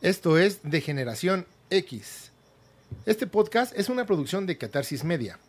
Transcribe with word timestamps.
Esto 0.00 0.38
es 0.38 0.60
De 0.62 0.80
Generación 0.80 1.44
X. 1.70 2.30
Este 3.04 3.26
podcast 3.26 3.76
es 3.76 3.88
una 3.88 4.06
producción 4.06 4.46
de 4.46 4.56
Catarsis 4.56 5.02
Media. 5.02 5.40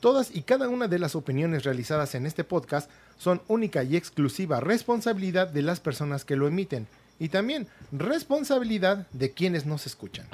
Todas 0.00 0.36
y 0.36 0.42
cada 0.42 0.68
una 0.68 0.86
de 0.86 0.98
las 0.98 1.14
opiniones 1.14 1.64
realizadas 1.64 2.14
en 2.14 2.26
este 2.26 2.44
podcast 2.44 2.90
son 3.16 3.40
única 3.48 3.82
y 3.82 3.96
exclusiva 3.96 4.60
responsabilidad 4.60 5.48
de 5.48 5.62
las 5.62 5.80
personas 5.80 6.26
que 6.26 6.36
lo 6.36 6.46
emiten 6.46 6.88
y 7.18 7.30
también 7.30 7.68
responsabilidad 7.90 9.06
de 9.12 9.32
quienes 9.32 9.64
nos 9.64 9.86
escuchan. 9.86 10.26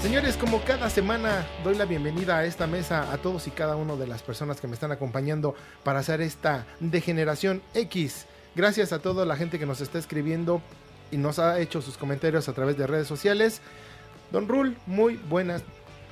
Señores, 0.00 0.36
como 0.36 0.62
cada 0.62 0.88
semana 0.90 1.44
doy 1.64 1.74
la 1.74 1.86
bienvenida 1.86 2.38
a 2.38 2.44
esta 2.44 2.68
mesa 2.68 3.12
a 3.12 3.18
todos 3.18 3.48
y 3.48 3.50
cada 3.50 3.74
una 3.74 3.96
de 3.96 4.06
las 4.06 4.22
personas 4.22 4.60
que 4.60 4.68
me 4.68 4.74
están 4.74 4.92
acompañando 4.92 5.56
para 5.82 5.98
hacer 5.98 6.20
esta 6.20 6.68
degeneración 6.78 7.62
X. 7.74 8.26
Gracias 8.54 8.92
a 8.92 8.98
toda 9.00 9.24
la 9.24 9.36
gente 9.36 9.58
que 9.58 9.66
nos 9.66 9.80
está 9.80 9.98
escribiendo 9.98 10.60
y 11.10 11.16
nos 11.16 11.38
ha 11.38 11.60
hecho 11.60 11.80
sus 11.80 11.96
comentarios 11.96 12.48
a 12.48 12.52
través 12.52 12.76
de 12.76 12.86
redes 12.86 13.06
sociales. 13.06 13.60
Don 14.32 14.48
Rul, 14.48 14.76
muy 14.86 15.16
buenas, 15.28 15.62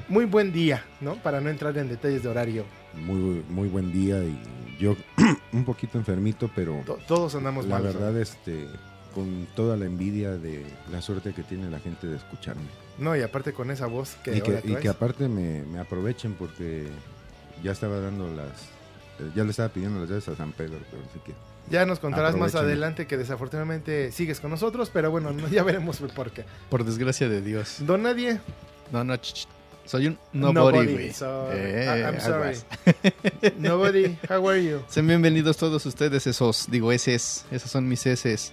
muy 0.09 0.25
buen 0.25 0.53
día, 0.53 0.85
¿no? 1.01 1.15
Para 1.17 1.41
no 1.41 1.51
entrar 1.51 1.77
en 1.79 1.89
detalles 1.89 2.23
de 2.23 2.29
horario. 2.29 2.65
Muy, 2.95 3.43
muy 3.49 3.69
buen 3.69 3.93
día 3.93 4.23
y 4.23 4.39
yo 4.79 4.97
un 5.53 5.65
poquito 5.65 5.99
enfermito, 5.99 6.51
pero 6.55 6.83
To- 6.87 6.99
todos 7.07 7.35
andamos 7.35 7.67
la 7.67 7.75
mal. 7.77 7.83
verdad, 7.83 8.17
este, 8.17 8.67
con 9.15 9.47
toda 9.57 9.77
la 9.77 9.85
envidia 9.87 10.31
de 10.33 10.65
la 10.91 11.03
suerte 11.03 11.33
que 11.35 11.43
tiene 11.43 11.69
la 11.71 11.79
gente 11.81 12.07
de 12.07 12.17
escucharme. 12.17 12.63
No, 12.99 13.15
y 13.17 13.21
aparte 13.23 13.53
con 13.53 13.71
esa 13.71 13.87
voz 13.87 14.15
que 14.23 14.37
y, 14.37 14.41
ahora 14.41 14.63
que, 14.63 14.71
y 14.73 14.77
que 14.77 14.89
aparte 14.89 15.29
me, 15.29 15.63
me 15.65 15.79
aprovechen 15.79 16.35
porque 16.35 16.87
ya 17.63 17.73
estaba 17.73 18.01
dando 18.01 18.29
las, 18.35 18.69
ya 19.35 19.45
le 19.45 19.51
estaba 19.51 19.69
pidiendo 19.69 20.01
las 20.01 20.09
llaves 20.09 20.29
a 20.29 20.37
San 20.37 20.53
Pedro, 20.53 20.79
pero 20.91 21.03
sí 21.13 21.21
que 21.25 21.35
Ya 21.69 21.85
nos 21.85 21.99
contarás 21.99 22.37
más 22.37 22.55
adelante 22.55 23.07
que 23.07 23.17
desafortunadamente 23.17 24.13
sigues 24.13 24.41
con 24.41 24.51
nosotros, 24.51 24.91
pero 24.93 25.11
bueno, 25.11 25.33
no- 25.33 25.49
ya 25.49 25.63
veremos 25.65 26.01
el 26.01 26.09
por 26.11 26.31
qué. 26.31 26.45
Por 26.71 26.85
desgracia 26.85 27.29
de 27.29 27.43
Dios. 27.43 27.77
Don 27.81 28.03
Nadie. 28.03 28.41
No, 28.93 29.03
no, 29.03 29.15
soy 29.85 30.07
un 30.09 30.19
nobody, 30.33 30.93
güey. 30.93 31.13
so- 31.13 31.49
Eh, 31.53 32.05
I'm 32.05 32.21
sorry. 32.21 32.57
nobody, 33.59 34.17
how 34.29 34.49
are 34.49 34.63
you? 34.65 34.81
Sean 34.89 35.07
bienvenidos 35.07 35.57
todos 35.57 35.85
ustedes 35.87 36.27
esos, 36.27 36.67
digo, 36.71 36.93
eses, 36.93 37.45
esas 37.51 37.71
son 37.71 37.89
mis 37.89 38.07
eses. 38.07 38.53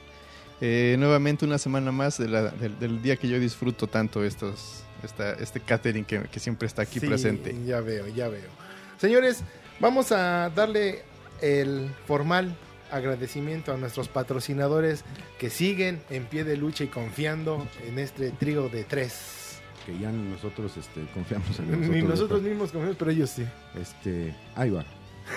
Eh, 0.61 0.95
nuevamente 0.97 1.45
una 1.45 1.57
semana 1.57 1.91
más 1.91 2.17
de 2.17 2.27
la- 2.29 2.49
del, 2.49 2.79
del 2.79 3.01
día 3.01 3.15
que 3.17 3.27
yo 3.27 3.39
disfruto 3.39 3.87
tanto 3.87 4.23
estos, 4.23 4.83
esta, 5.03 5.33
este 5.33 5.59
catering 5.59 6.05
que, 6.05 6.21
que 6.23 6.39
siempre 6.39 6.67
está 6.67 6.83
aquí 6.83 6.99
Sí, 6.99 7.07
presente. 7.07 7.55
Ya 7.65 7.79
veo, 7.81 8.07
ya 8.07 8.27
veo. 8.29 8.49
Señores, 8.97 9.41
vamos 9.79 10.11
a 10.11 10.49
darle 10.55 11.03
el 11.41 11.89
formal 12.07 12.55
agradecimiento 12.93 13.73
a 13.73 13.77
nuestros 13.77 14.07
patrocinadores 14.07 15.03
que 15.39 15.49
siguen 15.49 16.01
en 16.09 16.25
pie 16.25 16.43
de 16.43 16.57
lucha 16.57 16.83
y 16.83 16.87
confiando 16.87 17.67
en 17.87 17.99
este 17.99 18.31
trío 18.31 18.69
de 18.69 18.83
tres. 18.83 19.59
que 19.85 19.97
ya 19.99 20.11
nosotros 20.11 20.77
este, 20.77 21.05
confiamos 21.13 21.59
en 21.59 21.71
nosotros. 21.71 21.89
Ni 21.89 22.01
nosotros 22.01 22.41
mismos 22.41 22.71
confiamos, 22.71 22.95
pero 22.97 23.11
ellos 23.11 23.29
sí. 23.31 23.43
Este, 23.79 24.33
ahí 24.55 24.69
va. 24.69 24.85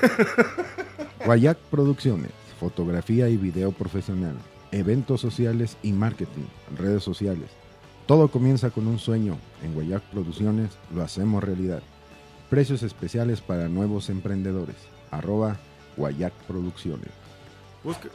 Guayac 1.24 1.58
Producciones, 1.70 2.30
fotografía 2.60 3.28
y 3.28 3.36
video 3.36 3.72
profesional, 3.72 4.36
eventos 4.70 5.20
sociales 5.20 5.77
y 5.82 5.92
marketing, 5.92 6.44
redes 6.77 7.02
sociales. 7.02 7.48
Todo 8.06 8.28
comienza 8.28 8.70
con 8.70 8.86
un 8.86 8.98
sueño. 8.98 9.36
En 9.64 9.74
Guayac 9.74 10.02
Producciones 10.04 10.70
lo 10.94 11.02
hacemos 11.02 11.42
realidad. 11.42 11.82
Precios 12.50 12.84
especiales 12.84 13.40
para 13.40 13.68
nuevos 13.68 14.10
emprendedores. 14.10 14.77
Arroba 15.10 15.56
Guayac 15.96 16.32
Producciones. 16.46 17.25
Busca. 17.87 18.09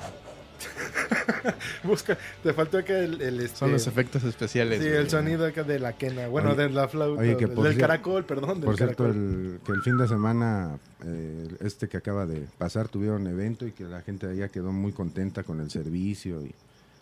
Busca. 1.84 2.18
Te 2.44 2.54
faltó 2.54 2.78
acá 2.78 2.98
el, 3.00 3.20
el, 3.22 3.40
este, 3.40 3.58
Son 3.58 3.72
los 3.72 3.88
efectos 3.88 4.24
especiales. 4.24 4.80
Sí, 4.82 4.88
güey. 4.88 5.00
el 5.00 5.10
sonido 5.10 5.46
acá 5.46 5.64
de 5.64 5.80
la 5.80 5.94
quena. 5.94 6.28
Bueno, 6.28 6.50
Oye, 6.52 6.64
de 6.64 6.70
la 6.70 6.88
flauta. 6.88 7.22
oye, 7.22 7.36
que 7.38 7.46
del 7.48 7.56
por 7.56 7.64
del 7.66 7.76
cier- 7.76 7.80
caracol, 7.81 8.26
perdón. 8.26 8.56
Del 8.60 8.66
Por 8.66 8.78
cierto, 8.78 9.04
caracol. 9.06 9.22
el, 9.24 9.60
que 9.66 9.72
el 9.72 9.81
fin 9.81 9.98
de 9.98 10.08
semana, 10.08 10.78
eh, 11.06 11.48
este 11.62 11.88
que 11.90 11.98
acaba 11.98 12.26
de 12.26 12.42
pasar, 12.58 12.88
tuvieron 12.90 13.26
evento 13.28 13.66
y 13.66 13.72
que 13.72 13.86
la 13.86 14.02
gente 14.02 14.28
de 14.28 14.34
allá 14.34 14.50
quedó 14.50 14.72
muy 14.72 14.92
contenta 14.92 15.44
con 15.44 15.60
el 15.62 15.72
servicio. 15.72 16.42
Y, 16.46 16.54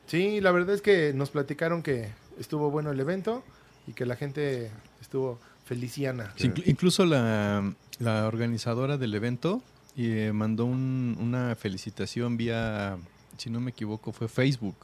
Sí, 0.08 0.42
la 0.42 0.52
verdad 0.52 0.74
es 0.74 0.82
que 0.82 1.12
nos 1.14 1.30
platicaron 1.30 1.84
que 1.84 2.10
estuvo 2.40 2.72
bueno 2.72 2.90
el 2.92 3.00
evento 3.00 3.44
y 3.86 3.94
que 3.94 4.06
la 4.08 4.16
gente 4.16 4.72
estuvo 5.02 5.40
feliciana. 5.66 6.34
Sí, 6.36 6.52
incluso 6.66 7.06
la, 7.06 7.72
la 8.00 8.26
organizadora 8.28 8.98
del 8.98 9.14
evento 9.14 9.62
eh, 10.08 10.32
mandó 10.34 10.66
un- 10.66 11.18
una 11.20 11.56
felicitación 11.56 12.38
vía, 12.38 12.98
si 13.38 13.50
no 13.50 13.60
me 13.60 13.72
equivoco, 13.72 14.12
fue 14.12 14.28
Facebook, 14.28 14.76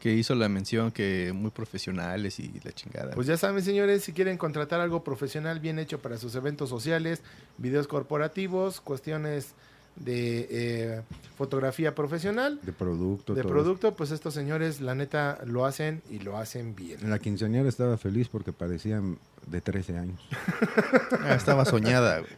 que 0.00 0.12
hizo 0.12 0.34
la 0.34 0.48
mención 0.48 0.90
que 0.90 1.32
muy 1.34 1.50
profesionales 1.50 2.40
y 2.40 2.60
la 2.64 2.72
chingada. 2.72 3.14
Pues 3.14 3.26
ya 3.28 3.36
saben, 3.36 3.62
señores, 3.62 4.02
si 4.02 4.12
quieren 4.12 4.36
contratar 4.36 4.80
algo 4.80 5.04
profesional 5.04 5.60
bien 5.60 5.78
hecho 5.78 6.00
para 6.02 6.18
sus 6.18 6.34
eventos 6.34 6.68
sociales, 6.68 7.22
videos 7.56 7.86
corporativos, 7.86 8.80
cuestiones 8.80 9.54
de 9.96 10.48
eh, 10.50 11.02
fotografía 11.36 11.94
profesional, 11.94 12.58
de 12.62 12.72
producto. 12.72 13.34
de 13.34 13.42
todo 13.42 13.52
producto, 13.52 13.94
pues 13.94 14.10
estos 14.10 14.34
señores, 14.34 14.80
la 14.80 14.94
neta, 14.94 15.38
lo 15.44 15.64
hacen 15.64 16.02
y 16.10 16.18
lo 16.18 16.36
hacen 16.36 16.74
bien. 16.74 16.98
La 17.08 17.18
quinceañera 17.18 17.68
estaba 17.68 17.96
feliz 17.98 18.28
porque 18.28 18.52
parecían 18.52 19.18
de 19.46 19.60
13 19.60 19.98
años. 19.98 20.20
Ah, 21.24 21.34
estaba 21.34 21.64
soñada. 21.64 22.20
güey. 22.20 22.32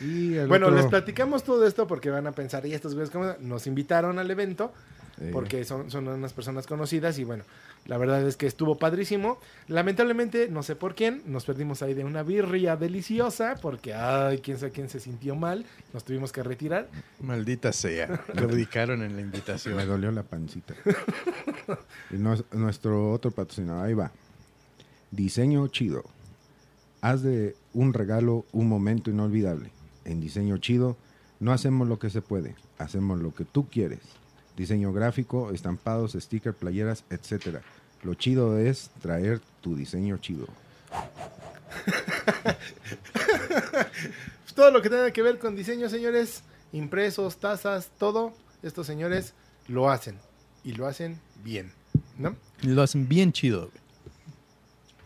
Y 0.00 0.34
el 0.36 0.48
Bueno, 0.48 0.66
otro, 0.66 0.78
les 0.78 0.86
platicamos 0.86 1.42
todo 1.44 1.66
esto 1.66 1.86
porque 1.86 2.08
van 2.08 2.26
a 2.26 2.32
pensar, 2.32 2.64
y 2.64 2.72
estos 2.72 2.94
güeyes, 2.94 3.10
¿cómo? 3.10 3.34
Nos 3.40 3.66
invitaron 3.66 4.18
al 4.18 4.30
evento 4.30 4.72
porque 5.32 5.64
son, 5.64 5.90
son 5.90 6.08
unas 6.08 6.32
personas 6.32 6.66
conocidas 6.66 7.18
y 7.18 7.24
bueno, 7.24 7.44
la 7.86 7.98
verdad 7.98 8.26
es 8.26 8.36
que 8.36 8.46
estuvo 8.46 8.78
padrísimo. 8.78 9.38
Lamentablemente, 9.68 10.48
no 10.48 10.62
sé 10.62 10.76
por 10.76 10.94
quién, 10.94 11.22
nos 11.26 11.44
perdimos 11.44 11.82
ahí 11.82 11.94
de 11.94 12.04
una 12.04 12.22
birria 12.22 12.76
deliciosa 12.76 13.56
porque, 13.60 13.92
ay, 13.94 14.38
quién 14.38 14.58
sabe 14.58 14.72
quién 14.72 14.88
se 14.88 15.00
sintió 15.00 15.34
mal, 15.36 15.66
nos 15.92 16.04
tuvimos 16.04 16.32
que 16.32 16.42
retirar. 16.42 16.88
Maldita 17.20 17.72
sea. 17.72 18.22
Lo 18.34 18.46
ubicaron 18.48 19.02
en 19.02 19.10
la 19.10 19.16
me 19.16 19.22
invitación. 19.22 19.76
dolió 19.86 20.10
la 20.12 20.22
pancita. 20.22 20.74
y 22.10 22.16
nos- 22.16 22.44
nuestro 22.52 23.12
otro 23.12 23.30
patrocinador, 23.30 23.86
ahí 23.86 23.94
va. 23.94 24.12
Diseño 25.10 25.66
chido. 25.68 26.04
Haz 27.02 27.22
de 27.22 27.56
un 27.72 27.92
regalo 27.94 28.44
un 28.52 28.68
momento 28.68 29.10
inolvidable. 29.10 29.70
En 30.04 30.20
Diseño 30.20 30.58
Chido 30.58 30.96
no 31.40 31.52
hacemos 31.52 31.88
lo 31.88 31.98
que 31.98 32.10
se 32.10 32.20
puede, 32.20 32.54
hacemos 32.78 33.20
lo 33.20 33.34
que 33.34 33.44
tú 33.44 33.68
quieres. 33.68 34.00
Diseño 34.56 34.92
gráfico, 34.92 35.50
estampados, 35.52 36.12
stickers, 36.12 36.56
playeras, 36.56 37.04
etcétera. 37.10 37.62
Lo 38.02 38.14
chido 38.14 38.58
es 38.58 38.90
traer 39.00 39.40
tu 39.60 39.76
diseño 39.76 40.16
chido. 40.18 40.46
Todo 44.54 44.70
lo 44.70 44.82
que 44.82 44.90
tenga 44.90 45.10
que 45.12 45.22
ver 45.22 45.38
con 45.38 45.56
diseño, 45.56 45.88
señores, 45.88 46.42
impresos, 46.72 47.38
tazas, 47.38 47.90
todo, 47.98 48.34
estos 48.62 48.86
señores 48.86 49.34
lo 49.68 49.90
hacen 49.90 50.18
y 50.64 50.72
lo 50.72 50.86
hacen 50.86 51.18
bien, 51.42 51.72
¿no? 52.18 52.36
Y 52.62 52.68
Lo 52.68 52.82
hacen 52.82 53.08
bien 53.08 53.32
chido. 53.32 53.70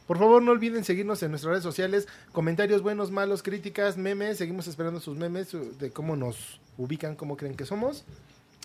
Por 0.07 0.19
favor, 0.19 0.43
no 0.43 0.53
olviden 0.53 0.85
seguirnos 0.85 1.23
en 1.23 1.31
nuestras 1.31 1.53
redes 1.53 1.63
sociales. 1.63 2.09
Comentarios 2.33 2.83
buenos, 2.83 3.11
malos, 3.11 3.43
críticas, 3.43 3.97
memes. 3.97 4.37
Seguimos 4.37 4.67
esperando 4.67 5.01
sus 5.01 5.17
memes 5.17 5.57
de 5.79 5.91
cómo 5.91 6.15
nos 6.15 6.61
ubican, 6.77 7.17
cómo 7.17 7.37
creen 7.37 7.57
que 7.57 7.65
somos. 7.65 8.05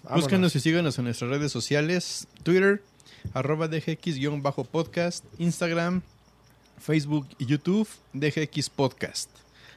Vámonos. 0.04 0.24
Búscanos 0.24 0.56
y 0.56 0.60
síganos 0.60 0.98
en 0.98 1.06
nuestras 1.06 1.30
redes 1.30 1.52
sociales, 1.52 2.28
Twitter, 2.44 2.82
arroba 3.34 3.70
DGX-podcast, 3.70 5.24
Instagram, 5.38 6.02
Facebook 6.80 7.28
y 7.38 7.46
YouTube, 7.46 7.88
DGX 8.14 8.70
Podcast. 8.70 9.30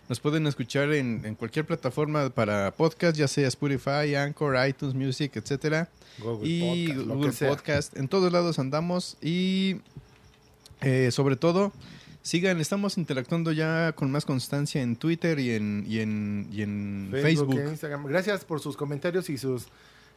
Nos 0.09 0.21
pueden 0.21 0.47
escuchar 0.47 0.93
en, 0.93 1.23
en 1.25 1.35
cualquier 1.35 1.67
plataforma 1.67 2.31
para 2.31 2.71
podcast, 2.73 3.17
ya 3.17 3.29
sea 3.29 3.49
Spotify, 3.49 4.15
Anchor, 4.15 4.57
iTunes 4.67 4.95
Music, 4.95 5.33
etcétera. 5.35 5.89
Google 6.19 6.49
y 6.49 6.89
Podcast, 6.89 7.09
Google. 7.09 7.49
Podcast. 7.49 7.97
En 7.97 8.09
todos 8.09 8.33
lados 8.33 8.59
andamos 8.59 9.17
y 9.21 9.77
eh, 10.83 11.11
sobre 11.11 11.37
todo 11.37 11.73
sigan, 12.23 12.61
estamos 12.61 12.99
interactuando 12.99 13.53
ya 13.53 13.93
con 13.93 14.11
más 14.11 14.25
constancia 14.25 14.83
en 14.83 14.97
Twitter 14.97 15.39
y 15.39 15.53
en, 15.53 15.85
y 15.89 16.01
en, 16.01 16.49
y 16.53 16.63
en 16.63 17.09
Facebook, 17.11 17.55
Facebook. 17.55 17.59
e 17.59 17.71
Instagram. 17.71 18.07
Gracias 18.07 18.45
por 18.45 18.61
sus 18.61 18.77
comentarios 18.77 19.29
y 19.31 19.39
sus 19.39 19.67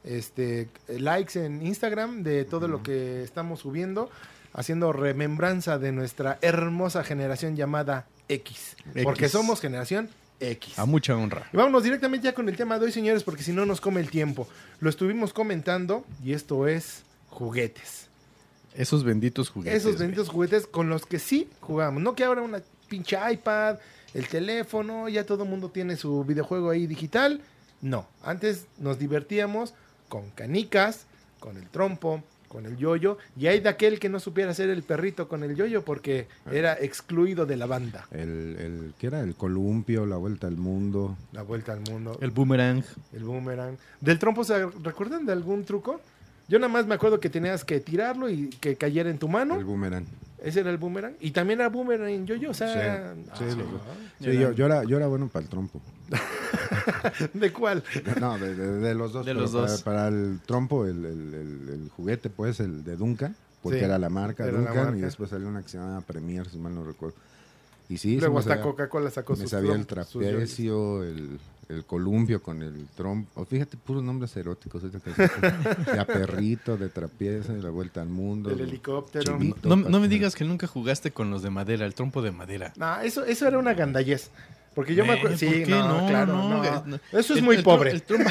este, 0.05 0.69
likes 0.87 1.43
en 1.43 1.65
Instagram 1.65 2.23
de 2.23 2.45
todo 2.45 2.67
lo 2.67 2.83
que 2.83 3.23
estamos 3.23 3.61
subiendo, 3.61 4.09
haciendo 4.53 4.93
remembranza 4.93 5.79
de 5.79 5.91
nuestra 5.91 6.37
hermosa 6.41 7.03
generación 7.03 7.55
llamada 7.55 8.07
X. 8.29 8.77
Porque 9.03 9.29
somos 9.29 9.59
generación 9.61 10.09
X. 10.39 10.77
A 10.77 10.85
mucha 10.85 11.15
honra. 11.15 11.49
Y 11.51 11.57
vámonos 11.57 11.83
directamente 11.83 12.25
ya 12.25 12.33
con 12.33 12.49
el 12.49 12.55
tema 12.55 12.77
de 12.79 12.85
hoy, 12.85 12.91
señores, 12.91 13.23
porque 13.23 13.43
si 13.43 13.51
no 13.51 13.65
nos 13.65 13.81
come 13.81 14.01
el 14.01 14.09
tiempo. 14.09 14.47
Lo 14.79 14.89
estuvimos 14.89 15.33
comentando 15.33 16.05
y 16.23 16.33
esto 16.33 16.67
es 16.67 17.03
juguetes. 17.29 18.07
Esos 18.75 19.03
benditos 19.03 19.49
juguetes. 19.49 19.85
Esos 19.85 19.97
benditos 19.97 20.29
juguetes 20.29 20.67
con 20.67 20.89
los 20.89 21.05
que 21.05 21.19
sí 21.19 21.49
jugamos. 21.61 22.03
No 22.03 22.13
que 22.13 22.25
ahora 22.25 22.41
una 22.41 22.61
pinche 22.89 23.17
iPad, 23.31 23.77
el 24.13 24.27
teléfono, 24.27 25.09
ya 25.09 25.25
todo 25.25 25.43
el 25.43 25.49
mundo 25.49 25.69
tiene 25.69 25.95
su 25.95 26.23
videojuego 26.25 26.69
ahí 26.69 26.85
digital. 26.85 27.41
No, 27.81 28.07
antes 28.23 28.67
nos 28.77 28.99
divertíamos 28.99 29.73
con 30.09 30.29
canicas, 30.31 31.05
con 31.39 31.57
el 31.57 31.67
trompo, 31.69 32.23
con 32.47 32.65
el 32.65 32.77
yoyo, 32.77 33.17
y 33.37 33.47
hay 33.47 33.59
de 33.59 33.67
aquel 33.69 33.99
que 33.99 34.07
no 34.07 34.19
supiera 34.19 34.51
hacer 34.51 34.69
el 34.69 34.81
perrito 34.83 35.27
con 35.27 35.43
el 35.43 35.55
yoyo 35.55 35.83
porque 35.83 36.27
era 36.51 36.73
excluido 36.73 37.45
de 37.45 37.57
la 37.57 37.65
banda. 37.65 38.07
El, 38.11 38.55
el, 38.59 38.93
¿Qué 38.97 39.07
era? 39.07 39.19
El 39.19 39.35
columpio, 39.35 40.05
la 40.05 40.15
vuelta 40.17 40.47
al 40.47 40.55
mundo. 40.55 41.17
La 41.33 41.41
vuelta 41.41 41.73
al 41.73 41.81
mundo, 41.81 42.17
El 42.21 42.31
boomerang. 42.31 42.83
el 43.13 43.23
boomerang. 43.23 43.77
¿Del 43.99 44.19
trompo 44.19 44.43
se 44.43 44.65
recuerdan 44.67 45.25
de 45.25 45.33
algún 45.33 45.65
truco? 45.65 45.99
Yo 46.47 46.59
nada 46.59 46.71
más 46.71 46.85
me 46.85 46.95
acuerdo 46.95 47.19
que 47.19 47.29
tenías 47.29 47.65
que 47.65 47.79
tirarlo 47.79 48.29
y 48.29 48.49
que 48.49 48.75
cayera 48.75 49.09
en 49.09 49.17
tu 49.17 49.27
mano. 49.27 49.55
El 49.55 49.65
boomerang. 49.65 50.05
Ese 50.45 50.59
era 50.61 50.69
el 50.69 50.77
boomerang. 50.77 51.15
Y 51.19 51.31
también 51.31 51.59
era 51.59 51.69
boomerang 51.69 52.09
en 52.09 52.25
yo-yo. 52.27 52.51
O 52.51 52.53
sea, 52.53 53.13
Sí, 53.13 53.25
ah, 53.31 53.35
sí, 53.37 53.45
Sí, 54.23 54.37
yo, 54.37 54.51
yo 54.51 54.65
era, 54.67 54.83
yo 54.83 54.95
era 54.97 55.07
bueno 55.07 55.27
para 55.27 55.43
el 55.43 55.49
trompo. 55.49 55.81
¿de 57.33 57.51
cuál? 57.51 57.83
No, 58.19 58.37
de, 58.37 58.55
de- 58.55 58.71
de 58.79 58.95
los 58.95 59.11
dos. 59.13 59.25
De 59.25 59.33
los 59.33 59.51
para, 59.51 59.67
dos. 59.67 59.83
para 59.83 60.07
el 60.07 60.39
trompo, 60.45 60.85
el, 60.85 61.03
el- 61.05 61.33
el- 61.33 61.69
el 61.69 61.89
juguete, 61.89 62.29
pues, 62.29 62.59
el 62.59 62.83
de 62.83 62.95
Duncan, 62.95 63.35
porque 63.63 63.79
Sí, 63.79 63.85
era 63.85 63.97
la 63.97 64.09
marca 64.09 64.45
Duncan, 64.45 64.75
marca. 64.75 64.97
y 64.97 65.01
después 65.01 65.29
salió 65.31 65.47
una 65.47 65.61
que 65.63 65.69
se 65.69 65.77
llamaba 65.77 66.01
Premier, 66.01 66.47
si 66.49 66.57
mal 66.57 66.75
no 66.75 66.83
recuerdo. 66.83 67.15
Y 67.89 67.97
sí, 67.97 68.15
sí 68.15 68.19
Luego 68.19 68.39
hasta 68.39 68.61
Coca-Cola 68.61 69.11
sacó 69.11 69.33
me 69.33 69.41
sus 69.41 69.51
sabía 69.51 69.73
el 69.73 69.85
trapecio, 69.85 71.03
el, 71.03 71.39
el 71.69 71.85
columpio 71.85 72.41
con 72.41 72.61
el 72.61 72.87
trompo. 72.95 73.41
Oh, 73.41 73.45
fíjate, 73.45 73.77
puros 73.77 74.03
nombres 74.03 74.35
eróticos. 74.37 74.83
de 74.91 76.05
perrito, 76.05 76.77
de 76.77 76.89
trapecio, 76.89 77.53
de 77.53 77.61
la 77.61 77.69
vuelta 77.69 78.01
al 78.01 78.09
mundo. 78.09 78.49
El 78.49 78.61
helicóptero. 78.61 79.37
Chivito, 79.37 79.69
No, 79.69 79.75
no 79.75 79.99
me 79.99 80.07
digas 80.07 80.35
que 80.35 80.43
nunca 80.43 80.67
jugaste 80.67 81.11
con 81.11 81.29
los 81.29 81.43
de 81.43 81.49
madera, 81.49 81.85
el 81.85 81.93
trompo 81.93 82.21
de 82.21 82.31
madera. 82.31 82.73
No, 82.77 82.99
eso, 83.01 83.23
eso 83.25 83.47
era 83.47 83.57
una 83.59 83.73
gandallez. 83.73 84.31
Porque 84.75 84.93
yo 84.93 85.05
me 85.05 85.13
acuerdo. 85.13 85.37
¿por 85.37 85.39
Sí, 85.39 85.63
no, 85.67 86.01
No, 86.01 86.07
claro, 86.07 86.33
no, 86.35 86.49
no. 86.63 86.83
no. 86.85 86.95
Eso 87.17 87.33
es 87.33 87.39
El- 87.39 87.43
muy 87.43 87.55
el 87.55 87.63
pobre. 87.63 87.91
El 87.91 88.03
trompo, 88.03 88.29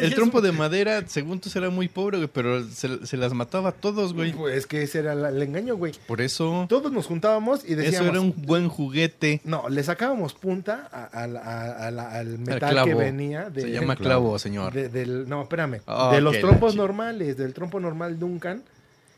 el 0.00 0.14
trompo 0.14 0.40
de 0.40 0.52
madera, 0.52 1.02
según 1.06 1.38
tú, 1.40 1.50
era 1.54 1.70
muy 1.70 1.88
pobre, 1.88 2.16
güey, 2.16 2.30
pero 2.32 2.64
se, 2.68 3.06
se 3.06 3.16
las 3.16 3.32
mataba 3.34 3.68
a 3.68 3.72
todos, 3.72 4.14
güey. 4.14 4.32
Pues 4.32 4.56
es 4.56 4.66
que 4.66 4.82
ese 4.82 5.00
era 5.00 5.14
la- 5.14 5.28
el 5.28 5.42
engaño, 5.42 5.76
güey. 5.76 5.92
Por 6.06 6.20
eso, 6.20 6.66
Todos 6.68 6.90
nos 6.92 7.06
juntábamos 7.06 7.62
y 7.64 7.74
decíamos. 7.74 8.00
eso 8.00 8.10
era 8.10 8.20
un 8.20 8.34
buen 8.46 8.68
juguete. 8.68 9.40
No, 9.44 9.68
le 9.68 9.82
sacábamos 9.82 10.34
punta 10.34 10.88
a- 10.90 11.22
al 11.22 12.38
metal 12.38 12.70
clavo. 12.70 12.88
que 12.88 12.94
venía. 12.94 13.50
De, 13.50 13.62
Se 13.62 13.70
llama 13.70 13.96
clavo, 13.96 14.38
señor. 14.38 14.72
de- 14.72 14.88
del, 14.88 15.28
no, 15.28 15.42
espérame. 15.42 15.80
De 16.12 16.20
los 16.20 16.38
trompos 16.40 16.74
normales, 16.74 17.36
del 17.36 17.52
trompo 17.52 17.80
normal 17.80 18.18
Duncan. 18.18 18.62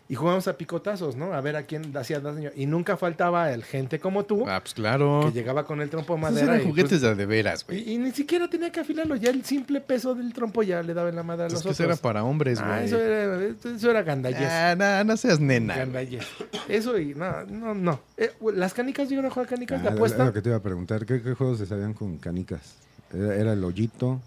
Y 0.06 0.16
jugábamos 0.16 0.46
a 0.48 0.58
picotazos, 0.58 1.16
¿no? 1.16 1.32
A 1.32 1.40
ver 1.40 1.56
a 1.56 1.62
quién 1.62 1.96
hacía 1.96 2.20
daño. 2.20 2.50
Y 2.54 2.66
nunca 2.66 2.98
faltaba 2.98 3.50
el 3.52 3.64
gente 3.64 3.98
como 3.98 4.24
tú 4.26 4.44
Ah, 4.46 4.60
pues 4.60 4.74
claro. 4.74 5.22
que 5.24 5.32
llegaba 5.32 5.64
con 5.64 5.80
el 5.80 5.88
trompo 5.88 6.12
de 6.14 6.20
Esos 6.20 6.32
madera. 6.34 6.54
eran 6.56 6.60
y, 6.66 6.70
juguetes 6.70 7.00
pues, 7.00 7.16
de, 7.16 7.24
veras, 7.26 7.66
güey. 7.66 7.88
y, 7.88 7.92
y 7.94 7.98
ni 7.98 8.10
siquiera 8.12 8.46
tenía 8.50 8.70
que 8.70 8.80
afilarlo. 8.80 9.16
Ya 9.16 9.30
el 9.30 9.42
simple 9.46 9.80
peso 9.80 10.14
del 10.14 10.34
trompo 10.34 10.62
ya 10.62 10.82
le 10.82 10.92
daba 10.92 11.08
en 11.08 11.16
la 11.16 11.22
madre 11.22 11.44
a 11.46 11.48
los 11.48 11.60
otros. 11.60 11.72
eso 11.72 11.84
era 11.84 11.96
para 11.96 12.22
hombres, 12.22 12.60
güey. 12.60 12.70
ah, 12.70 12.84
eso 12.84 12.98
era, 13.00 13.46
eso 13.46 13.90
era 13.90 14.02
gandallez. 14.02 14.46
Ah, 14.50 14.74
no, 14.76 15.04
no 15.04 15.16
seas 15.16 15.40
nena. 15.40 15.74
Gandallez. 15.76 16.26
Eso 16.68 16.98
y 16.98 17.14
no, 17.14 17.44
no, 17.46 17.72
no. 17.74 18.00
Eh, 18.18 18.30
las 18.54 18.74
canicas, 18.74 19.08
yo 19.08 19.22
no 19.22 19.30
jugar 19.30 19.48
canicas 19.48 19.82
de 19.82 19.88
Ah, 19.88 19.92
apuesta. 19.92 20.18
Es 20.22 20.26
lo 20.26 20.32
que 20.34 20.42
te 20.42 20.50
iba 20.50 20.58
a 20.58 20.62
preguntar. 20.62 21.06
¿Qué, 21.06 21.22
qué 21.22 21.32
juegos 21.32 21.56
se 21.58 21.64
sabían 21.64 21.94
con 21.94 22.18
canicas? 22.18 22.74
Era, 23.10 23.34
era 23.36 23.52
el 23.54 23.64
hoyito. 23.64 24.20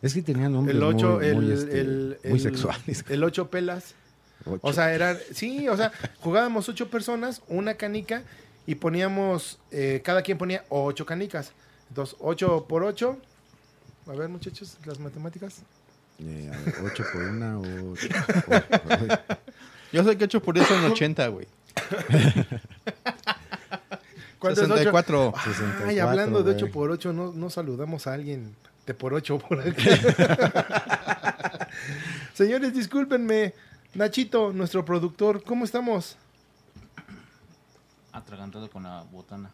Es 0.00 0.14
que 0.14 0.22
tenían 0.22 0.54
nombres 0.54 0.74
El 0.78 0.82
8, 0.82 1.16
muy, 1.18 1.26
el, 1.26 1.36
muy, 1.36 1.52
este, 1.52 1.80
el, 1.80 2.18
muy 2.24 2.32
el- 2.32 2.40
sexuales. 2.40 3.04
El 3.10 3.22
8 3.22 3.50
pelas. 3.50 3.94
Ocho. 4.46 4.60
O 4.62 4.72
sea, 4.72 4.94
eran, 4.94 5.18
sí, 5.32 5.68
o 5.68 5.76
sea, 5.76 5.92
jugábamos 6.20 6.68
ocho 6.68 6.90
personas, 6.90 7.42
una 7.48 7.74
canica, 7.74 8.22
y 8.66 8.76
poníamos, 8.76 9.58
eh, 9.70 10.00
cada 10.04 10.22
quien 10.22 10.38
ponía 10.38 10.64
ocho 10.68 11.04
canicas. 11.04 11.52
Entonces, 11.88 12.16
8 12.20 12.66
por 12.68 12.84
8. 12.84 13.18
A 14.06 14.12
ver, 14.12 14.28
muchachos, 14.28 14.78
las 14.84 15.00
matemáticas. 15.00 15.62
Eh, 16.20 16.50
a 16.52 16.58
ver, 16.58 16.74
ocho 16.84 17.04
por 17.12 17.22
una, 17.22 17.58
ocho. 17.58 18.08
Yo 19.92 20.04
sé 20.04 20.16
que 20.16 20.24
8 20.24 20.42
por 20.42 20.56
eso 20.56 20.68
son 20.68 20.84
80, 20.84 21.28
güey. 21.28 21.48
¿Cuánto 24.38 24.62
es 24.62 24.68
64. 24.68 25.32
Ay, 25.34 25.52
64, 25.52 26.08
hablando 26.08 26.42
de 26.44 26.52
güey. 26.52 26.64
8 26.64 26.72
por 26.72 26.90
8, 26.90 27.12
no, 27.12 27.32
no 27.32 27.50
saludamos 27.50 28.06
a 28.06 28.14
alguien 28.14 28.54
de 28.86 28.94
por 28.94 29.14
8 29.14 29.38
por 29.38 29.60
acá. 29.66 31.68
Señores, 32.34 32.72
discúlpenme. 32.72 33.54
Nachito, 33.94 34.52
nuestro 34.52 34.84
productor, 34.84 35.42
¿cómo 35.42 35.64
estamos? 35.64 36.16
Atragantado 38.12 38.70
con 38.70 38.84
la 38.84 39.02
botana. 39.10 39.50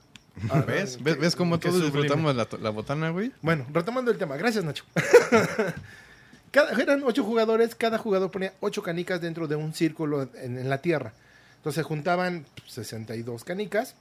Ah, 0.51 0.61
¿Ves? 0.67 1.03
¿Ves, 1.03 1.15
qué- 1.15 1.21
ves 1.21 1.37
cómo 1.37 1.59
qué 1.59 1.69
todos 1.69 1.83
disfrutamos 1.83 2.37
la, 2.37 2.47
la 2.61 2.71
botana, 2.71 3.09
güey? 3.11 3.33
Bueno, 3.41 3.67
retomando 3.73 4.11
el 4.11 4.19
tema. 4.19 4.37
Gracias, 4.37 4.65
Nacho. 4.65 4.85
Cada, 6.51 6.71
eran 6.81 7.03
ocho 7.05 7.25
jugadores, 7.25 7.75
cada 7.75 7.99
jugador 7.99 8.31
ponía 8.31 8.55
ocho 8.61 8.83
canicas 8.83 9.21
dentro 9.21 9.47
de 9.47 9.57
un 9.57 9.75
círculo 9.75 10.23
en, 10.35 10.59
en 10.59 10.69
la 10.71 10.79
tierra. 10.79 11.13
Entonces 11.57 11.85
juntaban 11.85 12.47
62 12.67 13.45
canicas, 13.45 13.95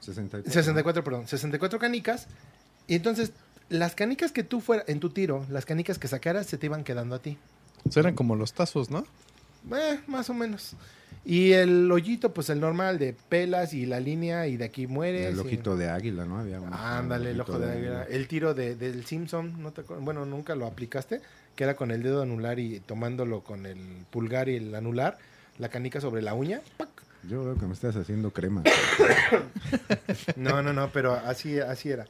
64. 0.00 0.50
64, 0.52 1.04
perdón, 1.04 1.26
64 1.26 1.78
canicas. 1.78 2.26
Y 2.86 2.94
entonces 2.94 3.32
las 3.68 3.94
canicas 3.94 4.32
que 4.32 4.44
tú 4.44 4.60
fuera 4.60 4.84
en 4.86 5.00
tu 5.00 5.10
tiro, 5.10 5.44
las 5.50 5.66
canicas 5.66 5.98
que 5.98 6.08
sacaras, 6.08 6.46
se 6.46 6.56
te 6.58 6.66
iban 6.66 6.84
quedando 6.84 7.16
a 7.16 7.18
ti. 7.18 7.36
Eso 7.88 8.00
eran 8.00 8.14
como 8.14 8.36
los 8.36 8.52
tazos, 8.52 8.90
¿no? 8.90 9.06
Eh, 9.74 10.00
más 10.06 10.30
o 10.30 10.34
menos. 10.34 10.74
Y 11.24 11.52
el 11.52 11.90
hoyito, 11.90 12.32
pues 12.32 12.50
el 12.50 12.60
normal 12.60 12.98
de 13.00 13.12
pelas 13.12 13.74
y 13.74 13.84
la 13.84 13.98
línea 13.98 14.46
y 14.46 14.56
de 14.56 14.64
aquí 14.64 14.86
mueres. 14.86 15.26
El 15.26 15.36
y- 15.36 15.40
ojito 15.40 15.76
de 15.76 15.88
águila, 15.90 16.24
¿no? 16.24 16.38
Había 16.38 16.60
uno, 16.60 16.76
Ándale, 16.76 17.32
el 17.32 17.40
ojo 17.40 17.58
de 17.58 17.72
águila. 17.72 18.04
El 18.08 18.28
tiro 18.28 18.54
de, 18.54 18.76
del 18.76 19.04
Simpson, 19.06 19.60
¿no 19.62 19.72
te 19.72 19.80
acuerdas? 19.80 20.04
Bueno, 20.04 20.24
nunca 20.24 20.54
lo 20.54 20.66
aplicaste, 20.66 21.20
que 21.56 21.64
era 21.64 21.74
con 21.74 21.90
el 21.90 22.02
dedo 22.04 22.22
anular 22.22 22.60
y 22.60 22.78
tomándolo 22.80 23.40
con 23.42 23.66
el 23.66 23.78
pulgar 24.10 24.48
y 24.48 24.56
el 24.56 24.74
anular, 24.74 25.18
la 25.58 25.68
canica 25.68 26.00
sobre 26.00 26.22
la 26.22 26.34
uña. 26.34 26.60
¡pac! 26.76 26.88
Yo 27.28 27.44
veo 27.44 27.56
que 27.58 27.66
me 27.66 27.72
estás 27.74 27.96
haciendo 27.96 28.30
crema. 28.30 28.62
No, 30.36 30.62
no, 30.62 30.72
no, 30.72 30.90
pero 30.92 31.12
así, 31.14 31.58
así 31.58 31.90
era. 31.90 32.06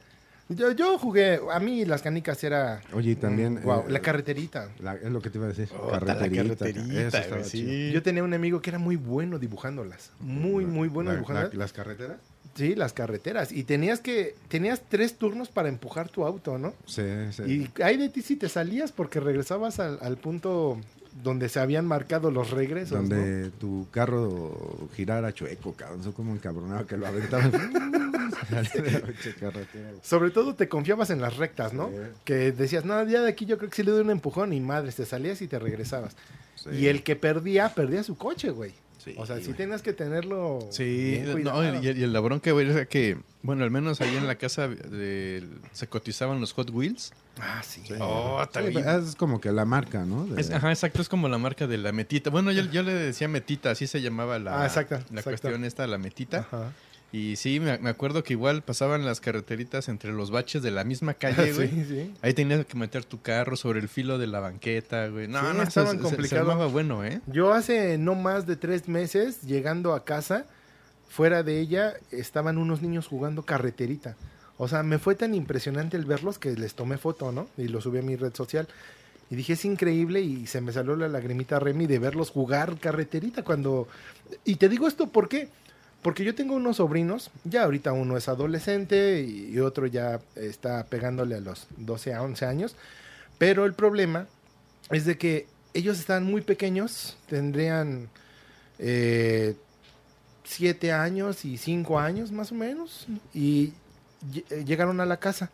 Yo, 0.49 0.71
yo 0.71 0.97
jugué, 0.97 1.39
a 1.51 1.59
mí 1.59 1.83
las 1.85 2.01
canicas 2.01 2.41
era... 2.43 2.81
Oye, 2.93 3.11
y 3.11 3.15
también... 3.15 3.55
mm, 3.55 3.69
eh, 3.69 3.83
la 3.89 3.99
carreterita. 3.99 4.69
la- 4.79 4.95
es 4.95 5.11
lo 5.11 5.21
que 5.21 5.29
te 5.29 5.37
iba 5.37 5.45
a 5.45 5.49
decir. 5.49 5.69
La 5.91 5.99
carreterita. 5.99 6.43
carreterita, 6.43 6.99
eso 7.07 7.17
estaba 7.17 7.37
güey, 7.39 7.49
chido. 7.51 7.69
sí. 7.69 7.91
Yo 7.91 8.01
tenía 8.01 8.23
un 8.23 8.33
amigo 8.33 8.61
que 8.61 8.69
era 8.69 8.79
muy 8.79 8.95
bueno 8.95 9.39
dibujándolas. 9.39 10.11
Muy, 10.21 10.65
muy 10.65 10.87
bueno 10.87 11.09
La- 11.11 11.15
dibujándolas. 11.15 11.53
la- 11.53 11.59
¿Las 11.59 11.73
carreteras? 11.73 12.17
Sí, 12.55 12.73
las 12.75 12.91
carreteras. 12.93 13.51
Y 13.51 13.65
tenías 13.65 13.99
que, 13.99 14.35
tenías 14.47 14.81
tres 14.89 15.15
turnos 15.17 15.49
para 15.49 15.69
empujar 15.69 16.09
tu 16.09 16.25
auto, 16.25 16.57
¿no? 16.57 16.73
Sí, 16.87 17.03
sí. 17.31 17.43
Y 17.77 17.81
hay 17.83 17.97
de 17.97 18.09
ti 18.09 18.21
si 18.23 18.35
te 18.35 18.49
salías 18.49 18.91
porque 18.91 19.19
regresabas 19.19 19.79
al, 19.79 19.99
al 20.01 20.17
punto 20.17 20.79
donde 21.23 21.49
se 21.49 21.59
habían 21.59 21.85
marcado 21.85 22.31
los 22.31 22.51
regresos. 22.51 23.03
¿no? 23.03 23.15
Donde 23.15 23.49
tu 23.51 23.87
carro 23.91 24.89
girara 24.95 25.33
chueco, 25.33 25.73
cabrón. 25.73 26.01
Eso 26.01 26.13
como 26.13 26.33
encabronado 26.33 26.85
que 26.85 26.97
lo 26.97 27.07
aventaban. 27.07 27.51
Sobre 30.01 30.31
todo 30.31 30.55
te 30.55 30.69
confiabas 30.69 31.09
en 31.09 31.21
las 31.21 31.37
rectas, 31.37 31.73
¿no? 31.73 31.89
Sí. 31.89 31.95
Que 32.23 32.51
decías, 32.51 32.85
no, 32.85 33.03
ya 33.05 33.21
de 33.21 33.29
aquí 33.29 33.45
yo 33.45 33.57
creo 33.57 33.69
que 33.69 33.75
sí 33.75 33.83
le 33.83 33.91
doy 33.91 34.01
un 34.01 34.11
empujón 34.11 34.53
y 34.53 34.59
madres, 34.59 34.95
te 34.95 35.05
salías 35.05 35.41
y 35.41 35.47
te 35.47 35.59
regresabas. 35.59 36.15
Sí. 36.55 36.69
Y 36.71 36.87
el 36.87 37.03
que 37.03 37.15
perdía, 37.15 37.73
perdía 37.73 38.03
su 38.03 38.17
coche, 38.17 38.49
güey. 38.49 38.73
Sí, 39.13 39.15
o 39.17 39.25
sea, 39.25 39.37
sí 39.37 39.45
güey. 39.45 39.57
tenías 39.57 39.81
que 39.81 39.93
tenerlo. 39.93 40.59
Sí, 40.71 41.21
bien 41.23 41.43
no, 41.43 41.63
y, 41.81 41.85
y 41.87 42.03
el 42.03 42.13
labrón 42.13 42.39
que, 42.39 42.51
güey, 42.51 42.69
era 42.69 42.85
que, 42.85 43.17
bueno, 43.43 43.63
al 43.63 43.71
menos 43.71 44.01
ahí 44.01 44.15
en 44.15 44.27
la 44.27 44.35
casa 44.35 44.67
de- 44.67 45.47
se 45.71 45.87
cotizaban 45.87 46.39
los 46.39 46.53
Hot 46.53 46.69
Wheels. 46.71 47.11
Ah, 47.39 47.61
sí. 47.63 47.81
Sí. 47.87 47.93
Oh, 47.99 48.43
Sí. 48.53 48.73
Es 48.77 49.15
como 49.15 49.39
que 49.39 49.51
la 49.51 49.65
marca, 49.65 50.03
¿no? 50.05 50.25
De- 50.25 50.41
Es- 50.41 50.51
ajá, 50.51 50.69
exacto, 50.71 51.01
es 51.01 51.09
como 51.09 51.27
la 51.29 51.37
marca 51.37 51.67
de 51.67 51.77
la 51.77 51.91
metita. 51.91 52.29
Bueno, 52.29 52.51
yo, 52.51 52.63
yo 52.63 52.83
le 52.83 52.93
decía 52.93 53.27
metita, 53.27 53.71
así 53.71 53.85
se 53.87 54.01
llamaba 54.01 54.39
la, 54.39 54.61
Ah, 54.63 54.65
exacto, 54.65 54.95
la 54.95 55.01
exacto. 55.01 55.29
cuestión 55.29 55.63
esta, 55.65 55.85
la 55.87 55.97
metita. 55.97 56.39
Ajá. 56.39 56.71
Y 57.11 57.37
sí, 57.37 57.59
me, 57.61 57.71
acuerdo 57.89 58.23
que 58.23 58.33
igual 58.33 58.63
pasaban 58.63 59.05
las 59.05 59.21
carreteritas 59.21 59.87
entre 59.87 60.11
los 60.11 60.29
baches 60.29 60.61
de 60.61 60.71
la 60.71 60.83
misma 60.83 61.13
calle, 61.15 61.53
güey. 61.53 61.69
sí, 61.69 61.85
sí. 61.87 62.13
Ahí 62.21 62.33
tenías 62.33 62.65
que 62.65 62.77
meter 62.77 63.05
tu 63.05 63.21
carro 63.21 63.55
sobre 63.55 63.79
el 63.79 63.87
filo 63.87 64.17
de 64.17 64.27
la 64.27 64.39
banqueta, 64.41 65.07
güey. 65.07 65.27
No, 65.27 65.39
Sí, 65.39 65.57
no, 65.57 65.63
estaban 65.63 65.91
se- 65.91 65.97
se- 65.97 66.03
complicado. 66.03 66.45
Se, 66.45 66.51
armaba 66.51 66.67
bueno, 66.67 67.05
¿eh? 67.05 67.21
Yo 67.27 67.53
hace 67.53 67.97
no 67.97 68.15
más 68.15 68.45
de 68.45 68.57
tres 68.57 68.87
meses, 68.89 69.41
llegando 69.43 69.93
a 69.93 70.03
casa, 70.03 70.45
fuera 71.07 71.43
de 71.43 71.59
ella, 71.61 71.93
estaban 72.11 72.57
unos 72.57 72.81
niños 72.81 73.07
jugando 73.07 73.43
carreterita. 73.43 74.17
O 74.57 74.67
sea, 74.67 74.83
me 74.83 74.99
fue 74.99 75.15
tan 75.15 75.33
impresionante 75.33 75.95
el 75.97 76.05
verlos 76.05 76.39
que 76.39 76.51
les 76.55 76.73
tomé 76.75 76.97
foto, 76.97 77.31
¿no? 77.31 77.47
Y 77.57 77.67
lo 77.69 77.79
subí 77.79 77.99
a 77.99 78.01
mi 78.01 78.15
red 78.17 78.33
social. 78.33 78.67
Y 79.29 79.35
dije, 79.35 79.53
es 79.53 79.63
increíble 79.65 80.21
y 80.21 80.47
se 80.47 80.61
me 80.61 80.71
salió 80.73 80.95
la 80.95 81.07
lagrimita 81.07 81.59
Remy 81.59 81.85
de 81.85 81.99
verlos 81.99 82.31
jugar 82.31 82.77
carreterita 82.79 83.43
cuando... 83.43 83.87
Y 84.45 84.55
te 84.55 84.67
digo 84.67 84.87
esto, 84.87 85.07
¿por 85.07 85.29
qué? 85.29 85.49
Porque 86.01 86.23
yo 86.23 86.35
tengo 86.35 86.55
unos 86.55 86.77
sobrinos, 86.77 87.31
ya 87.43 87.63
ahorita 87.63 87.91
uno 87.91 88.17
es 88.17 88.29
adolescente 88.29 89.21
y 89.23 89.57
otro 89.59 89.87
ya 89.87 90.19
está 90.35 90.85
pegándole 90.85 91.35
a 91.35 91.41
los 91.41 91.67
12 91.77 92.13
a 92.13 92.21
11 92.21 92.45
años, 92.45 92.75
pero 93.37 93.65
el 93.65 93.73
problema 93.73 94.27
es 94.89 95.05
de 95.05 95.17
que 95.17 95.47
ellos 95.73 95.99
están 95.99 96.23
muy 96.23 96.41
pequeños, 96.41 97.17
tendrían 97.27 98.09
eh, 98.79 99.55
7 100.43 100.91
años 100.93 101.45
y 101.45 101.57
5 101.57 101.99
años 101.99 102.31
más 102.31 102.51
o 102.51 102.55
menos, 102.55 103.07
y 103.33 103.73
eh, 104.49 104.63
llegaron 104.65 104.99
a 104.99 105.05
la 105.05 105.17
casa. 105.17 105.51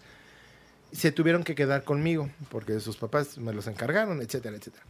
Se 0.91 1.11
tuvieron 1.11 1.43
que 1.43 1.55
quedar 1.55 1.83
conmigo 1.83 2.29
porque 2.51 2.79
sus 2.79 2.97
papás 2.97 3.37
me 3.37 3.53
los 3.53 3.65
encargaron, 3.67 4.21
etcétera, 4.21 4.55
etcétera. 4.55 4.83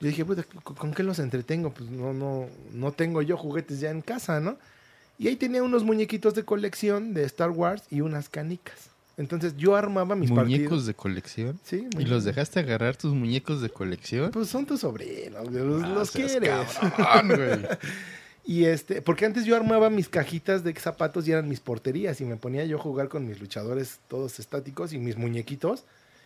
Yo 0.00 0.08
dije, 0.08 0.24
puta, 0.24 0.42
¿con 0.64 0.74
con 0.74 0.94
qué 0.94 1.02
los 1.02 1.18
entretengo? 1.18 1.72
Pues 1.74 1.90
no, 1.90 2.14
no, 2.14 2.48
no 2.72 2.92
tengo 2.92 3.20
yo 3.20 3.36
juguetes 3.36 3.78
ya 3.78 3.90
en 3.90 4.00
casa, 4.00 4.40
¿no? 4.40 4.56
Y 5.22 5.28
ahí 5.28 5.36
tenía 5.36 5.62
unos 5.62 5.84
muñequitos 5.84 6.34
de 6.34 6.44
colección 6.44 7.14
de 7.14 7.22
Star 7.24 7.50
Wars 7.50 7.84
y 7.90 8.00
unas 8.00 8.28
canicas. 8.28 8.90
Entonces 9.16 9.54
yo 9.56 9.76
armaba 9.76 10.16
mis 10.16 10.30
Muñecos 10.30 10.64
partidos. 10.64 10.86
de 10.86 10.94
colección. 10.94 11.60
Sí, 11.62 11.86
¿Y 11.98 12.04
los 12.06 12.24
dejaste 12.24 12.58
agarrar 12.60 12.96
tus 12.96 13.12
muñecos 13.14 13.60
de 13.62 13.70
colección? 13.70 14.30
Pues 14.32 14.48
son 14.48 14.66
tus 14.66 14.80
sobrinos, 14.80 15.48
los, 15.52 15.82
Ah, 15.84 15.88
los 15.88 16.10
quieres. 16.10 16.50
cabrón, 16.96 17.28
güey. 17.36 17.68
Y 18.44 18.64
este, 18.64 19.00
porque 19.02 19.24
antes 19.24 19.44
yo 19.44 19.54
armaba 19.54 19.88
mis 19.88 20.08
cajitas 20.08 20.64
de 20.64 20.74
zapatos 20.74 21.28
y 21.28 21.30
eran 21.30 21.48
mis 21.48 21.60
porterías 21.60 22.20
y 22.20 22.24
me 22.24 22.34
ponía 22.34 22.64
yo 22.64 22.76
a 22.76 22.80
jugar 22.80 23.08
con 23.08 23.24
mis 23.24 23.38
luchadores 23.40 24.00
todos 24.08 24.40
estáticos 24.40 24.92
y 24.92 24.98
mis 24.98 25.16
muñequitos 25.16 25.84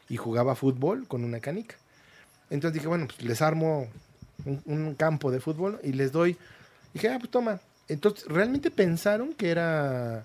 y 0.09 0.17
jugaba 0.17 0.55
fútbol 0.55 1.07
con 1.07 1.25
una 1.25 1.41
canica. 1.41 1.77
Entonces 2.49 2.73
dije, 2.73 2.87
bueno, 2.89 3.07
pues 3.07 3.21
les 3.23 3.43
armo 3.43 3.89
un, 4.47 4.63
un 4.65 4.95
campo 4.95 5.31
de 5.31 5.41
fútbol 5.41 5.79
y 5.83 5.93
les 5.93 6.11
doy. 6.11 6.39
Dije, 6.95 7.11
ah, 7.11 7.19
pues 7.19 7.31
toma. 7.31 7.61
Entonces 7.89 8.27
realmente 8.29 8.71
pensaron 8.71 9.33
que 9.35 9.51
era 9.51 10.25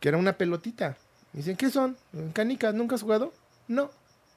que 0.00 0.08
era 0.08 0.16
una 0.18 0.32
pelotita. 0.34 0.96
Me 1.32 1.38
dicen, 1.38 1.56
¿qué 1.56 1.70
son? 1.70 1.96
¿Canicas? 2.32 2.74
¿Nunca 2.74 2.94
has 2.96 3.02
jugado? 3.02 3.32
No. 3.68 3.90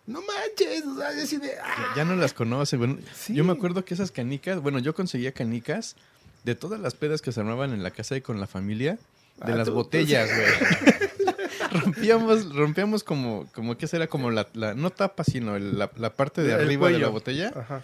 No 0.06 0.20
manches, 0.22 0.84
o 0.86 0.98
sea, 0.98 1.16
yo 1.16 1.24
así 1.24 1.38
de, 1.38 1.54
ah, 1.64 1.94
Ya, 1.96 2.04
no 2.04 2.16
las 2.18 2.34
conoce. 2.34 2.76
Bueno, 2.76 2.98
Sí. 3.16 3.34
Yo 3.34 3.46
me 3.46 3.54
acuerdo 3.54 3.86
que 3.86 3.94
esas 3.94 4.12
canicas, 4.12 4.60
bueno, 4.60 4.80
yo 4.80 4.94
conseguía 4.94 5.32
canicas 5.32 5.96
de 6.44 6.56
todas 6.56 6.80
las 6.82 6.94
pedas 6.94 7.22
que 7.22 7.32
se 7.32 7.40
armaban 7.40 7.72
en 7.74 7.84
la 7.84 7.92
casa 7.92 8.18
y 8.18 8.22
con 8.22 8.40
la 8.42 8.48
familia, 8.48 8.98
de 9.46 9.54
Ah, 9.54 9.56
las 9.56 9.68
tú- 9.70 9.74
botellas, 9.76 10.30
güey. 10.30 10.46
rompíamos, 11.72 12.54
rompíamos 12.54 13.04
como, 13.04 13.48
como 13.54 13.78
que 13.78 13.88
será 13.88 14.08
como 14.08 14.30
la, 14.32 14.48
la- 14.54 14.74
no 14.74 14.90
tapa, 14.90 15.24
sino 15.24 15.56
el- 15.56 15.78
la, 15.78 15.90
la 15.96 16.10
parte 16.14 16.42
de 16.44 16.54
El 16.54 16.62
arriba 16.62 16.90
de 16.90 17.00
la 17.00 17.08
botella. 17.10 17.52
Ajá. 17.56 17.82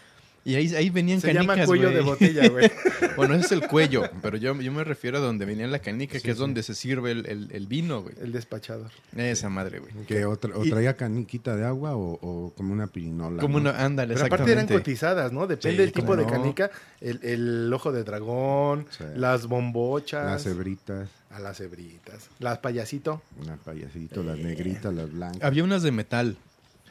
Y 0.49 0.55
ahí, 0.55 0.75
ahí 0.75 0.89
venían 0.89 1.21
Se 1.21 1.27
canicas, 1.27 1.55
llama 1.57 1.65
cuello 1.65 1.89
de 1.91 2.01
botella, 2.01 2.49
güey. 2.49 2.71
Bueno, 3.15 3.35
ese 3.35 3.45
es 3.47 3.51
el 3.51 3.67
cuello, 3.67 4.03
pero 4.21 4.37
yo, 4.37 4.55
yo 4.61 4.71
me 4.71 4.83
refiero 4.85 5.17
a 5.17 5.19
donde 5.21 5.43
venía 5.45 5.67
la 5.67 5.79
canica, 5.79 6.17
Sí, 6.17 6.23
que 6.23 6.31
es 6.31 6.37
sí. 6.37 6.41
donde 6.41 6.63
se 6.63 6.73
sirve 6.73 7.11
el, 7.11 7.25
el- 7.25 7.49
el 7.51 7.67
vino, 7.67 8.01
güey. 8.01 8.15
El 8.21 8.31
despachador. 8.31 8.91
Esa 9.15 9.49
madre, 9.49 9.79
güey. 9.79 9.91
Que 10.05 10.23
o, 10.25 10.39
tra- 10.39 10.53
o 10.55 10.63
Y- 10.63 10.69
traía 10.69 10.95
caniquita 10.95 11.55
de 11.57 11.65
agua 11.65 11.97
o, 11.97 12.13
o 12.21 12.53
como 12.55 12.71
una 12.71 12.87
pirinola. 12.87 13.41
Como 13.41 13.59
¿no? 13.59 13.71
una, 13.71 13.83
ándale, 13.83 14.13
Pero 14.13 14.25
aparte 14.27 14.51
eran 14.53 14.67
cotizadas, 14.67 15.33
¿no? 15.33 15.47
Depende 15.47 15.77
Sí, 15.77 15.81
del 15.83 15.91
tipo 15.91 16.15
de 16.15 16.23
no. 16.23 16.29
canica. 16.29 16.71
El, 17.01 17.19
el 17.23 17.73
ojo 17.73 17.91
de 17.91 18.03
dragón, 18.05 18.85
Sí. 18.89 19.03
las 19.17 19.47
bombochas. 19.47 20.25
Las 20.25 20.43
cebritas, 20.43 21.09
A 21.29 21.39
las 21.39 21.57
cebritas. 21.57 22.29
Las 22.39 22.59
payasito. 22.59 23.21
las 23.45 23.59
payasitos, 23.59 24.25
las 24.25 24.37
negritas, 24.37 24.93
las 24.93 25.11
blancas. 25.11 25.43
Había 25.43 25.63
unas 25.65 25.83
de 25.83 25.91
metal. 25.91 26.37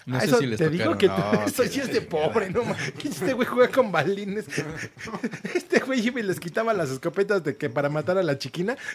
No 0.09 0.17
Ah, 0.17 0.21
sé 0.21 0.27
eso 0.27 0.39
si 0.39 0.47
les 0.47 0.59
te 0.59 0.71
digo 0.71 0.97
tocaron. 0.97 0.99
que 0.99 1.07
No, 1.09 1.45
eso 1.47 1.65
sí 1.65 1.81
es 1.81 1.93
de 1.93 2.01
pobre, 2.01 2.49
¿no? 2.51 2.63
Este 3.05 3.35
güey 3.35 3.47
juega 3.47 3.71
con 3.71 3.93
balines. 3.93 4.47
Este 5.55 5.81
güey 5.81 6.01
iba 6.07 6.19
y 6.21 6.23
les 6.23 6.41
quitaba 6.41 6.73
las 6.73 6.91
escopetas 6.91 7.45
de 7.45 7.57
que 7.57 7.69
para 7.69 7.89
matar 7.91 8.17
a 8.19 8.23
la 8.23 8.39
chiquina. 8.39 8.77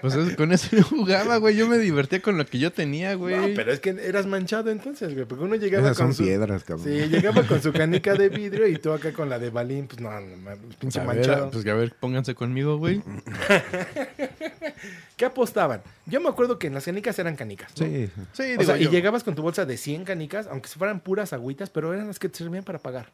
Pues 0.00 0.14
es- 0.14 0.36
con 0.36 0.52
eso 0.52 0.68
yo 0.76 0.82
jugaba, 0.82 1.36
güey. 1.38 1.56
Yo 1.56 1.66
me 1.68 1.78
divertía 1.78 2.20
con 2.22 2.36
lo 2.38 2.46
que 2.46 2.58
yo 2.58 2.72
tenía, 2.72 3.14
güey. 3.14 3.36
No, 3.36 3.46
pero 3.54 3.72
es 3.72 3.80
que 3.80 3.90
eras 3.90 4.26
manchado 4.26 4.70
entonces, 4.70 5.12
güey. 5.14 5.26
Porque 5.26 5.44
uno 5.44 5.54
llegaba 5.56 5.84
Esas 5.86 5.98
con 5.98 6.06
son 6.08 6.14
su... 6.14 6.22
piedras, 6.24 6.64
cabrón. 6.64 6.84
Sí, 6.86 7.08
llegaba 7.08 7.42
con 7.42 7.62
su 7.62 7.72
canica 7.72 8.14
de 8.14 8.28
vidrio 8.30 8.66
y 8.68 8.78
tú 8.78 8.92
acá 8.92 9.12
con 9.12 9.28
la 9.28 9.38
de 9.38 9.50
balín. 9.50 9.86
Pues 9.86 10.00
no, 10.00 10.10
no, 10.20 10.26
pinche 10.78 11.00
a 11.00 11.04
ver, 11.04 11.16
manchado. 11.16 11.50
pues 11.50 11.66
a 11.66 11.74
ver, 11.74 11.92
pónganse 12.00 12.34
conmigo, 12.34 12.78
güey. 12.78 13.02
¿Qué 15.16 15.24
apostaban? 15.24 15.82
Yo 16.04 16.20
me 16.20 16.28
acuerdo 16.28 16.58
que 16.58 16.66
en 16.66 16.74
las 16.74 16.84
canicas 16.84 17.18
eran 17.18 17.36
canicas. 17.36 17.72
¿no? 17.80 17.86
Sí, 17.86 18.10
Sí, 18.34 18.42
O 18.42 18.46
digo, 18.46 18.62
sea, 18.64 18.78
y 18.78 18.88
llegabas 18.88 19.24
con 19.24 19.34
tu 19.34 19.42
bolsa 19.42 19.64
de 19.64 19.78
100 19.78 20.04
canicas, 20.04 20.46
aunque 20.46 20.68
fueran 20.68 21.00
puras 21.00 21.32
agüitas, 21.32 21.70
pero 21.70 21.94
eran 21.94 22.06
las 22.06 22.18
que 22.18 22.28
te 22.28 22.36
servían 22.38 22.64
para 22.64 22.78
pagar. 22.78 23.08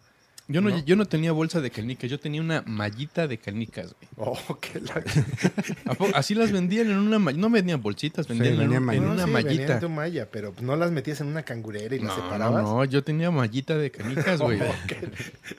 Yo, 0.49 0.61
no, 0.61 0.70
¿no? 0.70 0.84
yo 0.84 0.96
no 0.96 1.06
tenía 1.06 1.32
bolsa 1.32 1.61
de 1.61 1.70
canicas, 1.70 2.11
yo 2.11 2.18
tenía 2.20 2.40
una 2.40 2.62
mallita 2.66 3.26
de 3.26 3.38
canicas, 3.38 3.94
güey. 3.94 4.08
Oh, 4.16 4.58
qué 4.61 4.80
la... 4.80 4.94
¿A? 6.14 6.18
Así 6.18 6.34
las 6.34 6.52
vendían 6.52 6.90
en 6.90 6.96
una 6.99 7.18
ma- 7.18 7.32
No 7.32 7.49
vendían 7.50 7.80
bolsitas, 7.80 8.26
vendían 8.28 8.54
en, 8.54 8.58
vendían 8.61 8.82
un- 8.82 8.90
en 8.94 9.04
una 9.04 9.25
sí, 9.25 9.30
mallita. 9.30 9.75
en 9.75 9.80
tu 9.80 9.88
malla, 9.88 10.28
pero 10.30 10.52
pues, 10.52 10.62
no 10.64 10.76
las 10.76 10.90
metías 10.90 11.20
en 11.20 11.28
una 11.28 11.42
cangurera 11.42 11.94
y 11.94 11.99
las 12.00 12.08
No, 12.08 12.16
no, 12.16 12.22
separabas. 12.22 12.62
no, 12.62 12.84
yo 12.84 13.02
tenía 13.04 13.30
mallita 13.30 13.76
de 13.78 13.90
canicas, 13.90 14.40
güey. 14.40 14.61
Oh, 14.62 14.75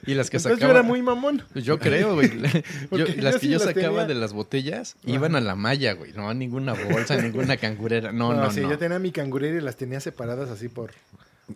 Y 0.06 0.14
las 0.14 0.30
que 0.30 0.36
Entonces 0.38 0.42
sacaba... 0.58 0.72
yo 0.72 0.78
era 0.78 0.82
muy 0.82 1.02
mamón. 1.02 1.42
Pues 1.52 1.64
Yo 1.64 1.78
creo, 1.78 2.14
güey. 2.14 2.30
Porque 2.90 3.16
las 3.20 3.34
que 3.36 3.40
sí 3.40 3.48
yo 3.50 3.58
sacaba 3.58 3.74
tenía. 4.02 4.06
de 4.06 4.14
las 4.14 4.32
botellas 4.32 4.96
iban 5.04 5.34
a 5.36 5.40
la 5.40 5.54
malla, 5.56 5.92
güey. 5.94 6.12
No, 6.12 6.32
ninguna 6.34 6.72
bolsa, 6.74 7.16
ninguna 7.20 7.56
cangurera. 7.56 8.12
No, 8.12 8.32
no, 8.32 8.42
no. 8.44 8.50
sí, 8.50 8.60
yo 8.60 8.78
tenía 8.78 8.98
mi 8.98 9.12
cangurera 9.12 9.58
y 9.58 9.60
las 9.60 9.76
tenía 9.76 10.00
separadas 10.00 10.50
así 10.50 10.68
por, 10.68 10.92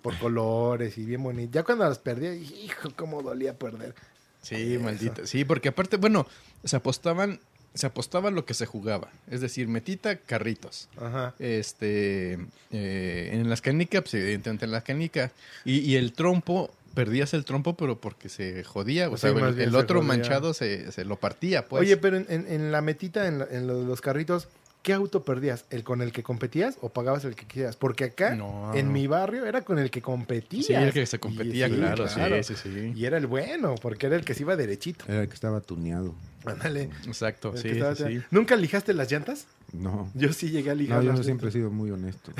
por 0.02 0.18
colores 0.18 0.99
y 0.99 1.04
bien 1.04 1.23
bonitas. 1.23 1.52
Ya 1.54 1.62
cuando 1.62 1.85
las 1.88 1.99
perdía, 1.99 2.35
hijo, 2.35 2.90
cómo 2.97 3.23
dolía 3.23 3.54
perder. 3.59 3.95
Sí, 4.42 4.75
Eso. 4.75 4.85
maldita. 4.85 5.26
Sí, 5.26 5.45
porque 5.45 5.68
aparte, 5.71 5.97
bueno, 5.97 6.26
se 6.64 6.76
apostaban, 6.76 7.40
se 7.75 7.87
apostaba 7.87 8.30
lo 8.30 8.45
que 8.45 8.54
se 8.54 8.66
jugaba. 8.66 9.11
Es 9.30 9.40
decir, 9.40 9.66
metita, 9.68 10.16
carritos. 10.16 10.88
Ajá. 11.00 11.35
Este, 11.38 12.38
eh, 12.71 13.30
en 13.33 13.49
las 13.50 13.61
canicas, 13.61 14.02
pues 14.02 14.14
evidentemente 14.14 14.64
en 14.64 14.71
las 14.73 14.85
canicas. 14.85 15.33
Y, 15.64 15.78
y 15.80 15.97
el 15.97 16.12
trompo, 16.12 16.71
perdías 16.95 17.35
el 17.35 17.45
trompo, 17.45 17.76
pero 17.76 18.00
porque 18.00 18.28
se 18.28 18.64
jodía. 18.64 19.09
O 19.11 19.16
Sí, 19.16 19.23
sea, 19.23 19.30
el, 19.30 19.37
bien 19.37 19.61
el 19.61 19.71
se 19.73 19.76
otro 19.76 19.99
jodía. 20.00 20.09
manchado 20.09 20.54
se, 20.54 20.92
se 20.92 21.04
lo 21.04 21.16
partía, 21.16 21.66
pues. 21.66 21.80
Oye, 21.83 21.97
pero 21.97 22.16
en, 22.16 22.26
en- 22.28 22.47
en 22.50 22.73
la 22.73 22.80
metita, 22.80 23.26
en, 23.26 23.40
la- 23.40 23.49
en 23.50 23.66
lo 23.66 23.78
de 23.80 23.87
los 23.87 24.00
carritos, 24.00 24.49
¿qué 24.88 24.95
auto 24.95 25.23
perdías? 25.23 25.66
¿El 25.68 25.85
con 25.85 26.00
el 26.00 26.12
que 26.12 26.23
competías 26.23 26.78
o 26.80 26.88
pagabas 26.88 27.23
el 27.26 27.35
que 27.37 27.45
quisieras? 27.45 27.76
Porque 27.76 28.04
acá, 28.04 28.35
No. 28.35 28.73
en 28.75 28.90
mi 28.90 29.07
barrio, 29.07 29.45
era 29.45 29.61
con 29.61 29.78
el 29.78 29.90
que 29.90 30.00
competías. 30.00 30.64
sí, 30.64 30.73
el 30.73 30.95
que 30.95 31.04
se 31.04 31.18
competía, 31.21 31.68
Y- 31.68 31.71
sí, 31.73 31.76
claro, 31.76 32.07
claro. 32.07 32.42
sí, 32.42 32.54
sí, 32.54 32.71
sí. 32.73 32.92
Y 32.97 33.04
era 33.04 33.18
el 33.18 33.26
bueno, 33.26 33.75
porque 33.83 34.07
era 34.07 34.16
el 34.16 34.25
que 34.25 34.33
se 34.33 34.45
iba 34.45 34.57
derechito. 34.57 35.04
era 35.07 35.21
el 35.21 35.28
que 35.28 35.35
estaba 35.35 35.61
tuneado. 35.61 36.14
Ándale. 36.47 36.88
Exacto, 37.07 37.54
sí, 37.54 37.64
que 37.64 37.73
estaba- 37.73 37.95
sí, 37.97 38.04
sí. 38.07 38.23
¿Nunca 38.30 38.57
lijaste 38.57 38.95
las 38.95 39.12
llantas? 39.12 39.47
No, 39.75 40.11
Yo 40.14 40.33
sí 40.33 40.49
llegué 40.49 40.71
a 40.71 40.75
lijar 40.75 41.04
no 41.04 41.11
las 41.11 41.18
yo 41.18 41.23
siempre 41.25 41.50
he 41.50 41.52
sido 41.52 41.71
muy 41.71 41.90
honesto. 41.90 42.33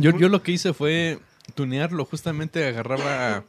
Yo, 0.00 0.10
yo 0.18 0.28
lo 0.28 0.42
que 0.42 0.50
hice 0.52 0.72
fue 0.72 1.20
tunearlo, 1.54 2.04
justamente 2.04 2.66
agarraba, 2.66 3.44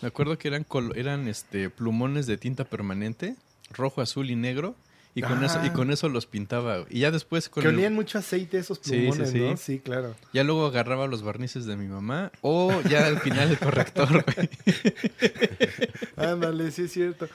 me 0.00 0.08
acuerdo 0.08 0.38
que 0.38 0.48
eran 0.48 0.64
col- 0.64 0.96
eran 0.96 1.28
este 1.28 1.68
plumones 1.68 2.26
de 2.26 2.38
tinta 2.38 2.64
permanente, 2.64 3.34
rojo, 3.72 4.00
azul 4.00 4.30
y 4.30 4.36
negro, 4.36 4.74
y 5.14 5.22
con 5.22 5.42
Ah. 5.42 5.46
eso 5.46 5.64
y 5.64 5.70
con 5.70 5.90
eso 5.90 6.08
los 6.08 6.26
pintaba. 6.26 6.84
Y 6.88 7.00
ya 7.00 7.10
después 7.10 7.48
con 7.48 7.62
Que 7.62 7.68
el- 7.70 7.74
olían 7.76 7.94
mucho 7.94 8.18
aceite 8.18 8.58
esos 8.58 8.78
Sí, 8.82 8.90
plumones, 8.92 9.30
sí, 9.30 9.38
sí. 9.38 9.44
¿no? 9.44 9.56
Sí, 9.56 9.78
claro. 9.80 10.14
ya 10.32 10.44
luego 10.44 10.66
agarraba 10.66 11.06
los 11.06 11.22
barnices 11.22 11.66
de 11.66 11.76
mi 11.76 11.86
mamá 11.88 12.30
o 12.42 12.72
ya 12.88 13.06
al 13.06 13.18
final 13.20 13.50
el 13.50 13.58
corrector, 13.58 14.08
güey. 14.24 14.48
Ándale, 16.16 16.70
sí 16.70 16.82
es 16.82 16.92
cierto. 16.92 17.28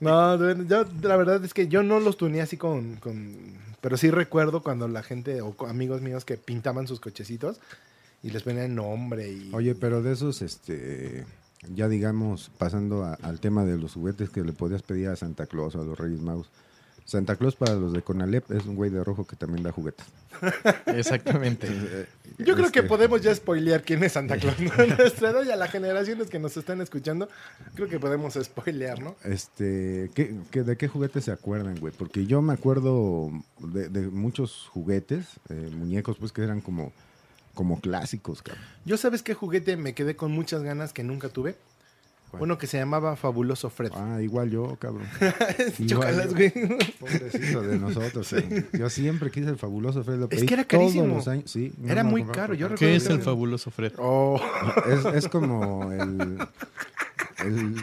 No, 0.00 0.38
bueno, 0.38 0.64
yo 0.64 0.84
la 1.02 1.16
verdad 1.16 1.44
es 1.44 1.52
que 1.54 1.66
yo 1.68 1.82
no 1.82 1.98
los 2.00 2.16
tuneé 2.16 2.40
así 2.40 2.56
con, 2.56 2.96
con... 2.96 3.36
Pero 3.80 3.96
sí 3.96 4.10
recuerdo 4.10 4.62
cuando 4.62 4.86
la 4.88 5.02
gente 5.02 5.40
o 5.42 5.54
amigos 5.66 6.00
míos 6.02 6.24
que 6.24 6.36
pintaban 6.36 6.86
sus 6.86 7.00
cochecitos 7.00 7.58
y 8.22 8.30
les 8.30 8.42
ponían 8.42 8.74
nombre 8.74 9.30
y... 9.30 9.50
Oye, 9.52 9.74
pero 9.74 10.02
de 10.02 10.12
esos, 10.12 10.40
este, 10.42 11.24
ya 11.74 11.88
digamos, 11.88 12.50
pasando 12.58 13.04
a- 13.04 13.14
al 13.14 13.40
tema 13.40 13.64
de 13.64 13.76
los 13.76 13.94
juguetes 13.94 14.30
que 14.30 14.42
le 14.44 14.52
podías 14.52 14.82
pedir 14.82 15.08
a 15.08 15.16
Santa 15.16 15.46
Claus 15.46 15.74
o 15.74 15.82
a 15.82 15.84
los 15.84 15.98
Reyes 15.98 16.20
Magos. 16.20 16.48
Santa 17.08 17.36
Claus 17.36 17.56
para 17.56 17.72
los 17.74 17.94
de 17.94 18.02
Conalep 18.02 18.50
es 18.52 18.66
un 18.66 18.76
güey 18.76 18.90
de 18.90 19.02
rojo 19.02 19.26
que 19.26 19.34
también 19.34 19.62
da 19.62 19.72
juguetes. 19.72 20.04
Exactamente. 20.86 21.66
Yo 22.38 22.54
creo 22.54 22.70
que 22.70 22.80
Este, 22.80 22.82
podemos 22.82 23.22
ya 23.22 23.34
spoilear 23.34 23.82
quién 23.82 24.04
es 24.04 24.12
Santa 24.12 24.36
Claus. 24.36 24.56
Nuestra 24.98 25.30
edad 25.30 25.42
y 25.44 25.50
a 25.50 25.56
las 25.56 25.70
generaciones 25.70 26.28
que 26.28 26.38
nos 26.38 26.56
están 26.58 26.80
escuchando, 26.82 27.28
creo 27.74 27.88
que 27.88 27.98
podemos 27.98 28.34
spoilear, 28.34 29.00
¿no? 29.00 29.16
Este, 29.24 30.10
¿qué, 30.14 30.34
qué- 30.50 30.62
de 30.64 30.76
qué 30.76 30.86
juguetes 30.88 31.24
se 31.24 31.32
acuerdan, 31.32 31.78
güey? 31.80 31.94
Porque 31.96 32.26
yo 32.26 32.42
me 32.42 32.52
acuerdo 32.52 33.30
de, 33.58 33.88
de 33.88 34.08
muchos 34.08 34.68
juguetes, 34.70 35.26
eh, 35.48 35.70
muñecos, 35.74 36.18
pues 36.18 36.32
que 36.32 36.42
eran 36.42 36.60
como, 36.60 36.92
como 37.54 37.80
clásicos, 37.80 38.42
cabrón. 38.42 38.62
Yo 38.84 38.98
sabes 38.98 39.22
qué 39.22 39.32
juguete 39.32 39.76
me 39.78 39.94
quedé 39.94 40.14
con 40.14 40.30
muchas 40.32 40.62
ganas 40.62 40.92
que 40.92 41.04
nunca 41.04 41.30
tuve. 41.30 41.56
¿Cuál? 42.30 42.42
Uno 42.42 42.58
que 42.58 42.66
se 42.66 42.78
llamaba 42.78 43.16
Fabuloso 43.16 43.70
Fred. 43.70 43.90
Ah, 43.94 44.20
igual 44.22 44.50
yo, 44.50 44.76
cabrón. 44.76 45.06
Chócalas, 45.86 46.28
yo. 46.28 46.34
güey. 46.34 46.50
Pobrecito 47.00 47.62
de 47.62 47.78
nosotros. 47.78 48.28
cabrón. 48.28 48.66
Yo 48.72 48.90
siempre 48.90 49.30
quise 49.30 49.48
el 49.48 49.56
fabuloso 49.56 50.04
Fred. 50.04 50.16
lo 50.16 50.24
Es 50.24 50.30
pedí 50.30 50.46
que 50.46 50.54
era 50.54 50.64
todos 50.64 50.82
carísimo. 50.92 51.14
los 51.16 51.28
años. 51.28 51.50
Sí, 51.50 51.72
no 51.78 51.90
Era 51.90 52.04
muy 52.04 52.24
caro, 52.24 52.54
yo 52.54 52.74
¿Qué 52.74 52.96
es 52.96 53.06
el 53.06 53.22
fabuloso 53.22 53.70
Fred? 53.70 53.92
Oh, 53.98 54.40
Es, 54.86 55.04
es 55.24 55.28
como 55.28 55.90
el, 55.92 56.38
el 57.44 57.74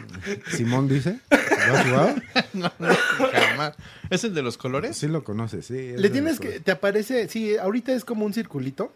Simón 0.52 0.88
dice. 0.88 1.18
¿Lo 1.30 1.74
has 1.76 1.86
jugado? 1.86 2.14
No, 2.54 2.72
no, 2.78 2.88
jamás. 3.32 3.74
¿Es 4.08 4.24
el 4.24 4.32
de 4.34 4.42
los 4.42 4.56
colores? 4.56 4.96
Sí 4.96 5.08
lo 5.08 5.24
conoces, 5.24 5.66
sí. 5.66 5.76
es 5.94 6.00
Le 6.00 6.08
tienes 6.10 6.40
que, 6.40 6.60
te 6.60 6.70
aparece, 6.70 7.28
sí, 7.28 7.56
ahorita 7.56 7.92
es 7.92 8.04
como 8.04 8.24
un 8.24 8.32
circulito 8.32 8.92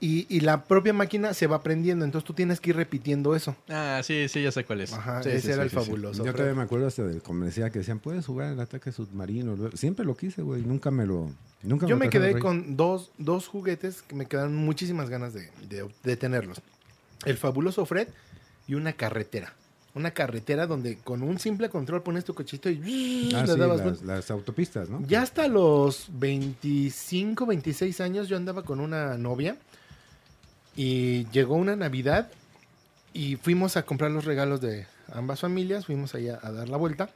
y, 0.00 0.26
y 0.34 0.40
la 0.40 0.64
propia 0.64 0.92
máquina 0.92 1.34
se 1.34 1.46
va 1.46 1.62
prendiendo, 1.62 2.04
entonces 2.04 2.26
tú 2.26 2.32
tienes 2.32 2.60
que 2.60 2.70
ir 2.70 2.76
repitiendo 2.76 3.34
eso. 3.34 3.56
Ah, 3.68 4.00
sí, 4.04 4.28
sí, 4.28 4.42
ya 4.42 4.52
sé 4.52 4.64
cuál 4.64 4.80
es. 4.82 4.92
Ajá, 4.92 5.22
Sí, 5.22 5.30
ese 5.30 5.40
sí, 5.40 5.46
era 5.48 5.56
sí, 5.56 5.62
el 5.62 5.70
sí, 5.70 5.76
sí. 5.76 5.84
fabuloso. 5.84 6.18
Yo 6.18 6.24
Fred. 6.24 6.34
todavía 6.34 6.54
me 6.54 6.62
acuerdo 6.62 6.86
hasta 6.86 7.02
del 7.04 7.20
comercial 7.22 7.70
que 7.72 7.80
decían, 7.80 7.98
puedes 7.98 8.24
jugar 8.26 8.52
el 8.52 8.60
ataque 8.60 8.92
submarino. 8.92 9.56
Siempre 9.74 10.04
lo 10.04 10.16
quise, 10.16 10.42
güey. 10.42 10.62
Nunca 10.62 10.90
me 10.90 11.04
lo... 11.06 11.30
Nunca 11.62 11.86
Yo 11.88 11.96
me 11.96 12.08
quedé 12.10 12.38
con 12.38 12.76
dos, 12.76 13.10
dos 13.18 13.48
juguetes 13.48 14.02
que 14.02 14.14
me 14.14 14.26
quedaron 14.26 14.54
muchísimas 14.54 15.10
ganas 15.10 15.34
de, 15.34 15.50
de- 15.68 15.88
de 16.04 16.16
tenerlos. 16.16 16.62
el 17.24 17.36
fabuloso 17.36 17.84
Fred 17.84 18.06
y 18.68 18.74
una 18.74 18.92
carretera. 18.92 19.54
Una 19.94 20.12
carretera 20.12 20.68
donde 20.68 20.98
con 20.98 21.22
un 21.24 21.40
simple 21.40 21.70
control 21.70 22.02
pones 22.04 22.24
tu 22.24 22.32
cochito 22.34 22.70
y 22.70 23.30
Ah, 23.34 23.44
le 23.44 23.52
sí, 23.54 23.58
dabas 23.58 23.84
las, 23.84 24.02
las 24.02 24.30
autopistas, 24.30 24.88
¿no? 24.88 25.02
Ya 25.08 25.22
hasta 25.22 25.48
los 25.48 26.06
25, 26.12 27.46
26 27.46 28.00
años 28.00 28.28
yo 28.28 28.36
andaba 28.36 28.62
con 28.62 28.78
una 28.78 29.16
novia 29.18 29.56
y 30.78 31.26
llegó 31.32 31.56
una 31.56 31.74
Navidad 31.74 32.30
y 33.12 33.34
fuimos 33.34 33.76
a 33.76 33.82
comprar 33.82 34.12
los 34.12 34.24
regalos 34.24 34.60
de 34.60 34.86
ambas 35.12 35.40
familias, 35.40 35.86
fuimos 35.86 36.14
allá 36.14 36.38
a 36.40 36.52
dar 36.52 36.68
la 36.68 36.76
vuelta 36.76 37.10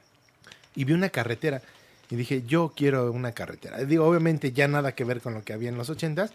y 0.75 0.83
vi 0.83 0.91
una 0.91 1.07
carretera 1.09 1.61
y 2.09 2.17
dije, 2.17 2.43
yo 2.45 2.73
quiero 2.75 3.09
una 3.11 3.31
carretera. 3.31 3.77
Digo, 3.85 4.05
obviamente 4.05 4.51
ya 4.51 4.67
nada 4.67 4.91
que 4.93 5.05
ver 5.05 5.21
con 5.21 5.33
lo 5.33 5.43
que 5.43 5.53
había 5.53 5.69
en 5.69 5.77
los 5.77 5.89
80s, 5.89 6.31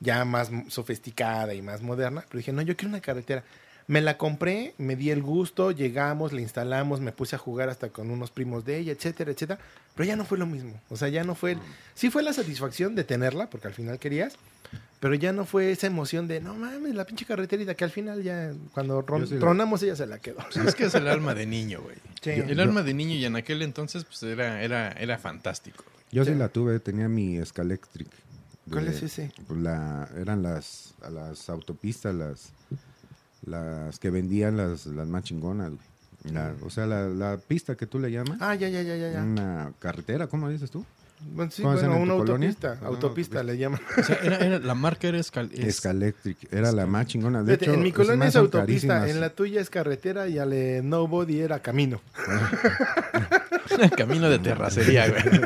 ya 0.00 0.24
más 0.24 0.50
sofisticada 0.68 1.54
y 1.54 1.62
más 1.62 1.80
moderna, 1.80 2.24
pero 2.28 2.38
dije, 2.38 2.52
no, 2.52 2.60
yo 2.62 2.76
quiero 2.76 2.88
una 2.88 3.00
carretera. 3.00 3.44
Me 3.86 4.00
la 4.00 4.16
compré, 4.18 4.74
me 4.78 4.96
di 4.96 5.10
el 5.10 5.22
gusto, 5.22 5.70
llegamos, 5.70 6.32
la 6.32 6.40
instalamos, 6.40 7.00
me 7.00 7.12
puse 7.12 7.36
a 7.36 7.38
jugar 7.38 7.68
hasta 7.68 7.90
con 7.90 8.10
unos 8.10 8.30
primos 8.32 8.64
de 8.64 8.78
ella, 8.78 8.92
etcétera, 8.92 9.30
etcétera. 9.30 9.60
Pero 9.94 10.06
ya 10.08 10.16
no 10.16 10.24
fue 10.24 10.38
lo 10.38 10.46
mismo. 10.46 10.80
O 10.88 10.96
sea, 10.96 11.08
ya 11.08 11.22
no 11.22 11.34
fue. 11.36 11.52
el- 11.52 11.58
Sí 11.94 12.10
fue 12.10 12.22
la 12.24 12.32
satisfacción 12.32 12.94
de 12.96 13.04
tenerla, 13.04 13.46
porque 13.48 13.68
al 13.68 13.74
final 13.74 13.98
querías. 13.98 14.34
Pero 15.04 15.16
ya 15.16 15.34
no 15.34 15.44
fue 15.44 15.70
esa 15.70 15.86
emoción 15.86 16.26
de, 16.28 16.40
no 16.40 16.54
mames, 16.54 16.94
la 16.94 17.04
pinche 17.04 17.26
carreterita, 17.26 17.74
que 17.74 17.84
al 17.84 17.90
final 17.90 18.22
ya, 18.22 18.54
cuando 18.72 19.02
ron- 19.02 19.26
sí 19.28 19.36
tronamos, 19.38 19.82
ella 19.82 19.96
se 19.96 20.06
la 20.06 20.18
quedó. 20.18 20.38
Es 20.66 20.74
que 20.74 20.84
es 20.86 20.94
el 20.94 21.08
alma 21.08 21.34
de 21.34 21.44
niño, 21.44 21.82
güey. 21.82 21.96
Sí. 22.22 22.30
El 22.30 22.58
alma 22.58 22.82
de 22.82 22.94
niño 22.94 23.12
y 23.14 23.24
en 23.26 23.36
aquel 23.36 23.60
entonces 23.60 24.04
pues 24.04 24.22
era, 24.22 24.62
era, 24.62 24.92
era 24.92 25.18
fantástico. 25.18 25.84
Yo 26.10 26.24
sí 26.24 26.30
Sí. 26.32 26.38
la 26.38 26.48
tuve, 26.48 26.80
tenía 26.80 27.06
mi 27.06 27.38
Scalectric. 27.44 28.08
¿Cuál 28.70 28.88
es 28.88 29.02
ese? 29.02 29.30
pues, 29.46 29.60
la, 29.60 30.08
eran 30.16 30.42
las, 30.42 30.94
las 31.12 31.50
autopistas, 31.50 32.14
las, 32.14 32.52
las 33.44 33.98
que 33.98 34.08
vendían 34.08 34.56
las, 34.56 34.86
las 34.86 35.06
más 35.06 35.24
chingonas, 35.24 35.68
güey. 35.70 36.32
La- 36.34 36.54
o 36.62 36.70
sea, 36.70 36.86
la, 36.86 37.08
la 37.08 37.36
pista 37.36 37.74
que 37.76 37.86
tú 37.86 37.98
le 37.98 38.10
llamas, 38.10 38.38
Ah, 38.40 38.54
ya, 38.54 38.70
ya, 38.70 38.80
ya. 38.82 38.96
ya. 38.96 39.22
una 39.22 39.74
carretera, 39.78 40.26
¿cómo 40.28 40.48
dices 40.48 40.70
tú? 40.70 40.82
Bueno, 41.20 41.50
sí, 41.50 41.62
¿Cómo 41.62 41.74
bueno, 41.74 41.96
una 41.96 42.12
autopista. 42.14 42.78
Ah, 42.82 42.86
autopista 42.86 43.38
autopista. 43.38 43.42
le 43.42 43.56
llaman. 43.58 43.80
O 43.98 44.02
sea, 44.02 44.16
era, 44.22 44.38
era- 44.38 44.58
la 44.58 44.74
marca 44.74 45.08
era 45.08 45.18
Escal... 45.18 45.50
es- 45.54 45.76
Scalectric, 45.76 46.52
era 46.52 46.70
la 46.72 46.86
más 46.86 47.06
chingona. 47.06 47.42
De 47.42 47.46
Fíjate, 47.52 47.64
hecho, 47.64 47.74
en 47.74 47.82
mi 47.82 47.92
colonia 47.92 48.28
es 48.28 48.36
autopista, 48.36 48.88
carísimas. 48.88 49.08
en 49.10 49.20
la 49.20 49.30
tuya 49.30 49.60
es 49.60 49.70
carretera 49.70 50.28
y 50.28 50.38
ale 50.38 50.82
Nobody 50.82 51.40
era 51.40 51.60
camino. 51.60 52.00
Camino 53.96 54.28
de 54.30 54.38
terracería, 54.38 55.08
güey. 55.08 55.22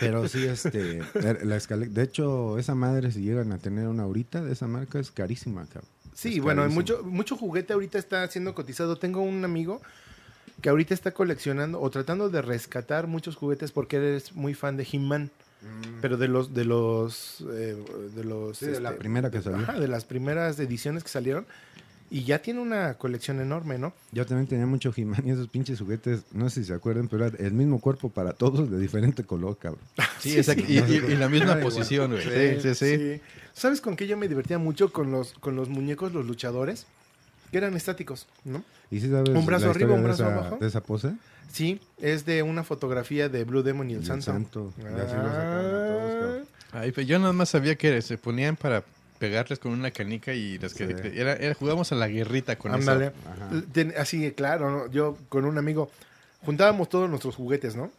Pero 0.00 0.28
sí, 0.28 0.44
este, 0.44 1.00
er- 1.14 1.42
la 1.44 1.56
Scalec- 1.56 1.90
de 1.90 2.02
hecho, 2.02 2.58
esa 2.58 2.74
madre, 2.74 3.10
si 3.12 3.22
llegan 3.22 3.52
a 3.52 3.58
tener 3.58 3.88
una 3.88 4.02
ahorita 4.04 4.42
de 4.42 4.52
esa 4.52 4.66
marca, 4.66 4.98
es 4.98 5.10
carísima, 5.10 5.64
cabrón. 5.66 5.90
Sí, 6.12 6.36
Es 6.36 6.42
bueno, 6.42 6.68
mucho, 6.68 7.02
mucho 7.02 7.36
juguete 7.36 7.72
ahorita 7.72 7.98
está 7.98 8.26
siendo 8.28 8.54
cotizado. 8.54 8.96
Tengo 8.96 9.22
un 9.22 9.44
amigo 9.44 9.80
que 10.60 10.68
ahorita 10.68 10.94
está 10.94 11.10
coleccionando 11.12 11.80
o 11.80 11.90
tratando 11.90 12.28
de 12.30 12.42
rescatar 12.42 13.06
muchos 13.06 13.36
juguetes 13.36 13.72
porque 13.72 13.96
eres 13.96 14.32
muy 14.34 14.54
fan 14.54 14.76
de 14.76 14.86
He-Man. 14.90 15.30
Pero 16.02 16.18
de 16.18 16.28
los, 16.28 16.52
de 16.52 16.66
los, 16.66 17.42
eh, 17.50 17.74
de 18.14 18.24
los... 18.24 18.58
Sí, 18.58 18.66
de 18.66 18.80
la 18.80 18.96
primera 18.96 19.30
que 19.30 19.40
salió. 19.40 19.60
Ajá, 19.60 19.80
de 19.80 19.88
las 19.88 20.04
primeras 20.04 20.58
ediciones 20.58 21.02
que 21.02 21.08
salieron. 21.08 21.46
Y 22.10 22.24
ya 22.24 22.40
tiene 22.42 22.60
una 22.60 22.94
colección 22.94 23.40
enorme, 23.40 23.78
¿no? 23.78 23.94
Yo 24.12 24.26
también 24.26 24.46
tenía 24.46 24.66
mucho 24.66 24.92
He-Man 24.94 25.22
y 25.26 25.30
esos 25.30 25.48
pinches 25.48 25.80
juguetes, 25.80 26.24
no 26.32 26.50
sé 26.50 26.60
si 26.60 26.66
se 26.66 26.74
acuerdan, 26.74 27.08
pero 27.08 27.24
era 27.26 27.36
el 27.38 27.54
mismo 27.54 27.80
cuerpo 27.80 28.10
para 28.10 28.34
todos 28.34 28.70
de 28.70 28.78
diferente 28.78 29.24
color, 29.24 29.56
cabrón. 29.56 29.80
Sí, 30.20 30.36
exacto. 30.36 30.64
Y, 30.68 30.78
y- 30.80 31.12
y 31.12 31.16
la 31.16 31.30
misma 31.30 31.58
posición, 31.60 32.10
güey. 32.12 32.60
Sí, 32.60 32.74
sí, 32.74 32.74
sí. 32.74 33.20
¿Sabes 33.54 33.80
con 33.80 33.96
qué 33.96 34.06
yo 34.06 34.18
me 34.18 34.28
divertía 34.28 34.58
mucho? 34.58 34.92
Con 34.92 35.10
los, 35.10 35.32
con 35.40 35.56
los 35.56 35.70
muñecos, 35.70 36.12
los 36.12 36.26
luchadores, 36.26 36.86
que 37.54 37.58
eran 37.58 37.76
estáticos, 37.76 38.26
¿no? 38.44 38.64
¿Y 38.90 38.98
si 38.98 39.08
sabes 39.08 39.28
Un 39.28 39.46
brazo 39.46 39.70
arriba, 39.70 39.92
un 39.94 39.98
de 40.00 40.04
brazo 40.08 40.24
esa- 40.24 40.34
abajo. 40.34 40.58
de 40.60 40.66
esa 40.66 40.82
pose? 40.82 41.12
Sí, 41.52 41.80
es 42.00 42.26
de 42.26 42.42
una 42.42 42.64
fotografía 42.64 43.28
de 43.28 43.44
Blue 43.44 43.62
Demon 43.62 43.88
y 43.88 43.92
el, 43.92 43.98
Y 44.00 44.02
el 44.02 44.06
Santo. 44.08 44.24
Santo. 44.24 44.72
Y 44.76 44.80
así 44.82 44.90
lo 44.96 45.04
sacaban 45.28 45.66
a 45.66 45.70
todos, 45.70 46.12
cabrón. 46.14 46.44
Ay, 46.72 46.90
pero 46.90 47.06
yo 47.06 47.18
nada 47.20 47.32
más 47.32 47.48
sabía 47.50 47.76
que 47.76 48.02
se 48.02 48.18
ponían 48.18 48.56
para 48.56 48.82
pegarles 49.20 49.60
con 49.60 49.70
una 49.70 49.92
canica 49.92 50.34
y 50.34 50.58
las 50.58 50.74
que 50.74 50.88
Sí. 50.88 50.92
era, 51.14 51.34
era- 51.34 51.54
jugábamos 51.54 51.92
a 51.92 51.94
la 51.94 52.08
guerrita 52.08 52.56
con 52.58 52.74
Ándale. 52.74 53.12
eso. 53.72 53.90
Así, 54.00 54.32
claro, 54.32 54.68
¿no? 54.70 54.90
yo 54.90 55.16
con 55.28 55.44
un 55.44 55.56
amigo 55.56 55.92
juntábamos 56.44 56.88
todos 56.88 57.08
nuestros 57.08 57.36
juguetes, 57.36 57.76
¿no? 57.76 57.92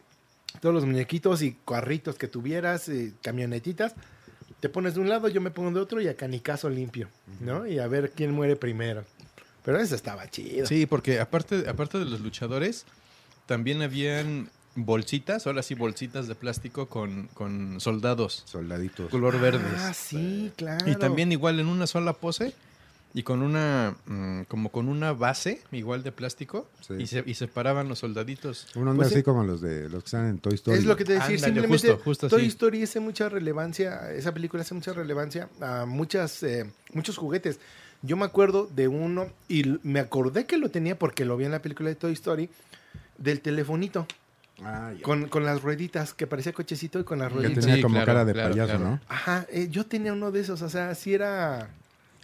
Todos 0.60 0.74
los 0.74 0.84
muñequitos 0.84 1.40
y 1.40 1.56
carritos 1.66 2.16
que 2.16 2.28
tuvieras, 2.28 2.90
eh, 2.90 3.12
camionetitas. 3.22 3.94
Te 4.60 4.68
pones 4.68 4.94
de 4.94 5.00
un 5.00 5.08
lado, 5.08 5.28
yo 5.28 5.40
me 5.40 5.50
pongo 5.50 5.70
de 5.70 5.80
otro 5.80 6.00
y 6.00 6.08
a 6.08 6.14
canicazo 6.16 6.68
limpio, 6.70 7.08
¿no? 7.40 7.66
Y 7.66 7.78
a 7.78 7.86
ver 7.88 8.12
quién 8.14 8.32
muere 8.32 8.56
primero. 8.56 9.04
Pero 9.66 9.78
eso 9.80 9.94
estaba 9.94 10.26
chido. 10.30 10.64
Sí, 10.64 10.86
porque 10.86 11.20
aparte, 11.20 11.68
aparte 11.68 11.98
de 11.98 12.06
los 12.06 12.20
luchadores, 12.20 12.86
también 13.44 13.82
habían 13.82 14.48
bolsitas, 14.76 15.46
ahora 15.46 15.62
sí 15.62 15.74
bolsitas 15.74 16.28
de 16.28 16.34
plástico 16.34 16.86
con, 16.88 17.28
con 17.34 17.80
soldados, 17.80 18.42
Soldaditos. 18.46 19.10
color 19.10 19.38
verdes. 19.40 19.62
Ah, 19.78 19.92
sí, 19.92 20.52
claro. 20.56 20.88
Y 20.90 20.94
también 20.96 21.32
igual 21.32 21.60
en 21.60 21.66
una 21.66 21.86
sola 21.86 22.12
pose 22.14 22.54
y 23.14 23.22
con 23.22 23.40
una, 23.42 23.96
mm, 24.04 24.42
como 24.42 24.70
con 24.70 24.88
una 24.88 25.12
base 25.14 25.62
igual 25.72 26.02
de 26.02 26.12
plástico 26.12 26.68
Sí. 26.86 26.94
y, 26.98 27.06
se, 27.06 27.24
y 27.26 27.34
separaban 27.34 27.88
los 27.88 28.00
soldaditos. 28.00 28.68
Uno 28.76 28.90
anda 28.90 28.98
Pues 29.02 29.08
así 29.08 29.16
sí. 29.16 29.22
como 29.22 29.42
los 29.44 29.62
de 29.62 29.88
los 29.88 30.02
que 30.04 30.08
están 30.08 30.26
en 30.28 30.38
Toy 30.38 30.54
Story. 30.54 30.78
Es 30.78 30.84
lo 30.84 30.96
que 30.96 31.04
te 31.06 31.12
decía, 31.14 31.24
Ándale, 31.26 31.44
simplemente 31.44 31.88
justo, 31.92 32.04
justo 32.04 32.28
Toy 32.28 32.40
así. 32.42 32.48
Story 32.48 32.82
hace 32.82 33.00
mucha 33.00 33.28
relevancia, 33.30 34.12
esa 34.12 34.32
película 34.34 34.62
hace 34.62 34.74
mucha 34.74 34.92
relevancia 34.92 35.48
a 35.60 35.86
muchas, 35.86 36.42
eh, 36.42 36.70
muchos 36.92 37.16
juguetes. 37.16 37.58
Yo 38.06 38.16
me 38.16 38.24
acuerdo 38.24 38.68
de 38.72 38.88
uno, 38.88 39.26
y 39.48 39.78
me 39.82 40.00
acordé 40.00 40.46
que 40.46 40.56
lo 40.58 40.70
tenía 40.70 40.98
porque 40.98 41.24
lo 41.24 41.36
vi 41.36 41.44
en 41.44 41.50
la 41.50 41.60
película 41.62 41.88
de 41.88 41.94
Toy 41.96 42.12
Story, 42.12 42.48
del 43.18 43.40
telefonito, 43.40 44.06
Ah, 44.62 44.92
ya. 44.96 45.02
con, 45.02 45.28
con 45.28 45.44
las 45.44 45.60
rueditas, 45.62 46.14
que 46.14 46.26
parecía 46.26 46.52
cochecito 46.54 46.98
y 46.98 47.04
con 47.04 47.18
las 47.18 47.28
Que 47.28 47.34
rueditas. 47.34 47.60
tenía 47.64 47.76
Sí, 47.76 47.82
como 47.82 47.94
claro, 47.96 48.06
cara 48.06 48.24
de 48.24 48.32
claro, 48.32 48.50
payaso, 48.50 48.76
claro. 48.78 48.84
¿no? 48.90 49.00
Ajá, 49.08 49.46
eh, 49.50 49.68
yo 49.70 49.84
tenía 49.84 50.12
uno 50.14 50.30
de 50.30 50.40
esos, 50.40 50.62
o 50.62 50.68
sea, 50.70 50.94
sí 50.94 51.12
era... 51.12 51.68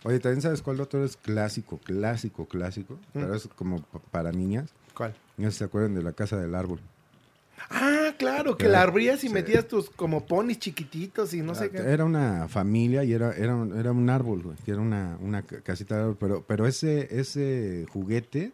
Oye, 0.05 0.19
también 0.19 0.41
sabes 0.43 0.63
cuál 0.63 0.81
otro 0.81 1.05
es 1.05 1.17
clásico, 1.17 1.79
clásico, 1.79 2.47
clásico, 2.47 2.99
pero 3.13 3.29
Mm. 3.29 3.35
es 3.37 3.49
como 3.55 3.83
pa- 3.83 3.99
para 4.11 4.33
niñas. 4.33 4.71
¿Cuál? 4.95 5.15
No 5.37 5.47
sé 5.49 5.53
si 5.53 5.59
se 5.59 5.65
acuerdan 5.65 5.95
de 5.95 6.03
la 6.03 6.13
casa 6.13 6.37
del 6.39 6.55
árbol. 6.55 6.81
Ah, 7.71 8.12
claro, 8.23 8.57
que 8.57 8.69
la 8.69 8.83
abrías 8.83 9.23
y 9.25 9.29
sí. 9.29 9.35
metías 9.35 9.69
tus 9.69 9.91
como 9.91 10.25
ponis 10.27 10.59
chiquititos 10.59 11.35
y 11.35 11.43
no 11.43 11.55
sé 11.55 11.71
qué. 11.71 11.79
Era 11.79 12.05
una 12.05 12.49
familia 12.49 13.05
y 13.05 13.13
era, 13.13 13.33
era, 13.37 13.55
un, 13.55 13.79
era 13.79 13.93
un 13.93 14.09
árbol, 14.09 14.43
güey, 14.43 14.57
que 14.65 14.71
era 14.73 14.81
una, 14.81 15.17
una 15.21 15.43
ca- 15.43 15.61
casita 15.61 15.97
de 15.97 16.01
árbol, 16.03 16.17
pero, 16.19 16.45
pero 16.47 16.67
ese, 16.67 17.09
ese 17.19 17.87
juguete 17.93 18.53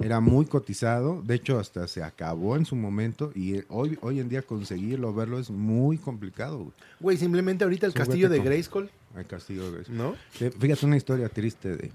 era 0.00 0.18
muy 0.20 0.46
cotizado, 0.46 1.22
de 1.22 1.34
hecho 1.34 1.58
hasta 1.58 1.86
se 1.86 2.02
acabó 2.02 2.56
en 2.56 2.64
su 2.64 2.74
momento 2.74 3.30
y 3.34 3.60
hoy, 3.68 3.98
hoy 4.00 4.18
en 4.18 4.28
día 4.28 4.42
conseguirlo, 4.42 5.12
verlo 5.14 5.38
es 5.38 5.50
muy 5.50 5.98
complicado, 5.98 6.58
güey. 6.58 6.72
Güey, 7.00 7.16
simplemente 7.16 7.64
ahorita 7.64 7.86
el 7.86 7.92
castillo 7.92 8.28
de 8.28 8.40
Grayskull, 8.40 8.90
El 9.16 9.26
castillo 9.26 9.70
de 9.70 9.84
¿no? 9.90 10.14
Eh, 10.40 10.50
Fíjate 10.58 10.86
una 10.86 10.96
historia 10.96 11.28
triste 11.28 11.76
de, 11.76 11.90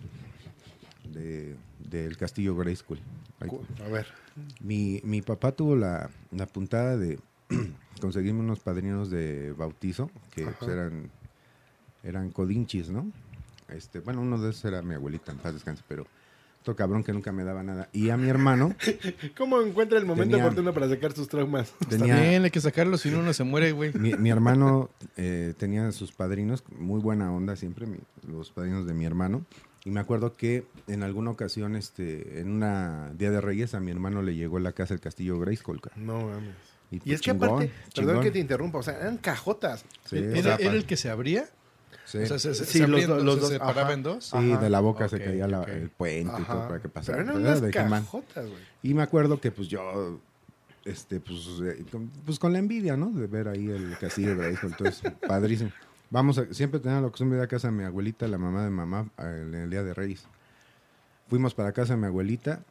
de- 1.12 1.56
del 1.90 2.18
castillo 2.18 2.56
Grayskull. 2.56 3.00
A 3.86 3.90
ver. 3.90 4.08
Mi, 4.62 5.02
mi 5.04 5.22
papá 5.22 5.52
tuvo 5.52 5.76
la, 5.76 6.10
la 6.32 6.46
puntada 6.48 6.98
de 6.98 7.20
conseguirme 8.02 8.40
unos 8.40 8.60
padrinos 8.60 9.10
de 9.10 9.54
bautizo 9.54 10.10
que 10.34 10.46
pues, 10.46 10.72
eran, 10.72 11.10
eran 12.04 12.32
codinchis, 12.32 12.90
¿no? 12.90 13.12
Este, 13.70 14.00
bueno, 14.00 14.22
uno 14.22 14.40
de 14.40 14.50
esos 14.52 14.66
era 14.66 14.82
mi 14.82 14.94
abuelita, 14.96 15.32
en 15.32 15.38
paz 15.40 15.54
descanse, 15.54 15.84
pero 15.88 16.06
otro 16.62 16.76
cabrón 16.76 17.04
que 17.04 17.12
nunca 17.12 17.32
me 17.34 17.44
daba 17.44 17.62
nada. 17.64 17.90
Y 17.92 18.10
a 18.10 18.18
mi 18.18 18.30
hermano 18.30 18.74
¿Cómo 19.38 19.62
encuentra 19.62 19.98
el 20.00 20.06
momento 20.06 20.32
Tenía- 20.32 20.46
oportuno 20.46 20.74
para 20.74 20.88
sacar 20.90 21.12
sus 21.12 21.28
traumas? 21.28 21.74
tenía, 21.90 22.16
También 22.16 22.44
hay 22.46 22.52
que 22.52 22.62
sacarlo, 22.62 22.98
si 22.98 23.10
no 23.12 23.20
uno 23.20 23.34
se 23.34 23.44
muere, 23.44 23.72
güey. 23.74 23.94
mi, 23.94 24.14
mi 24.14 24.30
hermano 24.30 24.90
eh, 25.18 25.54
tenía 25.58 25.92
sus 25.92 26.12
padrinos, 26.14 26.64
muy 26.78 27.02
buena 27.02 27.32
onda 27.34 27.56
siempre, 27.56 27.86
mi- 27.88 28.00
los 28.28 28.52
padrinos 28.52 28.86
de 28.88 28.94
mi 28.94 29.06
hermano. 29.06 29.46
Y 29.86 29.92
me 29.92 30.00
acuerdo 30.00 30.36
que 30.38 30.66
en 30.88 31.04
alguna 31.04 31.32
ocasión, 31.32 31.76
este, 31.76 32.40
en 32.40 32.50
una 32.50 33.12
Día 33.18 33.32
de 33.32 33.42
Reyes, 33.42 33.74
a 33.74 33.80
mi 33.82 33.92
hermano 33.92 34.22
le 34.22 34.34
llegó 34.36 34.58
a 34.58 34.62
la 34.62 34.72
casa 34.72 34.94
el 34.94 35.00
castillo 35.02 35.38
Grayskull. 35.40 35.82
No 35.98 36.28
mames. 36.28 36.56
Y, 36.90 37.02
Y 37.04 37.14
es 37.14 37.22
que 37.22 37.32
chingón, 37.32 37.50
aparte, 37.50 37.72
perdón 37.96 38.22
que 38.22 38.32
te 38.32 38.40
interrumpa, 38.40 38.78
o 38.78 38.84
sea, 38.84 38.98
eran 39.00 39.18
cajotas. 39.18 39.84
Sí, 40.06 40.18
¿Era, 40.18 40.40
o 40.40 40.44
sea, 40.44 40.56
era 40.56 40.70
pa- 40.70 40.76
el 40.78 40.86
que 40.86 40.96
se 40.96 41.10
abría? 41.10 41.46
sí. 42.06 42.20
O 42.20 42.26
sea, 42.28 42.40
se, 42.40 42.54
se- 42.54 42.66
Sí, 42.66 42.78
se 42.80 42.88
los 42.88 43.08
los 43.08 43.36
se 43.36 43.40
dos, 43.42 43.50
separaba 43.50 43.82
ajá. 43.82 43.94
en 43.94 44.04
dos. 44.04 44.26
Sí, 44.26 44.38
Ajá. 44.38 44.62
de 44.62 44.70
la 44.70 44.80
boca 44.80 45.10
se 45.10 45.20
caía 45.22 45.48
la- 45.48 45.64
el 45.64 45.90
puente 45.90 46.34
y 46.40 46.44
todo 46.46 46.68
para 46.68 46.82
que 46.82 46.88
pasara. 46.90 47.18
Pero 47.18 47.32
eran 47.32 47.42
Era 47.46 47.58
unas 47.60 47.72
cajotas, 47.74 48.46
güey. 48.48 48.62
Y 48.84 48.94
me 48.94 49.02
acuerdo 49.02 49.42
que 49.42 49.52
pues 49.52 49.68
yo, 49.68 50.20
este, 50.86 51.20
pues, 51.20 51.40
eh, 51.66 51.84
con, 51.92 52.10
pues 52.26 52.40
con 52.40 52.54
la 52.54 52.60
envidia, 52.60 52.96
¿no? 52.96 53.10
De 53.12 53.26
ver 53.28 53.48
ahí 53.50 53.68
el 53.70 53.98
castillo 54.00 54.30
de 54.30 54.36
Grayskull. 54.36 54.70
Entonces, 54.72 55.12
padrísimo. 55.28 55.72
Vamos, 56.14 56.38
a, 56.38 56.54
siempre 56.54 56.80
tenía 56.80 57.02
la 57.02 57.10
costumbre 57.10 57.38
de 57.38 57.42
ir 57.42 57.46
a 57.46 57.48
casa 57.48 57.70
de 57.70 57.74
mi 57.74 57.84
abuelita, 57.84 58.28
la 58.28 58.38
mamá 58.38 58.64
de 58.64 58.70
mamá, 58.70 59.10
en 59.18 59.56
el 59.56 59.72
día 59.72 59.82
de 59.82 59.96
Reyes. 59.96 60.28
Fuimos 61.28 61.56
para 61.56 61.72
casa 61.72 61.96
de 61.96 62.02
mi 62.02 62.06
abuelita 62.06 62.64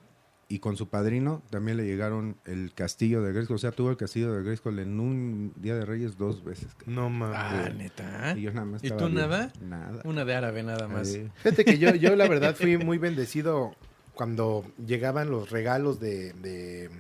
y 0.47 0.61
con 0.61 0.77
su 0.77 0.89
padrino 0.89 1.43
también 1.51 1.77
le 1.77 1.85
llegaron 1.85 2.37
el 2.45 2.73
castillo 2.73 3.21
de 3.21 3.33
Grayskull. 3.33 3.57
O 3.57 3.59
sea, 3.59 3.73
tuvo 3.73 3.91
el 3.91 3.97
castillo 3.97 4.33
de 4.33 4.45
Grayskull 4.45 4.79
en 4.79 5.01
un 5.01 5.53
Día 5.57 5.75
de 5.75 5.85
Reyes 5.85 6.17
dos 6.17 6.45
veces. 6.45 6.69
No 6.87 7.11
mames. 7.11 7.37
Ah, 7.37 7.69
neta. 7.77 8.39
Y 8.39 8.43
yo 8.43 8.53
nada 8.53 8.65
más 8.65 8.85
¿Y 8.85 8.91
tú 8.93 9.09
nada? 9.09 9.53
Nada. 9.61 10.03
Una 10.05 10.25
de 10.25 10.35
árabe 10.37 10.63
nada 10.63 10.87
más. 10.87 11.13
Eh, 11.13 11.29
Fíjate 11.39 11.65
que 11.65 11.79
yo, 11.79 11.97
yo 11.97 12.15
la 12.15 12.29
verdad 12.29 12.55
fui 12.55 12.79
muy 12.79 12.99
bendecido 12.99 13.75
cuando 14.15 14.65
llegaban 14.87 15.31
los 15.31 15.51
regalos 15.51 15.99
de, 15.99 16.33
de, 16.35 16.91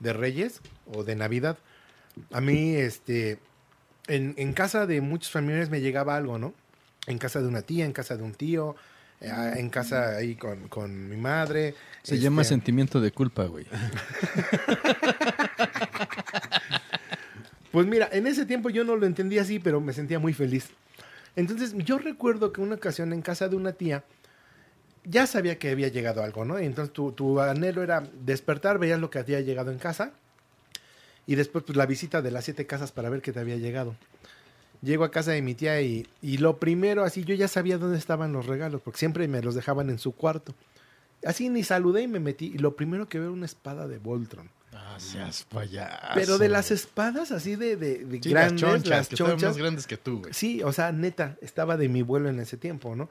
de 0.00 0.12
Reyes 0.14 0.62
o 0.86 1.04
de 1.04 1.14
Navidad. 1.14 1.58
A 2.32 2.40
mí, 2.40 2.74
este, 2.74 3.38
en, 4.08 4.34
en 4.36 4.52
casa 4.52 4.86
de 4.86 5.00
muchos 5.00 5.30
familiares 5.30 5.70
me 5.70 5.80
llegaba 5.80 6.16
algo, 6.16 6.38
¿no? 6.38 6.54
En 7.06 7.18
casa 7.18 7.40
de 7.40 7.48
una 7.48 7.62
tía, 7.62 7.84
en 7.84 7.92
casa 7.92 8.16
de 8.16 8.22
un 8.22 8.34
tío, 8.34 8.76
eh, 9.20 9.30
en 9.56 9.70
casa 9.70 10.16
ahí 10.16 10.36
con, 10.36 10.68
con 10.68 11.08
mi 11.08 11.16
madre. 11.16 11.74
Se 12.02 12.14
este, 12.14 12.24
llama 12.24 12.44
sentimiento 12.44 13.00
de 13.00 13.10
culpa, 13.12 13.44
güey. 13.44 13.66
Pues 17.74 17.88
mira, 17.88 18.08
en 18.12 18.28
ese 18.28 18.46
tiempo 18.46 18.70
yo 18.70 18.84
no 18.84 18.94
lo 18.94 19.04
entendía 19.04 19.42
así, 19.42 19.58
pero 19.58 19.80
me 19.80 19.92
sentía 19.92 20.20
muy 20.20 20.32
feliz. 20.32 20.68
Entonces, 21.34 21.74
yo 21.78 21.98
recuerdo 21.98 22.52
que 22.52 22.60
una 22.60 22.76
ocasión 22.76 23.12
en 23.12 23.20
casa 23.20 23.48
de 23.48 23.56
una 23.56 23.72
tía, 23.72 24.04
ya 25.02 25.26
sabía 25.26 25.58
que 25.58 25.70
había 25.70 25.88
llegado 25.88 26.22
algo, 26.22 26.44
¿no? 26.44 26.60
Y 26.60 26.66
entonces 26.66 26.92
tu, 26.92 27.10
tu 27.10 27.40
anhelo 27.40 27.82
era 27.82 28.04
despertar, 28.24 28.78
veías 28.78 29.00
lo 29.00 29.10
que 29.10 29.18
había 29.18 29.40
llegado 29.40 29.72
en 29.72 29.78
casa, 29.78 30.12
y 31.26 31.34
después 31.34 31.64
pues 31.64 31.76
la 31.76 31.86
visita 31.86 32.22
de 32.22 32.30
las 32.30 32.44
siete 32.44 32.66
casas 32.66 32.92
para 32.92 33.08
ver 33.10 33.22
qué 33.22 33.32
te 33.32 33.40
había 33.40 33.56
llegado. 33.56 33.94
Llego 34.82 35.04
a 35.04 35.10
casa 35.10 35.30
de 35.30 35.40
mi 35.40 35.54
tía 35.54 35.80
y, 35.80 36.06
y 36.20 36.36
lo 36.38 36.58
primero, 36.58 37.04
así, 37.04 37.24
yo 37.24 37.34
ya 37.34 37.48
sabía 37.48 37.78
dónde 37.78 37.96
estaban 37.96 38.32
los 38.32 38.46
regalos, 38.46 38.82
porque 38.82 38.98
siempre 38.98 39.26
me 39.28 39.40
los 39.40 39.54
dejaban 39.54 39.88
en 39.88 39.98
su 39.98 40.12
cuarto. 40.12 40.54
Así 41.24 41.48
ni 41.48 41.62
saludé 41.62 42.02
y 42.02 42.08
me 42.08 42.20
metí, 42.20 42.52
y 42.54 42.58
lo 42.58 42.76
primero 42.76 43.08
que 43.08 43.18
veo 43.18 43.32
una 43.32 43.46
espada 43.46 43.88
de 43.88 43.96
Voltron. 43.98 44.50
Ah, 44.74 44.96
seas 44.98 45.44
payaso. 45.44 45.96
Pero 46.14 46.36
de 46.36 46.48
las 46.50 46.70
espadas 46.70 47.30
así 47.32 47.56
de, 47.56 47.76
de, 47.76 48.04
de 48.04 48.22
Sí, 48.22 48.28
grandes, 48.30 48.60
las 48.60 48.70
chonchas, 48.72 48.90
las 48.90 49.08
que 49.08 49.16
chonchas. 49.16 49.42
más 49.50 49.56
grandes 49.56 49.86
que 49.86 49.96
tú, 49.96 50.18
güey. 50.18 50.34
Sí, 50.34 50.62
o 50.62 50.72
sea, 50.72 50.92
neta, 50.92 51.36
estaba 51.40 51.76
de 51.78 51.88
mi 51.88 52.02
vuelo 52.02 52.28
en 52.28 52.40
ese 52.40 52.56
tiempo, 52.58 52.94
¿no? 52.94 53.08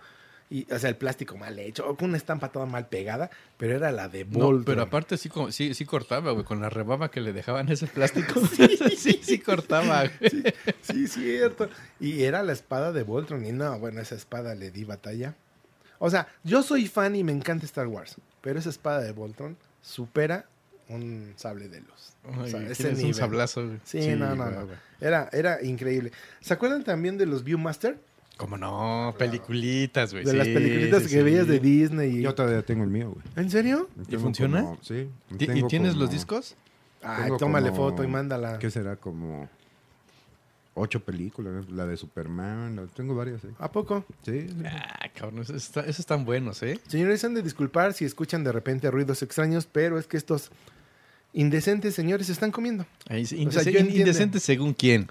Y, 0.50 0.72
o 0.72 0.78
sea, 0.78 0.90
el 0.90 0.96
plástico 0.98 1.36
mal 1.36 1.58
hecho, 1.58 1.88
o 1.90 1.96
con 1.96 2.10
una 2.10 2.18
estampa 2.18 2.50
toda 2.52 2.66
mal 2.66 2.88
pegada, 2.88 3.32
pero 3.58 3.76
era 3.76 3.92
la 3.92 4.08
de 4.08 4.26
No, 4.26 4.46
Voltron. 4.46 4.66
pero 4.66 4.82
aparte 4.84 5.18
sí, 5.18 5.30
sí, 5.50 5.74
sí 5.74 5.86
cortaba, 5.86 6.32
güey, 6.32 6.46
con 6.46 6.62
la 6.62 6.70
rebaba 6.70 7.10
que 7.10 7.22
le 7.22 7.34
dejaban 7.34 7.70
ese 7.70 7.88
plástico. 7.88 8.40
sí, 8.98 9.20
sí, 9.24 9.40
cortaba. 9.40 10.04
güey. 10.20 10.54
Sí, 10.82 11.08
cierto. 11.08 11.70
Y 12.00 12.24
era 12.24 12.44
la 12.44 12.54
espada 12.54 12.92
de 12.92 13.04
Voltron. 13.04 13.46
Y 13.46 13.52
no, 13.52 13.80
bueno, 13.80 14.02
esa 14.02 14.16
espada 14.16 14.54
le 14.54 14.70
di 14.70 14.84
batalla. 14.84 15.34
O 15.98 16.10
sea, 16.10 16.28
yo 16.44 16.62
soy 16.62 16.88
fan 16.88 17.16
y 17.16 17.24
me 17.24 17.32
encanta 17.32 17.66
Star 17.66 17.88
Wars, 17.88 18.18
pero 18.42 18.60
esa 18.60 18.70
espada 18.70 19.02
de 19.02 19.12
Voltron 19.14 19.58
supera 19.82 20.46
un 20.90 21.34
sable 21.38 21.70
de 21.70 21.80
luz. 21.80 22.14
O 22.26 22.46
sea, 22.46 22.60
Ay, 22.60 22.68
ese 22.72 22.90
un 22.90 23.14
sablazo, 23.14 23.66
güey. 23.66 23.80
Sí, 23.86 24.10
no, 24.16 24.36
no, 24.36 24.50
no. 24.50 24.68
Era, 25.00 25.30
era 25.32 25.64
increíble. 25.64 26.12
¿Se 26.42 26.54
acuerdan 26.54 26.84
también 26.84 27.18
de 27.18 27.26
los 27.26 27.44
Viewmaster? 27.44 27.98
¿Cómo 28.38 28.58
no? 28.58 29.13
Peliculitas, 29.17 30.12
güey. 30.12 30.26
De 30.26 30.32
sí, 30.32 30.38
las 30.38 30.48
peliculitas 30.48 31.04
sí, 31.04 31.10
que 31.10 31.17
sí. 31.17 31.24
veías 31.24 31.48
de 31.48 31.60
Disney. 31.60 32.17
Y... 32.17 32.22
Yo 32.24 32.34
todavía 32.34 32.63
tengo 32.63 32.84
el 32.84 32.89
mío, 32.89 33.12
güey. 33.12 33.24
¿En 33.36 33.50
serio? 33.52 33.88
Tengo 34.10 34.24
funciona? 34.24 34.62
como- 34.63 34.80
sí. 34.82 35.08
¿Ti- 35.38 35.48
¿Y 35.54 35.63
tienes 35.67 35.96
los 35.96 36.06
como- 36.08 36.13
discos? 36.13 36.56
Ay, 37.04 37.32
tómale 37.38 37.69
como- 37.69 37.89
foto 37.91 38.04
y 38.04 38.08
mándala. 38.08 38.58
¿Qué 38.60 38.72
será? 38.72 38.96
Como 38.96 39.48
ocho 40.74 41.00
películas. 41.04 41.54
¿no? 41.67 41.76
La 41.76 41.86
de 41.86 41.96
Superman. 41.96 42.76
la- 42.76 42.88
Tengo 42.88 43.13
varias, 43.15 43.43
¿eh? 43.46 43.50
¿A 43.60 43.72
poco? 43.72 44.04
Sí. 44.24 44.48
sí. 44.50 44.56
Ah, 44.65 45.08
cabrón, 45.15 45.41
esos, 45.43 45.56
está- 45.58 45.82
esos 45.82 46.00
están 46.00 46.26
buenos, 46.26 46.63
¿eh? 46.63 46.80
Señores, 46.88 47.24
han 47.24 47.36
de 47.36 47.43
disculpar 47.43 47.93
si 47.93 48.04
escuchan 48.06 48.43
de 48.43 48.52
repente 48.52 48.89
ruidos 48.89 49.22
extraños, 49.22 49.67
pero 49.72 50.00
es 50.00 50.08
que 50.08 50.17
estos 50.17 50.50
indecentes 51.34 51.96
señores 51.96 52.30
están 52.30 52.52
comiendo. 52.52 52.86
Ahí 53.10 53.26
sí, 53.26 53.36
O 53.46 53.52
sea, 53.52 53.62
indece- 53.63 53.72
yo 53.72 53.80
entiendo. 53.80 54.00
indecente 54.00 54.39
según 54.39 54.74
quién. 54.74 55.08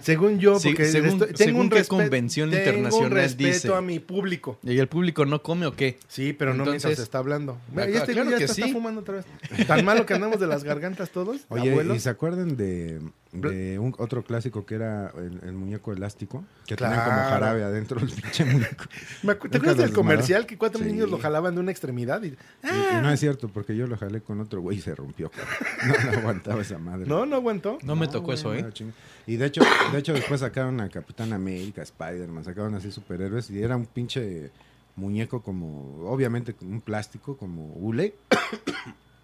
Según 0.00 0.38
yo, 0.38 0.58
porque 0.60 0.86
según- 0.86 1.22
estoy- 1.22 1.36
según 1.36 1.60
un 1.62 1.70
qué 1.70 1.84
convención 1.84 2.50
tengo 2.50 2.62
internacional 2.64 3.10
un 3.12 3.16
respeto 3.16 3.52
dice. 3.52 3.74
a 3.74 3.80
mi 3.80 3.98
público. 4.00 4.58
¿Y 4.62 4.78
el 4.78 4.88
público 4.88 5.24
no 5.26 5.42
come 5.42 5.66
o 5.66 5.74
qué? 5.74 5.98
Sí, 6.08 6.32
pero 6.32 6.54
no 6.54 6.64
Entonces- 6.64 6.84
mientras 6.86 7.04
está 7.04 7.18
hablando. 7.18 7.58
Mira, 7.70 7.88
ya 7.90 7.98
este 8.00 8.12
claro 8.14 8.30
ya 8.30 8.38
que 8.38 8.44
está, 8.44 8.54
está 8.54 8.66
sí. 8.66 8.72
fumando 8.72 9.02
otra 9.02 9.16
vez. 9.16 9.66
Tan 9.66 9.84
malo 9.84 10.06
que 10.06 10.14
andamos 10.14 10.40
de 10.40 10.46
las 10.46 10.64
gargantas 10.64 11.10
todos, 11.10 11.42
Oye, 11.48 11.70
abuelos. 11.70 11.96
¿y 11.96 12.00
se 12.00 12.08
acuerdan 12.08 12.56
de, 12.56 13.00
de 13.40 13.78
un 13.78 13.94
otro 13.98 14.22
clásico 14.24 14.64
que 14.66 14.74
era 14.76 15.10
el, 15.16 15.40
el 15.42 15.52
muñeco 15.52 15.92
elástico? 15.92 16.44
Que 16.66 16.76
tenían 16.76 16.96
como 17.04 17.16
Claro. 17.16 17.28
jarabe 17.30 17.64
adentro 17.64 18.00
del 18.00 18.10
pinche 18.10 18.44
muñeco. 18.44 18.84
¿Te 19.50 19.56
acuerdas 19.58 19.76
del 19.76 19.92
comercial 19.92 20.46
que 20.46 20.56
cuatro 20.58 20.80
Sí. 20.82 20.86
niños 20.90 21.10
lo 21.10 21.18
jalaban 21.18 21.54
de 21.54 21.60
una 21.60 21.70
extremidad? 21.70 22.22
Y, 22.22 22.28
Y, 22.28 22.36
y 22.98 23.02
no 23.02 23.10
es 23.10 23.20
cierto, 23.20 23.48
porque 23.48 23.76
yo 23.76 23.86
lo 23.86 23.96
jalé 23.96 24.20
con 24.20 24.40
otro 24.40 24.60
güey 24.60 24.78
y 24.78 24.80
se 24.80 24.94
rompió. 24.94 25.30
No, 25.86 26.10
no 26.12 26.18
aguantaba 26.18 26.62
esa 26.62 26.78
madre. 26.78 27.06
no, 27.06 27.26
no 27.26 27.36
aguantó. 27.36 27.78
No 27.82 27.96
me 27.96 28.06
tocó 28.08 28.26
güey, 28.26 28.38
eso, 28.38 28.54
¿eh? 28.54 28.66
Y 29.26 29.36
de 29.36 29.46
hecho, 29.46 29.62
de 29.92 29.98
hecho 29.98 30.12
después 30.12 30.40
sacaron 30.40 30.80
a 30.80 30.88
Capitán 30.88 31.32
América, 31.32 31.82
Spider-Man, 31.82 32.44
sacaron 32.44 32.74
así 32.74 32.90
superhéroes 32.92 33.50
y 33.50 33.62
era 33.62 33.76
un 33.76 33.86
pinche 33.86 34.50
muñeco 34.94 35.42
como, 35.42 36.08
obviamente 36.08 36.54
con 36.54 36.68
un 36.72 36.80
plástico 36.80 37.36
como 37.36 37.66
hule. 37.74 38.14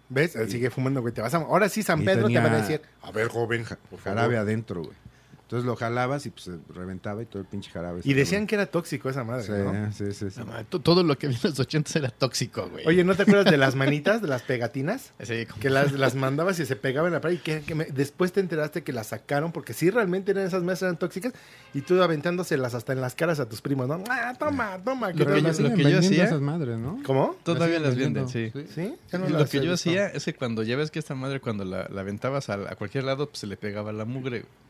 ¿Ves? 0.09 0.37
Sigue 0.49 0.69
fumando, 0.69 1.01
güey. 1.01 1.13
Te 1.13 1.21
vas 1.21 1.33
a... 1.33 1.37
Ahora 1.37 1.69
sí, 1.69 1.81
San 1.83 2.01
Y 2.01 2.05
Pedro 2.05 2.23
tenía- 2.27 2.41
te 2.43 2.47
van 2.49 2.55
a 2.55 2.61
decir, 2.61 2.81
a 3.01 3.11
ver, 3.11 3.27
joven, 3.29 3.63
ja- 3.63 3.77
por 3.89 3.99
favor". 3.99 4.03
Jarabe 4.19 4.37
adentro, 4.37 4.83
güey. 4.83 4.95
Entonces 5.43 5.65
lo 5.67 5.75
jalabas 5.75 6.25
y 6.25 6.31
pues 6.31 6.45
se 6.45 6.57
reventaba 6.73 7.21
y 7.21 7.25
todo 7.25 7.39
el 7.41 7.47
pinche 7.47 7.69
jarabe. 7.69 8.01
Y 8.03 8.13
decían 8.13 8.47
que 8.47 8.55
era 8.55 8.65
tóxico 8.65 9.09
esa 9.09 9.23
madre, 9.23 9.43
Sí, 9.43 9.51
¿no? 9.51 9.91
sí, 9.91 10.11
sí. 10.31 10.39
No, 10.39 10.79
todo 10.79 11.03
lo 11.03 11.15
que 11.17 11.27
vi 11.27 11.35
en 11.35 11.39
los 11.43 11.59
80 11.59 11.99
era 11.99 12.09
tóxico, 12.09 12.69
güey. 12.69 12.87
Oye, 12.87 13.03
¿no 13.03 13.13
te 13.13 13.21
acuerdas 13.23 13.45
de 13.51 13.57
las 13.57 13.75
manitas, 13.75 14.21
de 14.21 14.29
las 14.29 14.41
pegatinas? 14.41 15.11
Sí, 15.23 15.45
como- 15.45 15.61
Que 15.61 15.69
las, 15.69 15.91
las 15.91 16.15
mandabas 16.15 16.59
y 16.59 16.65
se 16.65 16.75
pegaban 16.75 17.09
en 17.09 17.13
la 17.13 17.21
pared 17.21 17.35
y 17.35 17.37
que, 17.39 17.61
que 17.61 17.75
me- 17.75 17.85
después 17.85 18.31
te 18.31 18.39
enteraste 18.39 18.83
que 18.83 18.93
las 18.93 19.07
sacaron 19.07 19.51
porque 19.51 19.73
sí 19.73 19.89
realmente 19.91 20.31
eran 20.31 20.45
esas 20.47 20.63
mesas 20.63 20.83
eran 20.83 20.97
tóxicas 20.97 21.33
y 21.73 21.81
tú 21.81 22.01
aventándoselas 22.01 22.73
hasta 22.73 22.93
en 22.93 23.01
las 23.01 23.13
caras 23.13 23.39
a 23.39 23.47
tus 23.47 23.61
primos, 23.61 23.87
¿no? 23.87 24.03
Ah, 24.09 24.33
toma, 24.39 24.79
toma. 24.83 25.09
Lo 25.11 25.25
que 25.25 25.41
yo- 25.41 25.51
lo 25.69 25.75
que 25.75 25.91
yo 25.91 25.99
hacía- 25.99 26.23
esas 26.25 26.41
madres, 26.41 26.77
¿no? 26.79 26.99
¿Cómo? 27.05 27.35
Todavía 27.43 27.79
las 27.79 27.95
venden, 27.95 28.27
sí. 28.27 28.51
¿Sí? 28.73 28.95
No 29.11 29.27
lo 29.29 29.45
que 29.45 29.63
yo 29.63 29.73
hacía 29.73 30.07
es 30.07 30.25
que 30.25 30.33
cuando 30.33 30.63
ya 30.63 30.77
ves 30.77 30.89
que 30.89 30.99
esta 30.99 31.13
madre 31.15 31.39
cuando 31.41 31.63
la, 31.65 31.87
la 31.89 32.01
aventabas 32.01 32.49
a, 32.49 32.53
a 32.55 32.75
cualquier 32.75 33.03
lado, 33.03 33.27
pues 33.27 33.39
se 33.39 33.47
le 33.47 33.55
pegaba 33.57 33.91
la 33.91 34.05
mugre. 34.05 34.39
güey. 34.39 34.63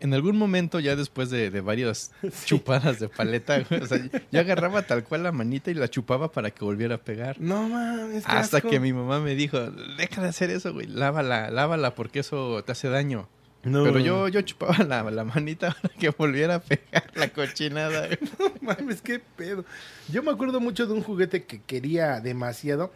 En 0.00 0.14
algún 0.14 0.36
momento, 0.38 0.78
ya 0.78 0.94
después 0.94 1.28
de, 1.30 1.50
de 1.50 1.60
varias 1.60 2.12
chupadas 2.44 3.00
de 3.00 3.08
paleta, 3.08 3.58
o 3.82 3.86
sea, 3.86 3.98
yo 4.30 4.40
agarraba 4.40 4.82
tal 4.82 5.02
cual 5.04 5.24
la 5.24 5.32
manita 5.32 5.70
y 5.70 5.74
la 5.74 5.88
chupaba 5.88 6.30
para 6.30 6.50
que 6.50 6.64
volviera 6.64 6.96
a 6.96 6.98
pegar. 6.98 7.40
No 7.40 7.68
mames, 7.68 8.24
Hasta 8.26 8.58
asco. 8.58 8.70
que 8.70 8.78
mi 8.80 8.92
mamá 8.92 9.20
me 9.20 9.34
dijo, 9.34 9.58
deja 9.96 10.22
de 10.22 10.28
hacer 10.28 10.50
eso, 10.50 10.72
güey, 10.72 10.86
lávala, 10.86 11.50
lávala 11.50 11.94
porque 11.94 12.20
eso 12.20 12.62
te 12.64 12.72
hace 12.72 12.88
daño. 12.88 13.28
No. 13.64 13.82
Pero 13.82 13.98
yo, 13.98 14.28
yo 14.28 14.40
chupaba 14.42 14.84
la, 14.84 15.02
la 15.10 15.24
manita 15.24 15.76
para 15.82 15.92
que 15.94 16.10
volviera 16.10 16.54
a 16.56 16.60
pegar 16.60 17.10
la 17.16 17.28
cochinada. 17.28 18.06
güey. 18.06 18.18
No 18.38 18.52
mames, 18.60 19.02
qué 19.02 19.18
pedo. 19.18 19.64
Yo 20.12 20.22
me 20.22 20.30
acuerdo 20.30 20.60
mucho 20.60 20.86
de 20.86 20.92
un 20.92 21.02
juguete 21.02 21.42
que 21.44 21.60
quería 21.60 22.20
demasiado 22.20 22.92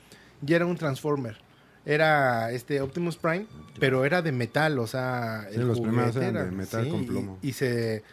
y 0.47 0.55
era 0.55 0.65
un 0.67 0.77
Transformer. 0.77 1.37
Era 1.85 2.53
este 2.53 2.81
Optimus 2.81 3.17
Prime, 3.17 3.47
pero 3.81 4.05
era 4.05 4.23
de 4.23 4.31
metal, 4.33 4.79
o 4.79 4.87
sea, 4.87 5.49
Sí, 5.51 5.59
los 5.59 5.81
primeros 5.81 6.15
eran 6.17 6.51
de 6.51 6.57
metal 6.57 6.89
con 6.89 7.05
plomo. 7.07 7.39
Y, 7.43 7.53
se, 7.55 8.05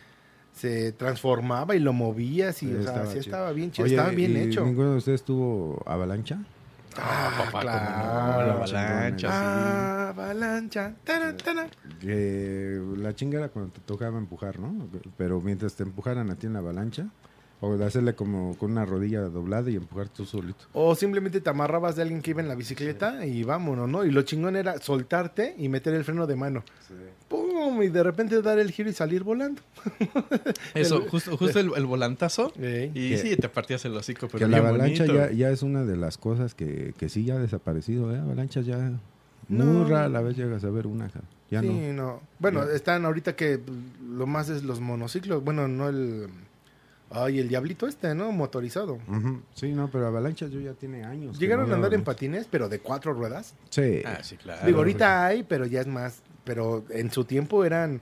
se 0.53 0.91
transformaba 0.91 1.75
y 1.75 1.79
lo 1.79 1.93
movías 1.93 2.63
y, 2.63 2.67
Sí, 2.67 2.73
o 2.73 2.84
sea, 2.84 3.03
estaba 3.03 3.13
estaba 3.13 3.51
bien 3.51 3.71
chido, 3.71 3.86
Oye, 3.86 3.95
estaba 3.95 4.10
bien 4.12 4.32
¿y 4.32 4.39
hecho. 4.39 4.65
¿Ninguno 4.65 4.91
de 4.91 4.97
ustedes 4.97 5.23
tuvo 5.23 5.84
avalancha? 5.86 6.39
Ah, 6.97 7.45
papá, 7.45 7.62
claro. 7.62 7.86
cómo 7.86 8.32
no, 8.34 8.47
la 8.47 8.53
avalancha. 8.53 9.27
Ah, 9.32 10.10
avalancha. 10.10 10.93
Tara, 11.03 11.38
tara. 11.38 11.67
Que 12.01 12.82
la 12.97 13.13
chinga 13.13 13.38
era 13.38 13.49
cuando 13.49 13.71
te 13.71 13.82
tocaba 13.82 14.17
empujar, 14.17 14.60
¿no? 14.60 14.89
Pero 15.15 15.39
mientras 15.41 15.75
te 15.75 15.84
empujaran 15.84 16.32
a 16.32 16.36
ti 16.36 16.47
en 16.47 16.53
la 16.53 16.60
avalancha, 16.60 17.05
o 17.62 17.78
de 17.78 17.86
hacerle 17.86 18.15
como 18.15 18.56
con 18.58 18.72
una 18.72 18.86
rodilla 18.86 19.22
doblada 19.24 19.69
y 19.69 19.76
empujar 19.76 20.08
tú 20.10 20.26
solito. 20.26 20.65
O 20.74 20.95
simplemente 20.95 21.41
te 21.41 21.50
amarrabas 21.50 21.95
de 21.98 22.04
alguien 22.04 22.22
que 22.22 22.32
iba 22.32 22.41
en 22.41 22.48
la 22.48 22.56
bicicleta 22.56 23.26
y 23.26 23.43
vámonos, 23.43 23.89
¿no? 23.89 24.06
Y 24.06 24.12
lo 24.12 24.22
chingón 24.22 24.56
era 24.56 24.80
soltarte 24.80 25.56
y 25.58 25.67
meter 25.69 25.93
el 25.93 26.04
freno 26.06 26.26
de 26.26 26.36
mano. 26.38 26.63
¡Pum! 27.28 27.82
Y 27.84 27.89
de 27.89 28.02
repente 28.04 28.41
dar 28.41 28.60
el 28.60 28.72
giro 28.72 28.89
y 28.89 28.93
salir 28.93 29.24
volando. 29.24 29.62
Eso, 30.74 31.04
El- 31.04 31.10
justo, 31.10 31.38
justo 31.38 31.60
el, 31.60 31.72
el 31.76 31.86
volantazo. 31.86 32.54
Ey. 32.60 32.91
Y 32.93 33.10
Que- 33.12 33.17
sí, 33.17 33.36
te 33.36 33.50
partías 33.50 33.84
el 33.86 33.95
hocico, 33.95 34.28
pero 34.28 34.39
que 34.39 34.48
la 34.48 34.58
avalancha 34.60 35.06
ya, 35.06 35.32
ya 35.32 35.50
es 35.50 35.62
una 35.62 35.84
de 35.84 35.98
las 35.98 36.17
cosas 36.17 36.56
que, 36.56 36.93
que 36.98 37.10
sí 37.10 37.26
ya 37.26 37.36
ha 37.36 37.39
desaparecido, 37.39 38.13
¿eh? 38.15 38.19
Avalanchas 38.19 38.65
ya 38.65 38.91
muy 39.50 39.89
rara 39.89 40.08
la 40.10 40.22
vez 40.22 40.38
llegas 40.38 40.63
a 40.63 40.69
ver 40.69 40.86
una, 40.88 41.10
ya 41.50 41.62
sí, 41.62 41.67
no. 41.67 41.93
no. 41.93 42.22
Bueno, 42.38 42.65
Ya. 42.67 42.74
están 42.76 43.06
ahorita 43.06 43.36
que 43.36 43.60
lo 44.08 44.28
más 44.28 44.50
es 44.50 44.63
los 44.63 44.80
monociclos. 44.80 45.43
Bueno, 45.43 45.67
no 45.67 45.89
el... 45.89 46.28
Ay, 47.12 47.39
el 47.39 47.48
diablito 47.50 47.88
este, 47.88 48.13
¿no? 48.13 48.32
Motorizado. 48.32 49.00
Sí, 49.56 49.72
no, 49.74 49.89
pero 49.89 50.08
avalanchas 50.08 50.52
yo 50.52 50.60
ya 50.60 50.74
tiene 50.74 51.04
años. 51.04 51.39
Llegaron 51.39 51.67
no 51.67 51.74
a 51.74 51.76
andar 51.78 51.93
en 51.93 52.04
patines, 52.04 52.48
pero 52.50 52.69
de 52.69 52.80
cuatro 52.80 53.13
ruedas. 53.13 53.56
Sí. 53.69 54.02
Ah, 54.06 54.19
sí, 54.22 54.38
claro. 54.38 54.65
Digo, 54.65 54.78
ahorita 54.80 55.26
hay, 55.26 55.43
pero 55.43 55.65
ya 55.65 55.82
es 55.82 55.88
más. 55.88 56.22
Pero 56.43 56.84
en 56.89 57.12
su 57.12 57.26
tiempo 57.26 57.65
eran 57.65 58.02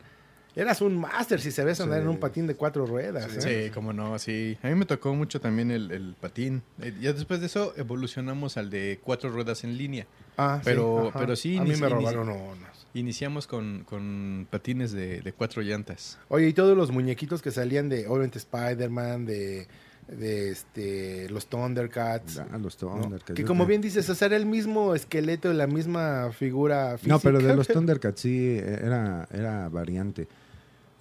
Eras 0.56 0.82
un 0.82 0.98
máster 1.00 1.40
si 1.40 1.52
se 1.52 1.64
ves 1.64 1.80
andar 1.82 2.00
Sí. 2.00 2.04
en 2.04 2.10
un 2.10 2.18
patín 2.20 2.48
de 2.48 2.56
cuatro 2.56 2.88
ruedas. 2.88 3.32
¿eh? 3.46 3.66
Sí, 3.68 3.70
como 3.72 3.94
no, 3.94 4.18
sí. 4.18 4.58
A 4.64 4.68
mí 4.70 4.74
me 4.74 4.86
tocó 4.88 5.14
mucho 5.14 5.40
también 5.40 5.70
el, 5.70 5.92
el 5.92 6.16
patín. 6.20 6.64
Eh, 6.82 6.96
Ya 7.00 7.14
después 7.14 7.40
de 7.42 7.46
eso 7.46 7.74
evolucionamos 7.78 8.58
al 8.58 8.72
de 8.72 9.00
cuatro 9.04 9.30
ruedas 9.30 9.64
en 9.64 9.78
línea. 9.78 10.08
Ah, 10.36 10.60
Pero- 10.64 11.10
ajá. 11.10 11.20
pero 11.20 11.36
sí, 11.36 11.58
A 11.58 11.64
mí 11.64 11.76
me 11.76 11.88
robaron 11.88 12.30
unos. 12.30 12.77
Iniciamos 12.94 13.48
con, 13.48 13.84
con 13.86 14.48
patines 14.50 14.92
de, 14.92 15.22
de 15.22 15.34
cuatro 15.34 15.62
llantas. 15.62 16.18
Oye, 16.30 16.48
y 16.48 16.54
todos 16.54 16.76
los 16.76 16.92
muñequitos 16.92 17.42
que 17.42 17.52
salían 17.52 17.90
de, 17.90 18.08
obviamente, 18.08 18.40
Spider-Man, 18.40 19.26
de, 19.26 19.68
de 20.08 20.52
este, 20.52 21.30
los 21.30 21.48
Thundercats. 21.48 22.40
Ah, 22.40 22.58
los 22.58 22.82
¿no? 22.82 23.00
Thundercats. 23.00 23.36
Que 23.36 23.44
como 23.44 23.66
bien 23.66 23.82
dices, 23.82 24.10
o 24.10 24.16
sea, 24.16 24.28
era 24.28 24.38
el 24.38 24.46
mismo 24.46 24.96
esqueleto, 24.96 25.52
la 25.54 25.68
misma 25.68 26.32
figura 26.32 26.98
física. 26.98 27.14
No, 27.14 27.20
pero 27.20 27.40
de 27.40 27.56
los 27.56 27.68
Thundercats 27.68 28.22
sí 28.22 28.58
era, 28.58 29.28
era 29.32 29.70
variante. 29.70 30.28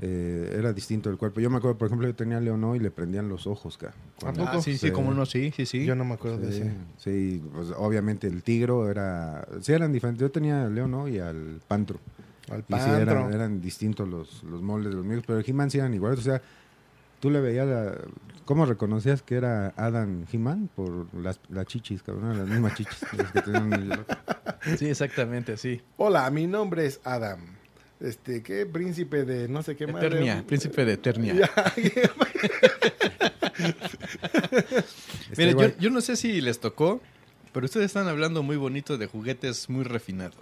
Eh, 0.01 0.55
era 0.59 0.73
distinto 0.75 1.09
el 1.09 1.17
cuerpo. 1.17 1.41
Yo 1.41 1.49
me 1.49 1.57
acuerdo, 1.57 1.79
por 1.79 1.87
ejemplo, 1.87 2.07
yo 2.07 2.15
tenía 2.15 2.37
a 2.37 2.41
Leonor 2.41 2.77
y 2.77 2.81
le 2.81 2.91
prendían 2.91 3.29
los 3.31 3.47
ojos, 3.47 3.79
ca. 3.79 3.95
Cuando- 4.21 4.45
poco? 4.45 4.59
Ah, 4.59 4.61
sí, 4.63 4.73
sí, 4.73 4.89
Sí. 4.89 4.91
como 4.93 5.15
no, 5.15 5.25
sí, 5.25 5.53
sí, 5.57 5.65
sí. 5.65 5.87
Yo 5.87 5.95
no 5.95 6.05
me 6.05 6.15
acuerdo 6.15 6.37
de 6.39 6.53
Sí, 6.53 6.61
ese. 6.61 6.75
sí, 6.99 7.43
pues, 7.55 7.73
obviamente 7.77 8.27
el 8.27 8.43
tigro 8.43 8.91
era... 8.91 9.47
Sí, 9.63 9.73
eran 9.73 9.93
diferentes. 9.93 10.21
Yo 10.21 10.31
tenía 10.31 10.65
a 10.65 10.69
Leonor 10.69 11.09
y 11.09 11.19
al 11.19 11.61
Pantro. 11.67 11.99
Al 12.51 12.61
Y 12.61 12.63
sí, 12.63 12.67
pantro. 12.69 12.99
eran, 13.01 13.33
eran 13.33 13.61
distintos 13.63 14.07
los, 14.07 14.43
los 14.45 14.61
moldes 14.63 14.91
de 14.91 14.97
los 14.97 15.05
míos, 15.07 15.25
pero 15.27 15.39
el 15.39 15.45
He-Man 15.49 15.71
sí 15.71 15.79
eran 15.79 15.95
iguales. 15.95 16.19
O 16.19 16.23
sea, 16.23 16.43
tú 17.21 17.31
le 17.31 17.41
veías 17.41 17.67
la... 17.67 17.95
¿Cómo 18.45 18.67
reconocías 18.67 19.23
que 19.23 19.35
era 19.37 19.73
Adam 19.77 20.25
He-Man? 20.31 20.69
Por 20.77 21.13
las, 21.15 21.41
las 21.49 21.67
chichis, 21.67 22.03
cabrón, 22.03 22.37
las 22.39 22.47
mismas 22.47 22.75
chichis. 22.75 23.03
las 23.17 23.33
que 23.33 23.41
tenían 23.41 23.73
el- 23.73 23.99
Sí, 24.79 24.87
exactamente, 24.89 25.57
sí. 25.57 25.81
Hola, 25.97 26.31
mi 26.31 26.47
nombre 26.47 26.85
es 26.87 27.01
Adam. 27.03 27.56
Este, 28.01 28.43
¿qué? 28.43 28.67
Príncipe 28.67 29.25
de 29.25 29.49
no 29.49 29.63
sé 29.63 29.75
qué 29.77 29.87
madre. 29.87 30.09
Eternia, 30.09 30.45
príncipe 30.47 30.85
de 30.85 30.93
Eternia. 30.95 31.35
Mira, 35.37 35.77
yo, 35.79 35.91
no 35.91 36.01
sé 36.01 36.17
si 36.17 36.41
les 36.41 36.59
tocó, 36.61 37.01
pero 37.53 37.67
ustedes 37.67 37.87
están 37.87 38.09
hablando 38.09 38.43
muy 38.43 38.57
bonito 38.57 38.99
de 38.99 39.07
juguetes 39.07 39.69
muy 39.69 39.85
refinados. 39.85 40.37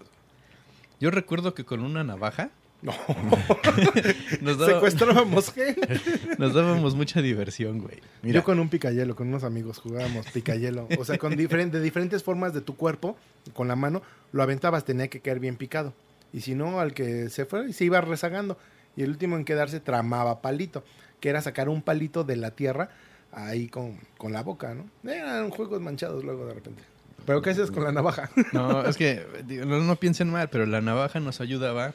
Yo 1.00 1.10
recuerdo 1.10 1.54
que 1.54 1.64
con 1.64 1.80
una 1.82 2.04
navaja 2.04 2.50
No. 2.82 2.92
nos, 4.40 4.58
daba- 4.58 4.72
Secuestrábamos 4.74 5.52
gente. 5.52 6.00
nos 6.38 6.54
dábamos 6.54 6.94
mucha 6.94 7.20
diversión, 7.22 7.78
güey. 7.80 7.98
Mira, 8.22 8.34
Yo 8.40 8.44
con 8.44 8.58
un 8.58 8.68
picayelo, 8.68 9.14
con 9.16 9.28
unos 9.28 9.44
amigos 9.44 9.78
jugábamos 9.78 10.26
picayelo. 10.26 10.88
O 10.98 11.04
sea, 11.04 11.18
con 11.18 11.36
diferente, 11.36 11.78
de 11.78 11.84
diferentes 11.84 12.22
formas 12.22 12.52
de 12.54 12.60
tu 12.60 12.76
cuerpo, 12.76 13.16
con 13.52 13.68
la 13.68 13.76
mano, 13.76 14.02
lo 14.32 14.42
aventabas, 14.42 14.84
tenía 14.84 15.08
que 15.08 15.20
caer 15.20 15.40
bien 15.40 15.56
picado. 15.56 15.94
Y 16.35 16.40
si 16.40 16.57
no, 16.57 16.81
al 16.81 16.92
que 16.94 17.31
se 17.31 17.47
fue, 17.47 17.73
se 17.73 17.85
iba 17.85 18.01
rezagando. 18.01 18.59
Y 18.97 19.03
el 19.03 19.11
último 19.11 19.37
en 19.37 19.44
quedarse 19.44 19.79
tramaba 19.79 20.42
palito, 20.42 20.83
que 21.20 21.29
era 21.29 21.40
sacar 21.40 21.68
un 21.68 21.81
palito 21.81 22.25
de 22.25 22.35
la 22.35 22.51
tierra 22.51 22.90
ahí 23.31 23.68
con, 23.68 24.01
con 24.18 24.33
la 24.33 24.42
boca, 24.42 24.75
¿no? 24.75 24.90
Eran 25.09 25.51
juegos 25.51 25.81
manchados 25.81 26.25
luego 26.25 26.44
de 26.47 26.55
repente. 26.55 26.83
¿Pero 27.25 27.40
qué 27.40 27.51
haces 27.51 27.70
con 27.70 27.85
la 27.85 27.92
navaja? 27.92 28.31
no, 28.53 28.85
es 28.85 28.97
que 28.97 29.25
no, 29.64 29.79
no 29.79 29.97
piensen 29.97 30.29
mal, 30.29 30.51
pero 30.51 30.66
la 30.66 30.81
navaja 30.81 31.20
nos 31.20 31.40
ayudaba 31.40 31.94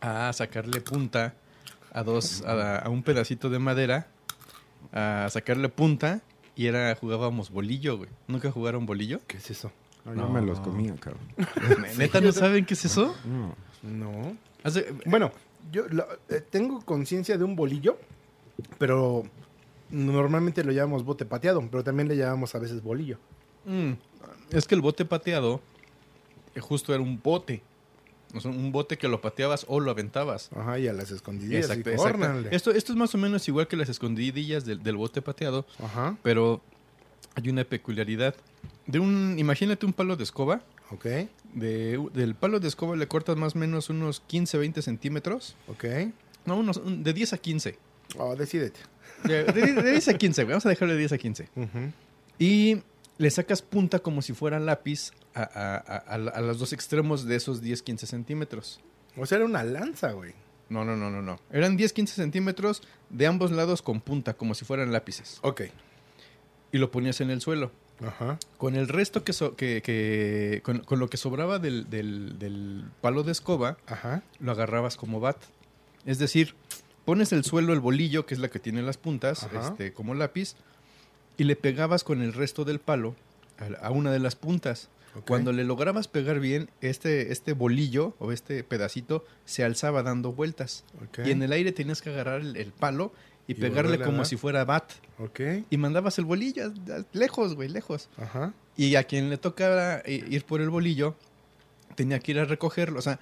a 0.00 0.32
sacarle 0.32 0.80
punta 0.80 1.34
a 1.92 2.02
dos, 2.02 2.42
a, 2.42 2.78
a 2.78 2.88
un 2.90 3.04
pedacito 3.04 3.50
de 3.50 3.60
madera, 3.60 4.08
a 4.92 5.28
sacarle 5.30 5.68
punta 5.68 6.22
y 6.56 6.66
era 6.66 6.92
jugábamos 6.96 7.50
bolillo, 7.50 7.98
güey. 7.98 8.10
¿Nunca 8.26 8.50
jugaron 8.50 8.84
bolillo? 8.84 9.20
¿Qué 9.28 9.36
es 9.36 9.48
eso? 9.50 9.70
No, 10.04 10.14
yo 10.14 10.28
me 10.28 10.42
los 10.42 10.60
comía, 10.60 10.94
cabrón. 10.96 11.22
¿Neta 11.98 12.20
no 12.20 12.32
saben 12.32 12.64
qué 12.66 12.74
es 12.74 12.84
eso? 12.84 13.14
No. 13.24 13.54
No. 13.82 14.36
Hace- 14.62 14.92
Bueno, 15.06 15.32
yo 15.72 15.86
lo- 15.88 16.06
eh, 16.28 16.42
tengo 16.50 16.80
conciencia 16.82 17.38
de 17.38 17.44
un 17.44 17.56
bolillo, 17.56 17.98
pero 18.78 19.24
normalmente 19.90 20.62
lo 20.64 20.72
llamamos 20.72 21.04
bote 21.04 21.24
pateado, 21.24 21.66
pero 21.70 21.84
también 21.84 22.08
le 22.08 22.16
llamamos 22.16 22.54
a 22.54 22.58
veces 22.58 22.82
bolillo. 22.82 23.18
Mm, 23.64 23.92
es 24.50 24.66
que 24.66 24.74
el 24.74 24.80
bote 24.80 25.04
pateado 25.04 25.60
eh, 26.54 26.60
justo 26.60 26.92
era 26.94 27.02
un 27.02 27.20
bote. 27.22 27.62
O 28.34 28.40
sea, 28.40 28.50
un 28.50 28.72
bote 28.72 28.98
que 28.98 29.06
lo 29.06 29.20
pateabas 29.20 29.64
o 29.68 29.78
lo 29.80 29.90
aventabas. 29.92 30.50
Ajá, 30.56 30.78
y 30.80 30.88
a 30.88 30.92
las 30.92 31.10
escondidillas. 31.12 31.66
Exacto, 31.70 31.90
y 31.90 31.92
exacto. 31.92 32.18
córnale. 32.18 32.48
Esto, 32.54 32.72
esto 32.72 32.92
es 32.92 32.98
más 32.98 33.14
o 33.14 33.18
menos 33.18 33.46
igual 33.48 33.68
que 33.68 33.76
las 33.76 33.88
escondidillas 33.88 34.64
del, 34.64 34.82
del 34.82 34.96
bote 34.96 35.22
pateado, 35.22 35.64
Ajá, 35.82 36.16
pero 36.22 36.60
hay 37.36 37.48
una 37.48 37.62
peculiaridad. 37.64 38.34
De 38.86 38.98
un, 38.98 39.36
imagínate 39.38 39.86
un 39.86 39.92
palo 39.92 40.16
de 40.16 40.24
escoba. 40.24 40.62
ok, 40.90 41.06
De, 41.54 41.98
del 42.12 42.34
palo 42.34 42.60
de 42.60 42.68
escoba 42.68 42.96
le 42.96 43.08
cortas 43.08 43.36
más 43.36 43.54
o 43.54 43.58
menos 43.58 43.88
unos 43.90 44.20
15, 44.26 44.58
20 44.58 44.82
centímetros. 44.82 45.56
ok. 45.68 45.84
No, 46.46 46.58
unos, 46.58 46.76
un- 46.76 47.02
de 47.02 47.12
10 47.14 47.32
a 47.32 47.38
15. 47.38 47.78
Oh, 48.18 48.36
decídete. 48.36 48.80
De, 49.24 49.44
de- 49.44 49.72
de 49.72 49.90
10 49.92 50.08
a 50.08 50.14
15, 50.18 50.42
güey. 50.44 50.52
Vamos 50.52 50.66
a 50.66 50.68
dejarlo 50.68 50.92
de 50.92 50.98
10 51.00 51.12
a 51.12 51.18
15. 51.18 51.48
Ujú. 51.56 51.92
Y 52.38 52.82
le 53.16 53.30
sacas 53.30 53.62
punta 53.62 54.00
como 54.00 54.20
si 54.20 54.34
fuera 54.34 54.60
lápiz 54.60 55.12
a, 55.34 55.42
a- 55.42 55.76
a- 55.76 56.16
a 56.16 56.40
los 56.42 56.58
dos 56.58 56.72
extremos 56.74 57.24
de 57.24 57.36
esos 57.36 57.62
10-15 57.62 58.04
centímetros. 58.06 58.80
O 59.16 59.24
sea, 59.24 59.36
era 59.36 59.46
una 59.46 59.62
lanza, 59.64 60.12
güey. 60.12 60.34
No, 60.68 60.84
no, 60.84 60.96
no, 60.96 61.10
no, 61.10 61.22
no. 61.22 61.38
Eran 61.50 61.78
10-15 61.78 62.08
centímetros 62.08 62.82
de 63.08 63.26
ambos 63.26 63.50
lados 63.50 63.80
con 63.80 64.00
punta, 64.02 64.34
como 64.34 64.54
si 64.54 64.64
fueran 64.66 64.92
lápices. 64.92 65.38
Ok. 65.42 65.62
Y 66.72 66.78
lo 66.78 66.90
ponías 66.90 67.20
en 67.22 67.30
el 67.30 67.40
suelo. 67.40 67.70
Ajá. 68.02 68.38
Con 68.58 68.74
el 68.76 68.88
resto 68.88 69.24
que... 69.24 69.32
so- 69.32 69.56
que, 69.56 69.82
que- 69.82 70.60
con, 70.64 70.78
con 70.80 70.98
lo 70.98 71.08
que 71.08 71.16
sobraba 71.16 71.58
del, 71.58 71.88
del- 71.90 72.38
del 72.38 72.84
palo 73.00 73.22
de 73.22 73.32
escoba, 73.32 73.76
Ajá. 73.86 74.22
lo 74.40 74.52
agarrabas 74.52 74.96
como 74.96 75.20
bat. 75.20 75.36
Es 76.06 76.18
decir, 76.18 76.54
pones 77.04 77.32
el 77.32 77.44
suelo, 77.44 77.72
el 77.72 77.80
bolillo, 77.80 78.26
que 78.26 78.34
es 78.34 78.40
la 78.40 78.48
que 78.48 78.58
tiene 78.58 78.82
las 78.82 78.96
puntas, 78.96 79.46
este, 79.62 79.92
como 79.92 80.14
lápiz, 80.14 80.54
y 81.36 81.44
le 81.44 81.56
pegabas 81.56 82.04
con 82.04 82.22
el 82.22 82.32
resto 82.32 82.64
del 82.64 82.78
palo 82.80 83.14
a, 83.58 83.86
a 83.86 83.90
una 83.90 84.10
de 84.12 84.18
las 84.18 84.36
puntas. 84.36 84.88
Cuando 85.28 85.52
le 85.52 85.62
lograbas 85.62 86.08
pegar 86.08 86.40
bien, 86.40 86.68
este, 86.80 87.30
este 87.30 87.52
bolillo 87.52 88.14
o 88.18 88.32
este 88.32 88.64
pedacito 88.64 89.24
se 89.44 89.62
alzaba 89.62 90.02
dando 90.02 90.32
vueltas. 90.32 90.82
Y 91.24 91.30
en 91.30 91.40
el 91.44 91.52
aire 91.52 91.70
tenías 91.70 92.02
que 92.02 92.10
agarrar 92.10 92.40
el, 92.40 92.56
el 92.56 92.72
palo 92.72 93.12
y, 93.46 93.52
Y 93.52 93.54
pegarle 93.56 93.98
como 94.00 94.24
si 94.24 94.36
fuera 94.36 94.64
bat. 94.64 94.90
Ok. 95.18 95.40
Y 95.70 95.76
mandabas 95.76 96.18
el 96.18 96.24
bolillo 96.24 96.64
a- 96.64 96.92
a- 96.96 97.04
lejos, 97.12 97.54
güey, 97.54 97.68
lejos. 97.68 98.08
Ajá. 98.16 98.52
Y 98.76 98.94
a 98.96 99.04
quien 99.04 99.28
le 99.30 99.36
tocaba 99.38 100.02
i- 100.06 100.24
ir 100.34 100.44
por 100.44 100.60
el 100.60 100.70
bolillo, 100.70 101.14
tenía 101.94 102.18
que 102.20 102.32
ir 102.32 102.38
a 102.40 102.44
recogerlo. 102.44 102.98
O 102.98 103.02
sea, 103.02 103.20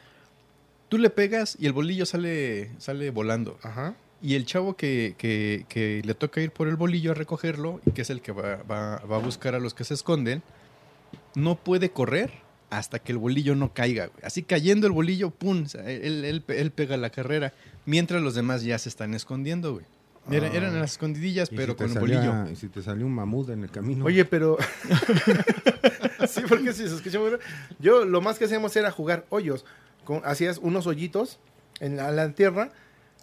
tú 0.89 0.97
le 0.99 1.11
pegas 1.11 1.57
y 1.59 1.67
el 1.67 1.73
bolillo 1.73 2.07
sale, 2.07 2.71
sale 2.79 3.11
volando. 3.11 3.59
Ajá. 3.63 3.95
Y 4.23 4.37
el 4.37 4.47
chavo 4.47 4.77
que, 4.77 5.17
que- 5.19 5.67
que 5.69 6.01
le 6.05 6.15
toca 6.15 6.41
ir 6.41 6.53
por 6.53 6.69
el 6.69 6.77
bolillo 6.77 7.11
a 7.11 7.15
recogerlo, 7.15 7.81
y 7.85 7.91
que 7.91 8.03
es 8.03 8.11
el 8.11 8.21
que 8.23 8.31
va, 8.31 8.63
va- 8.71 8.99
va 8.99 9.17
a 9.17 9.19
buscar 9.19 9.55
a 9.57 9.59
los 9.59 9.75
que 9.75 9.83
se 9.83 9.95
esconden, 9.95 10.43
no 11.35 11.57
puede 11.57 11.91
correr 11.91 12.31
hasta 12.71 13.01
que 13.01 13.11
el 13.13 13.19
bolillo 13.19 13.55
no 13.57 13.75
caiga. 13.75 14.07
güey. 14.07 14.21
Así 14.25 14.45
cayendo 14.45 14.87
el 14.87 14.93
bolillo, 14.93 15.31
¡pum! 15.31 15.65
O 15.65 15.69
sea, 15.69 15.91
él, 15.91 16.25
él- 16.25 16.45
él 16.47 16.71
pega 16.71 16.97
la 16.97 17.11
carrera, 17.11 17.53
mientras 17.85 18.23
los 18.23 18.35
demás 18.37 18.63
ya 18.63 18.79
se 18.79 18.89
están 18.89 19.13
escondiendo, 19.15 19.73
güey. 19.75 19.85
Era- 20.31 20.47
Ah. 20.49 20.51
Eran 20.55 20.81
las 20.81 20.93
escondidillas, 20.93 21.51
pero 21.51 21.73
si 21.73 21.79
con 21.79 21.87
el 21.89 21.93
salía- 21.95 22.31
bolillo. 22.31 22.51
Y 22.53 22.57
si 22.57 22.69
te 22.69 22.81
salió 22.83 23.07
un 23.07 23.13
mamut 23.15 23.49
en 23.51 23.65
el 23.65 23.71
camino. 23.71 24.05
Oye, 24.05 24.25
pero. 24.25 24.57
sí, 26.29 26.43
porque 26.49 26.73
si 26.73 26.89
se 26.89 26.95
escucha 26.97 27.19
muy 27.19 27.29
bien. 27.31 27.41
Yo 27.79 28.05
lo 28.05 28.21
más 28.21 28.39
que 28.39 28.45
hacíamos 28.47 28.75
era 28.77 28.91
jugar 28.91 29.27
hoyos. 29.31 29.65
Con, 30.05 30.21
hacías 30.25 30.59
unos 30.59 30.87
hoyitos 30.87 31.39
en 31.81 31.97
la, 31.97 32.11
la 32.11 32.31
tierra, 32.33 32.71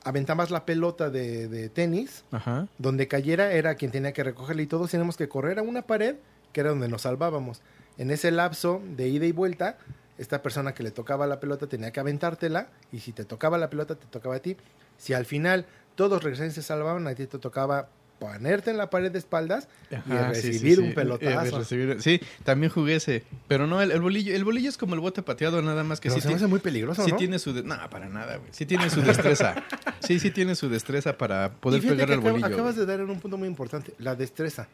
aventabas 0.03 0.49
la 0.51 0.65
pelota 0.65 1.09
de, 1.09 1.47
de 1.47 1.69
tenis, 1.69 2.23
Ajá. 2.31 2.67
donde 2.77 3.07
cayera 3.07 3.51
era 3.51 3.75
quien 3.75 3.91
tenía 3.91 4.13
que 4.13 4.23
recogerla 4.23 4.61
y 4.61 4.67
todos 4.67 4.89
teníamos 4.91 5.17
que 5.17 5.27
correr 5.27 5.59
a 5.59 5.61
una 5.61 5.81
pared 5.83 6.15
que 6.53 6.61
era 6.61 6.69
donde 6.69 6.87
nos 6.87 7.01
salvábamos. 7.03 7.61
En 7.97 8.11
ese 8.11 8.31
lapso 8.31 8.81
de 8.95 9.09
ida 9.09 9.25
y 9.25 9.33
vuelta, 9.33 9.77
esta 10.17 10.41
persona 10.41 10.73
que 10.73 10.83
le 10.83 10.91
tocaba 10.91 11.27
la 11.27 11.39
pelota 11.39 11.67
tenía 11.67 11.91
que 11.91 11.99
aventártela 11.99 12.69
y 12.91 12.99
si 12.99 13.11
te 13.11 13.25
tocaba 13.25 13.57
la 13.57 13.69
pelota 13.69 13.95
te 13.95 14.05
tocaba 14.07 14.35
a 14.35 14.39
ti. 14.39 14.55
Si 14.97 15.13
al 15.13 15.25
final 15.25 15.65
todos 15.95 16.23
regresaban 16.23 16.51
y 16.51 16.53
se 16.53 16.61
salvaban, 16.61 17.07
a 17.07 17.15
ti 17.15 17.25
te 17.27 17.37
tocaba 17.39 17.89
ponerte 18.19 18.69
en 18.69 18.75
la 18.77 18.89
pared 18.89 19.09
de 19.11 19.17
espaldas 19.17 19.69
y 19.89 19.95
Ajá, 19.95 20.33
sí, 20.33 20.41
sí, 20.41 20.47
recibir 20.51 20.75
sí. 20.75 20.81
un 20.81 20.87
Eh, 20.89 20.93
pelotazo. 20.93 21.59
recibir- 21.61 21.99
sí, 22.01 22.19
también 22.43 22.69
jugué 22.71 22.95
ese. 22.95 23.23
Pero 23.47 23.65
no, 23.65 23.81
el, 23.81 23.91
el 23.91 24.01
bolillo. 24.01 24.35
El 24.35 24.43
bolillo 24.43 24.67
es 24.67 24.77
como 24.77 24.93
el 24.93 24.99
bote 24.99 25.21
pateado, 25.23 25.61
nada 25.61 25.85
más 25.85 26.01
que 26.01 26.09
Pero 26.09 26.21
sí, 26.21 26.27
se 26.27 26.33
hace 26.33 26.47
muy 26.47 26.59
peligroso, 26.59 27.05
sí 27.05 27.11
¿no? 27.11 27.17
tiene 27.17 27.39
su... 27.39 27.53
de- 27.53 27.63
No, 27.63 27.77
para 27.89 28.09
nada, 28.09 28.35
güey. 28.35 28.49
Sí 28.51 28.65
tiene 28.65 28.89
su 28.89 29.01
destreza. 29.01 29.55
sí, 30.01 30.19
sí 30.19 30.31
tiene 30.31 30.55
su 30.55 30.67
destreza 30.67 31.17
para 31.17 31.51
poder 31.53 31.81
pegar 31.81 32.11
al 32.11 32.19
bolillo. 32.19 32.45
acabas 32.45 32.75
güey. 32.75 32.85
de 32.85 32.91
dar 32.91 32.99
en 32.99 33.09
un 33.09 33.21
punto 33.21 33.37
muy 33.37 33.47
importante, 33.47 33.93
la 33.99 34.15
destreza, 34.15 34.67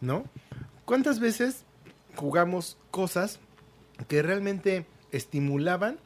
¿no? 0.00 0.24
¿Cuántas 0.84 1.20
veces 1.20 1.64
jugamos 2.16 2.76
cosas 2.90 3.38
que 4.08 4.20
realmente 4.22 4.84
estimulaban 5.12 5.98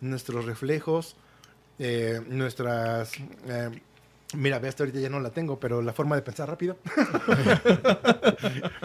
nuestros 0.00 0.46
reflejos, 0.46 1.16
eh, 1.78 2.20
nuestras... 2.28 3.12
eh, 3.48 3.70
mira, 4.36 4.58
ve, 4.58 4.68
hasta 4.68 4.82
ahorita 4.84 5.00
ya 5.00 5.10
no 5.10 5.20
la 5.20 5.30
tengo, 5.30 5.58
pero 5.60 5.82
la 5.82 5.92
forma 5.92 6.16
de 6.16 6.22
pensar 6.22 6.48
rápido. 6.48 6.76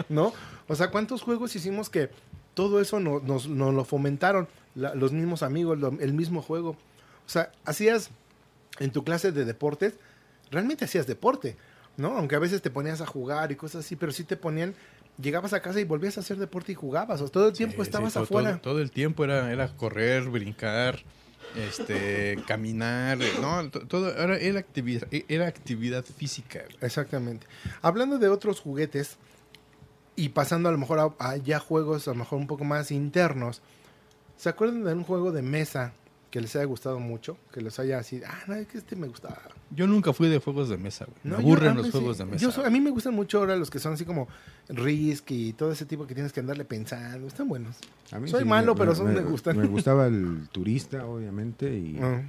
¿No? 0.08 0.32
O 0.68 0.74
sea, 0.74 0.90
¿cuántos 0.90 1.22
juegos 1.22 1.54
hicimos 1.56 1.90
que 1.90 2.10
todo 2.54 2.80
eso 2.80 3.00
no- 3.00 3.20
nos, 3.20 3.48
nos 3.48 3.74
lo 3.74 3.84
fomentaron? 3.84 4.48
La- 4.74 4.94
los 4.94 5.12
mismos 5.12 5.42
amigos, 5.42 5.78
lo- 5.78 5.98
el 6.00 6.12
mismo 6.14 6.42
juego. 6.42 6.70
O 6.70 7.28
sea, 7.28 7.52
hacías 7.64 8.10
en 8.78 8.90
tu 8.92 9.04
clase 9.04 9.32
de 9.32 9.44
deportes, 9.44 9.94
realmente 10.50 10.84
hacías 10.84 11.06
deporte, 11.06 11.56
¿no? 11.96 12.16
Aunque 12.16 12.36
a 12.36 12.38
veces 12.38 12.62
te 12.62 12.70
ponías 12.70 13.00
a 13.00 13.06
jugar 13.06 13.52
y 13.52 13.56
cosas 13.56 13.84
así, 13.84 13.96
pero 13.96 14.12
sí 14.12 14.24
te 14.24 14.36
ponían, 14.36 14.74
llegabas 15.20 15.52
a 15.52 15.60
casa 15.60 15.80
y 15.80 15.84
volvías 15.84 16.16
a 16.16 16.20
hacer 16.20 16.38
deporte 16.38 16.72
y 16.72 16.74
jugabas, 16.74 17.20
o 17.20 17.28
todo 17.28 17.48
el 17.48 17.52
tiempo 17.52 17.76
Sí, 17.76 17.82
estabas 17.82 18.12
sí, 18.12 18.14
todo- 18.14 18.24
afuera. 18.24 18.50
Todo, 18.58 18.74
todo 18.74 18.80
el 18.80 18.90
tiempo 18.90 19.24
era, 19.24 19.52
era 19.52 19.68
correr, 19.76 20.28
brincar, 20.28 21.00
este, 21.56 22.38
caminar. 22.46 23.18
No, 23.40 23.70
to- 23.70 23.86
todo 23.86 24.10
era, 24.16 24.36
era 24.38 24.60
actividad, 24.60 25.08
era 25.28 25.46
actividad 25.46 26.04
física. 26.04 26.62
Exactamente. 26.80 27.46
Hablando 27.82 28.18
de 28.18 28.28
otros 28.28 28.60
juguetes 28.60 29.16
y 30.16 30.30
pasando 30.30 30.68
a 30.68 30.72
lo 30.72 30.78
mejor 30.78 30.98
a, 31.18 31.30
a 31.30 31.36
ya 31.36 31.58
juegos 31.58 32.06
a 32.08 32.12
lo 32.12 32.16
mejor 32.18 32.38
un 32.38 32.46
poco 32.46 32.64
más 32.64 32.90
internos, 32.90 33.62
¿se 34.36 34.48
acuerdan 34.48 34.84
de 34.84 34.92
un 34.94 35.04
juego 35.04 35.32
de 35.32 35.42
mesa 35.42 35.92
que 36.30 36.40
les 36.40 36.54
haya 36.56 36.64
gustado 36.64 37.00
mucho? 37.00 37.36
Que 37.52 37.60
les 37.60 37.78
haya 37.80 37.98
así, 37.98 38.20
ah, 38.26 38.38
no, 38.46 38.54
es 38.54 38.66
que 38.68 38.78
este 38.78 38.94
me 38.96 39.08
gustaba. 39.08 39.40
Yo 39.70 39.86
nunca 39.86 40.12
fui 40.12 40.28
de 40.28 40.38
juegos 40.38 40.68
de 40.68 40.76
mesa, 40.76 41.04
güey. 41.06 41.16
Me 41.24 41.30
No, 41.30 41.36
aburren 41.38 41.74
yo- 41.74 41.80
a 41.80 41.82
los 41.82 41.90
juegos 41.90 42.16
sí. 42.16 42.22
de 42.24 42.30
mesa. 42.30 42.42
Yo 42.42 42.52
soy- 42.52 42.64
a 42.66 42.70
mí 42.70 42.80
me 42.80 42.90
gustan 42.90 43.14
mucho 43.14 43.38
ahora 43.38 43.56
los 43.56 43.68
que 43.70 43.78
son 43.80 43.94
así 43.94 44.04
como 44.04 44.28
Risk 44.68 45.30
y 45.32 45.52
todo 45.54 45.72
ese 45.72 45.86
tipo 45.86 46.06
que 46.06 46.14
tienes 46.14 46.32
que 46.32 46.40
andarle 46.40 46.64
pensando. 46.64 47.26
Están 47.26 47.48
buenos. 47.48 47.76
A 48.12 48.18
mí 48.20 48.28
Soy 48.30 48.44
malo, 48.44 48.74
pero 48.74 48.94
son- 48.94 49.12
me 49.12 49.20
gustan. 49.22 49.56
Me 49.58 49.66
gustaba 49.68 50.06
el 50.06 50.48
turista, 50.52 51.04
obviamente, 51.06 51.72
y, 51.76 51.98
Ah, 52.00 52.22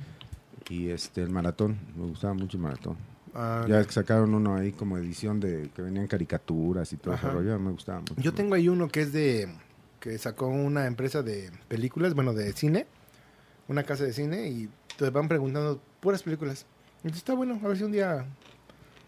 y 0.70 0.90
este 0.90 1.22
el 1.22 1.30
maratón. 1.30 1.78
Me 1.96 2.06
gustaba 2.08 2.34
mucho 2.34 2.58
el 2.58 2.64
maratón. 2.64 2.98
ah, 3.36 3.66
Ya 3.68 3.84
que 3.86 3.92
sacaron 3.92 4.34
uno 4.34 4.56
ahí 4.56 4.72
como 4.72 4.98
edición 4.98 5.40
de 5.40 5.70
que 5.76 5.82
venían 5.84 6.08
caricaturas 6.08 6.92
y 6.94 6.98
todo 6.98 7.14
ese 7.14 7.26
Ajá. 7.28 7.36
rollo, 7.36 7.58
me 7.60 7.72
gustaba 7.72 8.00
mucho. 8.00 8.16
Yo 8.18 8.34
tengo 8.34 8.56
ahí 8.56 8.68
uno 8.68 8.88
que 8.88 9.02
es 9.02 9.14
de. 9.14 9.48
que 10.00 10.18
sacó 10.18 10.48
una 10.48 10.88
empresa 10.88 11.22
de 11.22 11.52
películas, 11.68 12.16
bueno, 12.16 12.34
de 12.34 12.52
cine, 12.54 12.88
una 13.68 13.84
casa 13.84 14.04
de 14.04 14.14
cine, 14.14 14.48
y 14.50 14.70
te 14.98 15.10
van 15.10 15.28
preguntando 15.28 15.82
puras 16.00 16.24
películas. 16.24 16.66
Y 17.04 17.08
está 17.10 17.34
bueno, 17.34 17.60
a 17.64 17.68
ver 17.68 17.78
si 17.78 17.84
un 17.84 17.92
día. 17.92 18.26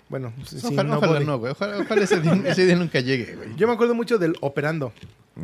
Bueno, 0.10 0.34
si- 0.46 0.58
ojalá 0.66 0.84
no 0.84 0.98
ojalá 0.98 1.14
voy. 1.14 1.26
no, 1.26 1.40
güey. 1.40 1.52
Ojalá, 1.54 1.78
ojalá 1.80 2.04
ese, 2.04 2.20
día, 2.20 2.34
ese 2.46 2.66
día 2.66 2.76
nunca 2.76 3.00
llegue, 3.00 3.36
güey. 3.36 3.56
Yo 3.56 3.68
me 3.68 3.74
acuerdo 3.74 3.94
mucho 3.96 4.18
del 4.18 4.36
Operando. 4.42 4.92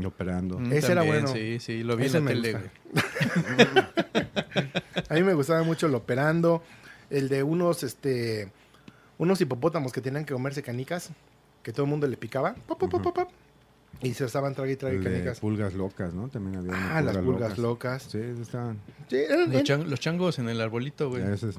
Operando. 0.06 0.60
Mm, 0.60 0.72
Ese 0.74 0.92
era 0.92 1.02
bueno. 1.02 1.28
Sí, 1.30 1.60
sí, 1.60 1.84
lo 1.84 1.96
vi 1.98 2.06
Ese 2.06 2.18
en 2.20 2.26
la 2.26 2.32
me 2.34 2.42
tele. 2.42 2.60
A 5.10 5.14
mí 5.16 5.24
me 5.24 5.34
gustaba 5.34 5.64
mucho 5.64 5.88
el 5.88 5.96
Operando, 5.96 6.62
el 7.10 7.30
de 7.30 7.42
unos, 7.44 7.84
este. 7.84 8.52
unos 9.18 9.42
hipopótamos 9.42 9.92
que 9.92 10.02
tenían 10.02 10.26
que 10.26 10.34
comerse 10.34 10.62
canicas, 10.62 11.10
que 11.64 11.72
todo 11.72 11.86
el 11.86 11.90
mundo 11.90 12.08
le 12.08 12.18
picaba. 12.18 12.54
pop, 12.68 12.78
pop, 12.80 12.92
pop, 12.92 13.02
pop, 13.04 13.16
pop, 13.16 13.30
y 14.02 14.14
se 14.14 14.26
estaban 14.26 14.56
trague 14.56 14.74
y 14.74 14.76
trague 14.76 15.02
canicas. 15.04 15.40
pulgas 15.40 15.74
locas, 15.74 16.14
¿no? 16.14 16.28
También 16.30 16.58
había 16.58 16.74
Ah, 16.98 17.02
las 17.02 17.18
pulgas 17.18 17.26
pulgas 17.54 17.58
locas. 17.58 18.04
Sí, 18.04 18.20
estaban. 18.42 18.80
Sí, 19.10 19.18
eran- 19.18 19.52
Los, 19.52 19.64
chan- 19.64 19.90
los 19.90 20.00
changos 20.00 20.40
en 20.40 20.50
el 20.50 20.62
arbolito, 20.62 21.10
güey. 21.10 21.24
Ese, 21.24 21.50
es- 21.50 21.56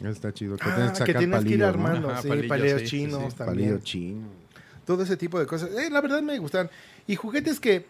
ese 0.00 0.10
está 0.10 0.32
chido. 0.32 0.56
Que 0.56 0.64
Ah, 0.68 0.74
tienes 0.74 0.98
que 0.98 1.04
que 1.04 1.14
tienes 1.18 1.44
que 1.44 1.50
ir 1.50 1.60
palillos, 1.60 1.76
¿no? 1.76 1.86
armando, 1.86 2.10
Ajá, 2.10 2.22
sí, 2.22 2.28
palillos, 2.28 2.48
palillos 2.48 2.80
sí, 2.82 2.86
chinos 2.86 3.32
sí. 3.32 3.38
también. 3.38 3.68
Palillo 3.70 3.84
chino. 3.84 4.26
todo 4.86 5.02
ese 5.04 5.16
tipo 5.16 5.38
de 5.38 5.46
cosas. 5.46 5.70
Eh, 5.70 5.90
la 5.90 6.00
verdad 6.00 6.22
me 6.22 6.36
gustan. 6.38 6.68
Y 7.06 7.14
juguetes 7.14 7.60
que, 7.60 7.86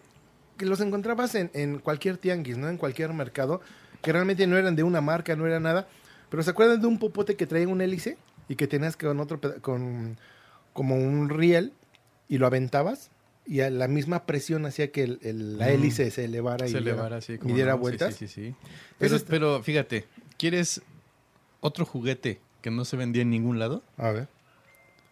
que 0.59 0.67
los 0.67 0.79
encontrabas 0.81 1.35
en, 1.37 1.51
en 1.55 1.79
cualquier 1.79 2.19
tianguis, 2.19 2.59
¿no? 2.59 2.69
En 2.69 2.77
cualquier 2.77 3.13
mercado, 3.15 3.63
que 4.03 4.13
realmente 4.13 4.47
no 4.47 4.59
eran 4.59 4.77
de 4.77 4.83
una 4.83 5.01
marca, 5.01 5.35
no 5.37 5.47
era 5.47 5.59
nada. 5.61 5.87
Pero 6.29 6.43
¿se 6.43 6.51
acuerdan 6.51 6.81
de 6.81 6.87
un 6.89 6.99
popote 6.99 7.35
que 7.37 7.47
traía 7.47 7.69
un 7.69 7.81
hélice 7.81 8.19
y 8.49 8.57
que 8.57 8.67
tenías 8.67 8.97
con 8.97 9.21
otro, 9.21 9.41
con 9.63 10.19
como 10.75 10.97
un 10.97 11.29
riel 11.31 11.73
y 12.29 12.39
lo 12.39 12.47
aventabas? 12.47 13.11
Y 13.45 13.61
a 13.61 13.71
la 13.71 13.89
misma 13.89 14.25
presión 14.25 14.65
hacía 14.67 14.93
que 14.93 15.03
el- 15.03 15.19
el- 15.23 15.59
la 15.59 15.67
Mm. 15.67 15.71
hélice 15.71 16.11
se 16.11 16.25
elevara 16.27 16.67
y 16.67 16.71
Se 16.71 16.79
diera- 16.79 16.93
elevara 16.93 17.17
así. 17.17 17.33
y 17.35 17.39
como 17.39 17.55
diera 17.55 17.73
no, 17.73 17.79
vueltas. 17.79 18.15
Sí, 18.15 18.29
sí, 18.29 18.55
sí. 18.99 19.19
Pero, 19.29 19.63
fíjate, 19.63 20.07
¿quieres 20.39 20.81
otro 21.61 21.85
juguete 21.85 22.41
que 22.61 22.71
no 22.71 22.85
se 22.85 22.97
vendía 22.97 23.23
en 23.23 23.31
ningún 23.31 23.59
lado? 23.59 23.83
A 23.97 24.11
ver. 24.13 24.29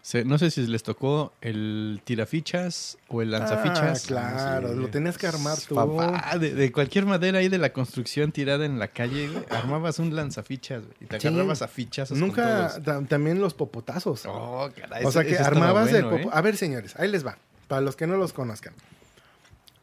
Se- 0.02 0.24
no 0.24 0.38
sé 0.38 0.50
si 0.50 0.66
les 0.66 0.82
tocó 0.82 1.34
el 1.42 2.00
tirafichas 2.04 2.96
o 3.08 3.20
el 3.20 3.32
lanzafichas. 3.32 4.04
Ah, 4.04 4.06
claro, 4.06 4.68
Ah, 4.70 4.74
lo 4.74 4.88
tenías 4.88 5.18
que 5.18 5.26
armar 5.26 5.58
tú. 5.58 5.74
Papá, 5.74 6.38
de, 6.38 6.54
de 6.54 6.72
cualquier 6.72 7.04
madera 7.04 7.40
ahí 7.40 7.48
de 7.50 7.58
la 7.58 7.74
construcción 7.74 8.32
tirada 8.32 8.64
en 8.64 8.78
la 8.78 8.88
calle, 8.88 9.28
güey, 9.28 9.44
armabas 9.50 9.98
un 9.98 10.16
lanzafichas 10.16 10.84
güey, 10.84 10.94
y 11.00 11.04
te 11.04 11.16
agarrabas 11.16 11.60
a 11.60 11.68
fichazos 11.68 12.16
Nunca, 12.16 12.70
con 12.72 12.82
todos. 12.82 12.82
ta- 13.02 13.08
también 13.08 13.40
los 13.42 13.52
popotazos. 13.52 14.24
Oh, 14.26 14.70
caray, 14.74 15.04
O 15.04 15.12
sea 15.12 15.22
que 15.24 15.36
armabas 15.36 15.92
el 15.92 16.04
bueno, 16.04 16.10
popo. 16.16 16.28
¿eh? 16.30 16.32
A 16.32 16.40
ver, 16.40 16.56
señores, 16.56 16.94
ahí 16.96 17.10
les 17.10 17.26
va. 17.26 17.36
Para 17.70 17.82
los 17.82 17.94
que 17.94 18.08
no 18.08 18.16
los 18.16 18.32
conozcan. 18.32 18.74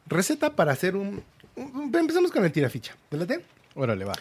Receta 0.06 0.54
para 0.54 0.72
hacer 0.72 0.94
un. 0.94 1.22
un- 1.56 1.90
Empezamos 1.96 2.30
con 2.30 2.44
el 2.44 2.52
tiraficha. 2.52 2.94
¿Te 3.08 3.16
late? 3.16 3.42
Órale, 3.74 4.04
va. 4.04 4.12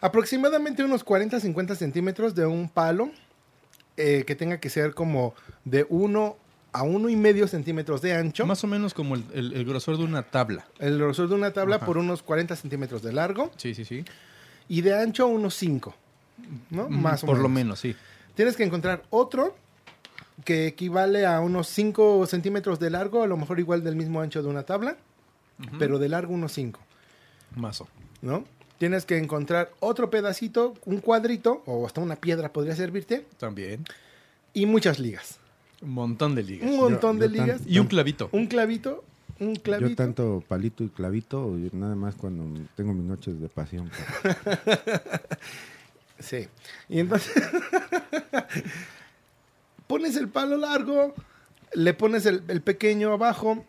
Aproximadamente 0.00 0.82
unos 0.82 1.04
40-50 1.04 1.74
centímetros 1.76 2.34
de 2.34 2.46
un 2.46 2.70
palo 2.70 3.10
eh, 3.98 4.24
que 4.26 4.34
tenga 4.34 4.58
que 4.58 4.70
ser 4.70 4.94
como 4.94 5.34
de 5.66 5.84
1 5.90 6.36
a 6.72 6.82
uno 6.82 7.10
y 7.10 7.16
medio 7.16 7.46
centímetros 7.46 8.00
de 8.00 8.14
ancho. 8.14 8.46
Más 8.46 8.64
o 8.64 8.66
menos 8.66 8.94
como 8.94 9.16
el, 9.16 9.24
el- 9.34 9.52
el 9.52 9.64
grosor 9.66 9.98
de 9.98 10.04
una 10.04 10.22
tabla. 10.22 10.64
El 10.78 10.96
grosor 10.96 11.28
de 11.28 11.34
una 11.34 11.52
tabla 11.52 11.76
Ajá. 11.76 11.84
por 11.84 11.98
unos 11.98 12.22
40 12.22 12.56
centímetros 12.56 13.02
de 13.02 13.12
largo 13.12 13.50
Sí, 13.58 13.74
sí, 13.74 13.84
sí. 13.84 14.02
y 14.66 14.80
de 14.80 14.98
ancho 14.98 15.26
unos 15.26 15.54
5. 15.56 15.94
¿No? 16.70 16.88
Más 16.88 17.22
o 17.22 17.26
Por 17.26 17.34
menos. 17.36 17.42
lo 17.42 17.54
menos, 17.54 17.80
sí. 17.80 17.94
Tienes 18.34 18.56
que 18.56 18.62
encontrar 18.64 19.02
otro 19.10 19.56
que 20.44 20.66
equivale 20.66 21.26
a 21.26 21.40
unos 21.40 21.68
5 21.68 22.26
centímetros 22.26 22.78
de 22.78 22.90
largo, 22.90 23.22
a 23.22 23.26
lo 23.26 23.36
mejor 23.36 23.58
igual 23.60 23.82
del 23.84 23.96
mismo 23.96 24.20
ancho 24.20 24.42
de 24.42 24.48
una 24.48 24.62
tabla, 24.64 24.96
pero 25.78 25.98
de 25.98 26.08
largo 26.08 26.32
unos 26.34 26.52
5, 26.52 26.80
Mazo. 27.56 27.88
¿no? 28.22 28.44
Tienes 28.78 29.04
que 29.04 29.18
encontrar 29.18 29.70
otro 29.80 30.08
pedacito, 30.10 30.74
un 30.84 31.00
cuadrito, 31.00 31.62
o 31.66 31.84
hasta 31.86 32.00
una 32.00 32.16
piedra 32.16 32.52
podría 32.52 32.76
servirte, 32.76 33.26
También. 33.38 33.84
y 34.54 34.66
muchas 34.66 34.98
ligas. 35.00 35.38
Un 35.82 35.90
montón 35.90 36.34
de 36.34 36.42
ligas. 36.44 36.68
Un 36.70 36.76
montón 36.76 37.16
yo 37.18 37.22
de 37.22 37.28
ligas, 37.28 37.60
Y 37.66 37.78
un 37.80 37.86
clavito. 37.88 38.28
un 38.32 38.46
clavito, 38.46 39.04
un 39.40 39.56
clavito. 39.56 39.88
Yo 39.90 39.96
tanto 39.96 40.42
palito 40.46 40.82
y 40.84 40.88
clavito, 40.88 41.56
nada 41.72 41.94
más 41.96 42.14
cuando 42.16 42.44
tengo 42.76 42.92
mis 42.94 43.04
noches 43.04 43.40
de 43.40 43.48
pasión. 43.48 43.90
Sí. 46.20 46.48
Y 46.88 46.98
entonces 46.98 47.32
pones 49.88 50.16
el 50.16 50.28
palo 50.28 50.56
largo, 50.56 51.14
le 51.74 51.94
pones 51.94 52.24
el, 52.26 52.44
el 52.46 52.60
pequeño 52.62 53.12
abajo 53.12 53.64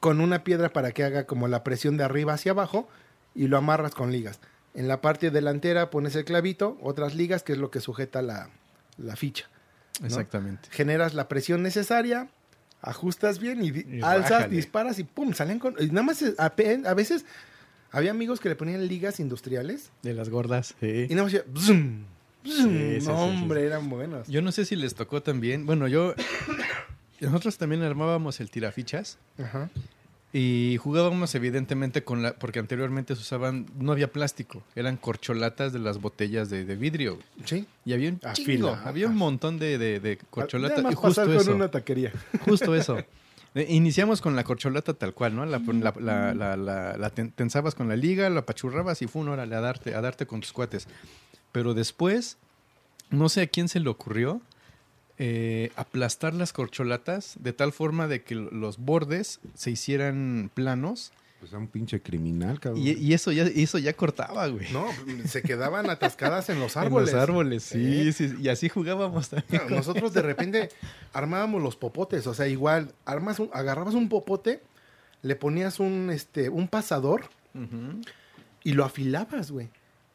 con 0.00 0.20
una 0.20 0.42
piedra 0.42 0.72
para 0.72 0.92
que 0.92 1.04
haga 1.04 1.26
como 1.26 1.46
la 1.48 1.62
presión 1.62 1.98
de 1.98 2.04
arriba 2.04 2.32
hacia 2.32 2.52
abajo 2.52 2.88
y 3.34 3.48
lo 3.48 3.58
amarras 3.58 3.94
con 3.94 4.10
ligas. 4.10 4.40
En 4.74 4.88
la 4.88 5.02
parte 5.02 5.30
delantera 5.30 5.90
pones 5.90 6.16
el 6.16 6.24
clavito, 6.24 6.78
otras 6.80 7.14
ligas, 7.14 7.42
que 7.42 7.52
es 7.52 7.58
lo 7.58 7.70
que 7.70 7.80
sujeta 7.80 8.22
la, 8.22 8.48
la 8.96 9.16
ficha. 9.16 9.48
Exactamente. 10.02 10.68
Generas 10.72 11.14
la 11.14 11.28
presión 11.28 11.62
necesaria, 11.62 12.28
ajustas 12.80 13.38
bien 13.38 13.62
y, 13.62 14.02
alzas, 14.02 14.50
disparas 14.50 14.98
y 14.98 15.04
pum, 15.04 15.34
salen 15.34 15.58
con... 15.58 15.76
y 15.78 15.86
nada 15.86 16.02
más, 16.02 16.24
a, 16.38 16.46
a 16.46 16.94
veces 16.94 17.24
había 17.90 18.10
amigos 18.10 18.40
que 18.40 18.48
le 18.48 18.56
ponían 18.56 18.86
ligas 18.88 19.20
industriales 19.20 19.90
De 20.02 20.14
las 20.14 20.30
gordas. 20.30 20.74
Sí. 20.80 21.06
y 21.08 21.14
nada 21.14 21.28
más. 21.28 21.70
Bzum, 22.44 22.66
bzum. 22.66 23.00
Sí, 23.00 23.06
no, 23.06 23.14
hombre, 23.24 23.64
eran 23.66 23.88
buenos. 23.90 24.28
Yo 24.28 24.42
no 24.42 24.52
sé 24.52 24.64
si 24.64 24.76
les 24.76 24.94
tocó 24.94 25.22
también. 25.22 25.66
Bueno, 25.66 25.88
yo. 25.88 26.14
Nosotros 27.20 27.56
también 27.56 27.82
armábamos 27.82 28.40
el 28.40 28.50
tirafichas. 28.50 29.18
Ajá. 29.38 29.70
Y 30.34 30.78
jugábamos 30.80 31.34
evidentemente 31.34 32.02
con 32.04 32.22
la... 32.22 32.32
Porque 32.32 32.58
anteriormente 32.58 33.14
se 33.14 33.20
usaban... 33.20 33.66
No 33.78 33.92
había 33.92 34.10
plástico. 34.10 34.62
Eran 34.74 34.96
corcholatas 34.96 35.72
de 35.74 35.78
las 35.78 36.00
botellas 36.00 36.48
de, 36.48 36.64
de 36.64 36.74
vidrio. 36.74 37.18
Sí. 37.44 37.66
Y 37.84 37.92
había 37.92 38.08
un 38.08 38.18
A 38.24 38.32
chingo. 38.32 38.70
Había 38.84 39.08
un 39.08 39.16
montón 39.16 39.58
de, 39.58 39.76
de, 39.78 40.00
de 40.00 40.16
corcholatas. 40.30 40.78
Nada 40.78 40.82
más 40.84 40.92
Y 40.94 40.96
justo 40.96 41.20
pasar 41.20 41.36
eso. 41.36 41.44
con 41.50 41.56
una 41.56 41.70
taquería. 41.70 42.12
Justo 42.46 42.74
eso. 42.74 42.96
Eh, 43.54 43.66
Iniciamos 43.68 44.22
con 44.22 44.34
la 44.34 44.42
corcholata 44.42 44.94
tal 44.94 45.12
cual, 45.12 45.36
¿no? 45.36 45.44
La, 45.44 45.58
la, 45.58 45.92
la, 46.00 46.34
la, 46.34 46.56
la- 46.56 46.96
la 46.96 47.10
ten- 47.10 47.30
tensabas 47.32 47.74
con 47.74 47.86
la 47.88 47.96
liga, 47.96 48.30
la 48.30 48.40
apachurrabas 48.40 49.02
y 49.02 49.06
fue 49.08 49.20
una 49.22 49.32
hora 49.32 49.42
a 49.42 49.46
darte, 49.46 49.94
a 49.94 50.00
darte 50.00 50.26
con 50.26 50.40
tus 50.40 50.52
cuates. 50.54 50.88
Pero 51.52 51.74
después, 51.74 52.38
no 53.10 53.28
sé 53.28 53.42
a 53.42 53.46
quién 53.46 53.68
se 53.68 53.78
le 53.80 53.88
ocurrió 53.90 54.40
eh, 55.18 55.70
aplastar 55.76 56.34
las 56.34 56.52
corcholatas 56.52 57.34
de 57.38 57.52
tal 57.52 57.72
forma 57.72 58.08
de 58.08 58.22
que 58.22 58.34
los 58.34 58.78
bordes 58.78 59.38
se 59.54 59.70
hicieran 59.70 60.50
planos 60.54 61.12
Pues 61.38 61.52
a 61.52 61.58
un 61.58 61.68
pinche 61.68 62.00
criminal, 62.00 62.58
cabrón. 62.58 62.82
y, 62.82 62.92
y 62.92 63.12
eso, 63.12 63.30
ya, 63.30 63.44
eso 63.44 63.78
ya 63.78 63.92
cortaba, 63.92 64.46
güey. 64.48 64.72
No, 64.72 64.86
se 65.26 65.42
quedaban 65.42 65.90
atascadas 65.90 66.48
en 66.48 66.58
los 66.58 66.74
En 66.76 66.82
árboles. 66.84 67.12
los 67.12 67.22
árboles, 67.22 67.62
sí, 67.64 68.12
Sí. 68.12 68.28
sí, 68.30 68.34
Y 68.40 68.48
así 68.48 68.68
jugábamos 68.70 69.28
también. 69.28 69.62
No, 69.68 69.76
Nosotros 69.76 70.12
de 70.14 70.22
repente 70.22 70.70
armábamos 71.12 71.62
los 71.62 71.76
popotes, 71.76 72.26
o 72.26 72.32
sea, 72.34 72.48
igual, 72.48 72.94
armas 73.04 73.38
un- 73.38 73.50
agarrabas 73.52 73.94
un 73.94 74.08
popote, 74.08 74.62
le 75.20 75.36
ponías 75.36 75.78
un, 75.78 76.08
este, 76.10 76.48
un 76.48 76.66
pasador 76.66 77.24
y 78.64 78.72
lo 78.72 78.84
afilabas, 78.84 79.50
güey. 79.50 79.68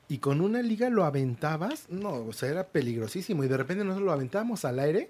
Y 0.10 0.20
con 0.20 0.40
una 0.42 0.62
liga 0.62 0.90
lo 0.90 1.04
aventabas, 1.04 1.90
no, 1.90 2.12
o 2.26 2.34
sea, 2.34 2.50
era 2.50 2.64
peligrosísimo. 2.68 3.44
Y 3.44 3.48
de 3.48 3.58
repente 3.58 3.84
nosotros 3.84 4.06
lo 4.06 4.14
aventábamos 4.14 4.64
al 4.64 4.80
aire 4.80 5.10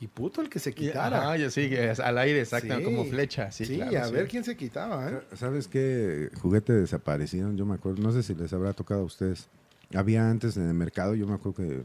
y 0.00 0.06
puto 0.06 0.42
el 0.42 0.50
que 0.50 0.58
se 0.58 0.74
quitara. 0.74 1.30
Ah, 1.30 1.36
ya 1.38 1.50
sí, 1.50 1.70
al 2.02 2.18
aire, 2.18 2.40
exacto, 2.40 2.76
Sí. 2.76 2.82
como 2.84 3.04
flecha. 3.06 3.50
Sí, 3.50 3.64
Sí, 3.64 3.76
claro, 3.76 4.02
a 4.02 4.08
sí. 4.08 4.12
ver 4.12 4.28
quién 4.28 4.44
se 4.44 4.54
quitaba, 4.56 5.08
¿eh? 5.10 5.20
¿Sabes 5.34 5.66
qué 5.66 6.28
juguete 6.42 6.74
desaparecieron? 6.74 7.56
Yo 7.56 7.64
me 7.64 7.74
acuerdo, 7.76 8.02
no 8.02 8.12
sé 8.12 8.22
si 8.22 8.34
les 8.34 8.52
habrá 8.52 8.74
tocado 8.74 9.00
a 9.00 9.04
ustedes. 9.04 9.46
Había 9.94 10.28
antes 10.28 10.56
en 10.58 10.68
el 10.68 10.74
mercado, 10.74 11.14
yo 11.14 11.26
me 11.26 11.34
acuerdo 11.34 11.56
que 11.62 11.82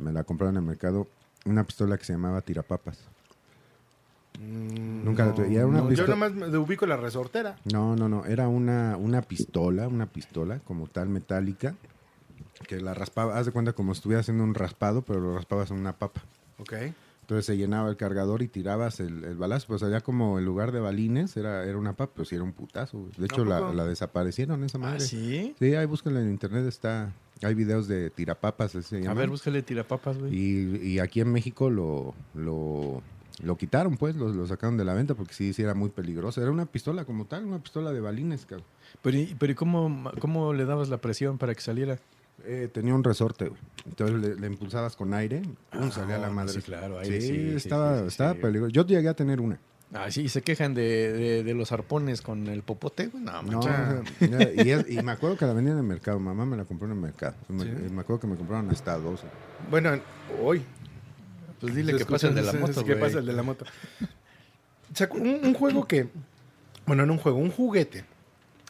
me 0.00 0.12
la 0.12 0.24
compraron 0.24 0.56
en 0.56 0.62
el 0.62 0.68
mercado, 0.68 1.06
una 1.44 1.64
pistola 1.64 1.98
que 1.98 2.04
se 2.04 2.12
llamaba 2.14 2.40
tirapapas. 2.40 2.98
Mm, 4.38 5.04
Nunca 5.04 5.26
la 5.26 5.34
tuve. 5.34 5.50
Y 5.50 5.56
era 5.56 5.66
una 5.66 5.80
yo 5.80 5.88
pistola- 5.88 6.08
nomás 6.10 6.32
me 6.32 6.56
ubico 6.56 6.86
la 6.86 6.96
resortera. 6.96 7.56
No, 7.70 7.94
no, 7.96 8.08
no, 8.08 8.24
era 8.24 8.48
una, 8.48 8.96
una 8.96 9.20
pistola, 9.22 9.86
una 9.88 10.06
pistola 10.06 10.60
como 10.60 10.86
tal 10.86 11.08
metálica, 11.08 11.74
que 12.66 12.80
la 12.80 12.94
raspaba, 12.94 13.36
haz 13.38 13.46
de 13.46 13.52
cuenta 13.52 13.72
como 13.72 13.94
si 13.94 13.98
estuviera 13.98 14.20
haciendo 14.20 14.44
un 14.44 14.54
raspado, 14.54 15.02
pero 15.02 15.20
lo 15.20 15.34
raspabas 15.34 15.70
en 15.70 15.78
una 15.78 15.96
papa. 15.98 16.22
Ok. 16.58 16.72
Entonces 17.22 17.46
se 17.46 17.56
llenaba 17.56 17.88
el 17.88 17.96
cargador 17.96 18.42
y 18.42 18.48
tirabas 18.48 18.98
el, 18.98 19.22
el 19.24 19.36
balazo. 19.36 19.68
Pues 19.68 19.82
allá 19.84 20.00
como 20.00 20.38
en 20.38 20.44
lugar 20.44 20.72
de 20.72 20.80
balines 20.80 21.36
era, 21.36 21.64
era 21.64 21.78
una 21.78 21.92
papa, 21.92 22.12
pues 22.16 22.28
sí 22.28 22.34
era 22.34 22.42
un 22.44 22.52
putazo. 22.52 23.06
De 23.16 23.26
hecho, 23.26 23.42
¿A 23.42 23.46
la, 23.46 23.72
la 23.72 23.84
desaparecieron 23.84 24.64
esa 24.64 24.78
madre. 24.78 24.96
¿Ah, 25.04 25.06
sí? 25.06 25.54
Sí, 25.58 25.74
ahí 25.74 25.86
búsquenla 25.86 26.20
en 26.20 26.30
internet, 26.30 26.66
está... 26.66 27.12
Hay 27.42 27.54
videos 27.54 27.88
de 27.88 28.10
tirapapas, 28.10 28.74
ese 28.74 28.82
se 28.88 28.96
A 28.96 29.00
llama. 29.00 29.14
ver, 29.14 29.30
búscale 29.30 29.62
tirapapas, 29.62 30.18
güey. 30.18 30.34
y, 30.34 30.76
y 30.86 30.98
aquí 30.98 31.20
en 31.20 31.32
México 31.32 31.70
lo, 31.70 32.14
lo, 32.34 33.00
lo 33.42 33.56
quitaron, 33.56 33.96
pues, 33.96 34.14
lo, 34.16 34.28
lo 34.28 34.46
sacaron 34.46 34.76
de 34.76 34.84
la 34.84 34.92
venta 34.92 35.14
porque 35.14 35.32
sí, 35.32 35.52
sí 35.54 35.62
era 35.62 35.72
muy 35.74 35.88
peligroso. 35.88 36.42
Era 36.42 36.50
una 36.50 36.66
pistola 36.66 37.04
como 37.06 37.24
tal, 37.26 37.46
una 37.46 37.58
pistola 37.60 37.92
de 37.92 38.00
balines, 38.00 38.44
cabrón. 38.44 38.66
Pero, 39.02 39.16
¿y- 39.16 39.34
pero 39.38 39.52
¿y 39.52 39.54
cómo, 39.54 40.10
cómo 40.20 40.52
le 40.52 40.64
dabas 40.66 40.88
la 40.90 40.98
presión 40.98 41.38
para 41.38 41.54
que 41.54 41.60
saliera? 41.62 41.98
Eh, 42.44 42.68
tenía 42.72 42.94
un 42.94 43.04
resorte, 43.04 43.48
güey. 43.48 43.60
Entonces 43.86 44.16
le, 44.20 44.34
le 44.36 44.46
impulsabas 44.46 44.96
con 44.96 45.12
aire, 45.14 45.42
pum, 45.70 45.90
salía 45.90 46.18
la 46.18 46.28
Ah, 46.28 46.30
madre. 46.30 46.52
sí, 46.52 46.62
claro, 46.62 46.98
Sí, 47.04 47.12
aire, 47.12 47.20
sí, 47.20 47.28
sí, 47.50 47.54
estaba, 47.56 47.96
sí, 47.96 48.00
sí, 48.02 48.08
estaba 48.08 48.32
sí. 48.34 48.38
peligroso. 48.40 48.72
Yo 48.72 48.86
llegué 48.86 49.08
a 49.08 49.14
tener 49.14 49.40
una. 49.40 49.58
Ah, 49.92 50.08
sí, 50.10 50.28
se 50.28 50.40
quejan 50.42 50.72
de, 50.72 51.12
de, 51.12 51.42
de 51.42 51.54
los 51.54 51.72
arpones 51.72 52.22
con 52.22 52.46
el 52.46 52.62
popote, 52.62 53.08
güey. 53.08 53.24
No, 53.24 53.42
No, 53.42 53.60
y, 54.64 54.70
es- 54.70 54.88
y 54.88 55.02
me 55.02 55.10
acuerdo 55.12 55.36
que 55.36 55.46
la 55.46 55.52
vendían 55.52 55.78
en 55.78 55.82
el 55.84 55.88
mercado. 55.88 56.20
Mamá 56.20 56.46
me 56.46 56.56
la 56.56 56.64
compró 56.64 56.86
en 56.86 56.92
el 56.92 56.98
mercado. 57.00 57.34
Me, 57.48 57.64
Sí. 57.64 57.70
me 57.90 58.00
acuerdo 58.00 58.20
que 58.20 58.26
me 58.28 58.36
compraron 58.36 58.70
hasta 58.70 58.96
12. 58.96 59.26
Bueno, 59.68 59.98
hoy. 60.40 60.62
Pues 61.60 61.74
dile 61.74 61.96
que 61.96 62.04
pase 62.06 62.28
el 62.28 62.34
de 62.36 62.42
la 62.42 62.52
moto, 62.52 62.84
Que 62.84 62.94
pasa 62.96 63.18
el 63.18 63.26
de 63.26 63.32
la 63.32 63.42
moto. 63.42 63.64
Un 65.12 65.54
juego 65.54 65.86
que. 65.86 66.08
Bueno, 66.86 67.06
no 67.06 67.12
un 67.14 67.18
juego, 67.18 67.38
un 67.38 67.50
juguete. 67.50 68.04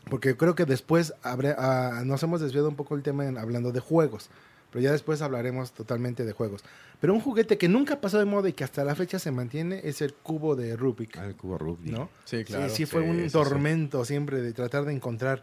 Porque 0.08 0.36
creo 0.36 0.54
que 0.54 0.64
después 0.64 1.12
habrá- 1.22 1.56
ah, 1.58 2.02
nos 2.04 2.22
hemos 2.22 2.40
desviado 2.40 2.68
un 2.68 2.76
poco 2.76 2.94
el 2.96 3.02
tema 3.02 3.26
en- 3.26 3.38
hablando 3.38 3.70
de 3.72 3.80
juegos. 3.80 4.30
Pero 4.72 4.82
ya 4.84 4.92
después 4.92 5.20
hablaremos 5.20 5.72
totalmente 5.72 6.24
de 6.24 6.32
juegos. 6.32 6.62
Pero 7.00 7.12
un 7.12 7.20
juguete 7.20 7.58
que 7.58 7.68
nunca 7.68 8.00
pasó 8.00 8.18
de 8.20 8.24
moda 8.24 8.48
y 8.48 8.52
que 8.52 8.62
hasta 8.62 8.84
la 8.84 8.94
fecha 8.94 9.18
se 9.18 9.30
mantiene 9.32 9.80
es 9.84 10.00
el 10.00 10.14
cubo 10.14 10.54
de 10.54 10.76
Rubik. 10.76 11.16
Ah, 11.16 11.26
el 11.26 11.34
cubo 11.34 11.58
rugby. 11.58 11.90
¿No? 11.90 12.08
Sí, 12.24 12.44
claro. 12.44 12.68
Sí, 12.68 12.76
sí 12.76 12.86
fue 12.86 13.00
un 13.02 13.24
sí. 13.24 13.30
tormento 13.30 14.04
siempre 14.04 14.40
de 14.40 14.52
tratar 14.52 14.84
de 14.84 14.92
encontrar 14.92 15.42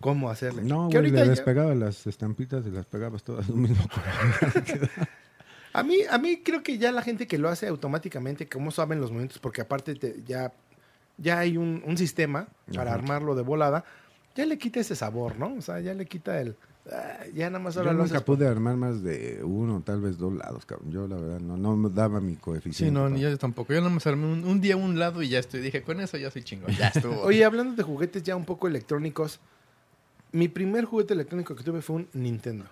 cómo 0.00 0.30
hacerle. 0.30 0.62
No, 0.62 0.88
Que 0.88 0.98
güey, 0.98 1.10
le 1.10 1.18
ahorita 1.18 1.24
ya- 1.24 1.30
despegabas 1.30 1.76
las 1.76 2.06
estampitas 2.06 2.66
y 2.66 2.70
las 2.70 2.86
pegabas 2.86 3.22
todas 3.22 3.46
tú 3.46 3.56
mismo. 3.56 3.84
A 5.74 5.82
mí, 5.82 5.96
a 6.10 6.18
mí 6.18 6.42
creo 6.44 6.62
que 6.62 6.76
ya 6.76 6.92
la 6.92 7.00
gente 7.00 7.26
que 7.26 7.38
lo 7.38 7.48
hace 7.48 7.66
automáticamente, 7.66 8.46
como 8.46 8.70
saben 8.70 9.00
los 9.00 9.10
movimientos, 9.10 9.38
porque 9.38 9.62
aparte 9.62 9.94
te- 9.94 10.22
ya, 10.26 10.52
ya 11.18 11.38
hay 11.38 11.56
un, 11.56 11.82
un 11.86 11.96
sistema 11.96 12.48
para 12.74 12.90
Ajá. 12.90 12.98
armarlo 13.00 13.34
de 13.34 13.42
volada, 13.42 13.84
ya 14.34 14.46
le 14.46 14.58
quita 14.58 14.80
ese 14.80 14.96
sabor, 14.96 15.38
¿no? 15.38 15.54
O 15.54 15.60
sea, 15.62 15.80
ya 15.80 15.92
le 15.94 16.06
quita 16.06 16.40
el... 16.40 16.56
ah, 16.90 17.24
ya 17.34 17.50
nada 17.50 17.62
más 17.62 17.74
Yo 17.74 17.80
ahora 17.80 17.92
lo 17.92 17.98
nunca 18.02 18.14
haces 18.16 18.24
pude 18.24 18.46
armar 18.46 18.76
más 18.76 19.02
de 19.02 19.40
uno, 19.44 19.82
tal 19.84 20.00
vez 20.00 20.16
dos 20.18 20.32
lados, 20.34 20.64
cabrón. 20.64 20.90
Yo, 20.90 21.06
la 21.06 21.16
verdad, 21.16 21.40
no, 21.40 21.56
no 21.56 21.76
me 21.76 21.90
daba 21.90 22.20
mi 22.20 22.34
Sí, 22.34 22.38
coeficiente. 22.40 22.92
no, 22.92 23.02
pa- 23.04 23.10
ni 23.10 23.20
yo 23.20 23.36
tampoco. 23.38 23.72
Yo 23.74 23.80
no 23.82 23.90
me 23.90 23.98
armé 24.04 24.26
un, 24.26 24.44
un 24.44 24.60
día 24.60 24.76
un 24.76 24.98
lado 24.98 25.22
y 25.22 25.28
ya 25.28 25.38
estoy. 25.38 25.60
Dije, 25.60 25.82
con 25.82 26.00
eso 26.00 26.16
ya 26.16 26.30
soy 26.30 26.42
chingón. 26.42 26.70
Ya 26.76 26.88
estuvo. 26.88 27.20
Oye, 27.24 27.44
hablando 27.44 27.74
de 27.76 27.82
juguetes 27.82 28.22
ya 28.22 28.34
un 28.36 28.46
poco 28.46 28.68
electrónicos, 28.68 29.38
mi 30.32 30.48
primer 30.48 30.86
juguete 30.86 31.12
electrónico 31.12 31.54
que 31.54 31.62
tuve 31.62 31.82
fue 31.82 31.96
un 31.96 32.08
Nintendo. 32.14 32.64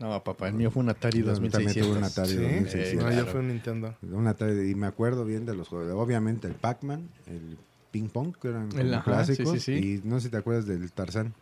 No, 0.00 0.22
papá, 0.22 0.46
el 0.48 0.54
mío 0.54 0.70
fue 0.70 0.82
un 0.84 0.88
Atari 0.90 1.20
Yo 1.20 1.32
también 1.32 1.50
tuve 1.52 1.64
2600. 1.64 1.96
un 1.96 2.04
Atari 2.04 2.28
¿Sí? 2.30 2.36
2600. 2.36 2.94
No, 2.94 3.08
claro. 3.10 3.24
yo 3.26 3.30
fue 3.32 3.40
un 3.40 3.48
Nintendo. 3.48 3.94
Un 4.02 4.26
Atari, 4.28 4.70
y 4.70 4.74
me 4.76 4.86
acuerdo 4.86 5.24
bien 5.24 5.44
de 5.46 5.54
los 5.56 5.68
juegos. 5.68 5.92
Obviamente 5.92 6.46
el 6.46 6.54
Pac-Man, 6.54 7.08
el 7.26 7.58
Ping 7.90 8.08
Pong, 8.08 8.34
que 8.40 8.48
eran 8.48 8.68
como 8.68 8.80
El- 8.82 8.94
ajá, 8.94 9.04
clásicos. 9.04 9.52
sí, 9.54 9.60
sí, 9.60 9.80
sí. 9.82 10.00
Y 10.04 10.08
no 10.08 10.16
sé 10.20 10.26
si 10.26 10.30
te 10.30 10.36
acuerdas 10.36 10.66
del 10.66 10.90
Tarzán, 10.92 11.32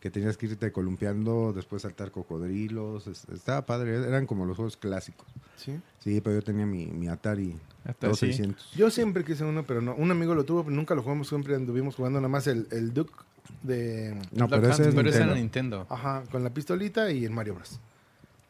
que 0.00 0.10
tenías 0.10 0.36
que 0.36 0.46
irte 0.46 0.72
columpiando, 0.72 1.52
después 1.52 1.82
saltar 1.82 2.10
cocodrilos. 2.10 3.06
es- 3.06 3.26
Estaba 3.32 3.64
padre, 3.66 3.94
eran 3.96 4.26
como 4.26 4.44
los 4.46 4.56
juegos 4.56 4.76
clásicos. 4.76 5.26
Sí. 5.56 5.78
Sí, 6.00 6.20
pero 6.20 6.36
yo 6.36 6.42
tenía 6.42 6.66
mi, 6.66 6.86
mi 6.86 7.08
Atari 7.08 7.56
Atari, 7.84 8.10
2600. 8.10 8.72
Yo 8.72 8.90
siempre 8.90 9.24
quise 9.24 9.44
uno, 9.44 9.62
pero 9.64 9.80
no. 9.80 9.94
Un 9.94 10.10
amigo 10.10 10.34
lo 10.34 10.44
tuvo, 10.44 10.64
pero 10.64 10.74
nunca 10.74 10.94
lo 10.96 11.02
jugamos. 11.02 11.28
Siempre 11.28 11.54
anduvimos 11.54 11.94
jugando 11.94 12.18
nada 12.20 12.28
más 12.28 12.46
el, 12.48 12.66
el 12.72 12.92
Duke 12.92 13.12
de... 13.62 14.16
No, 14.32 14.48
pero 14.48 14.68
ese 14.70 14.88
es 14.88 14.94
pero 14.94 15.08
ese 15.08 15.18
era 15.18 15.34
Nintendo. 15.34 15.78
Nintendo. 15.78 15.86
Ajá, 15.88 16.24
con 16.32 16.42
la 16.42 16.50
pistolita 16.50 17.10
y 17.12 17.24
el 17.24 17.30
Mario 17.30 17.54
Bros. 17.54 17.78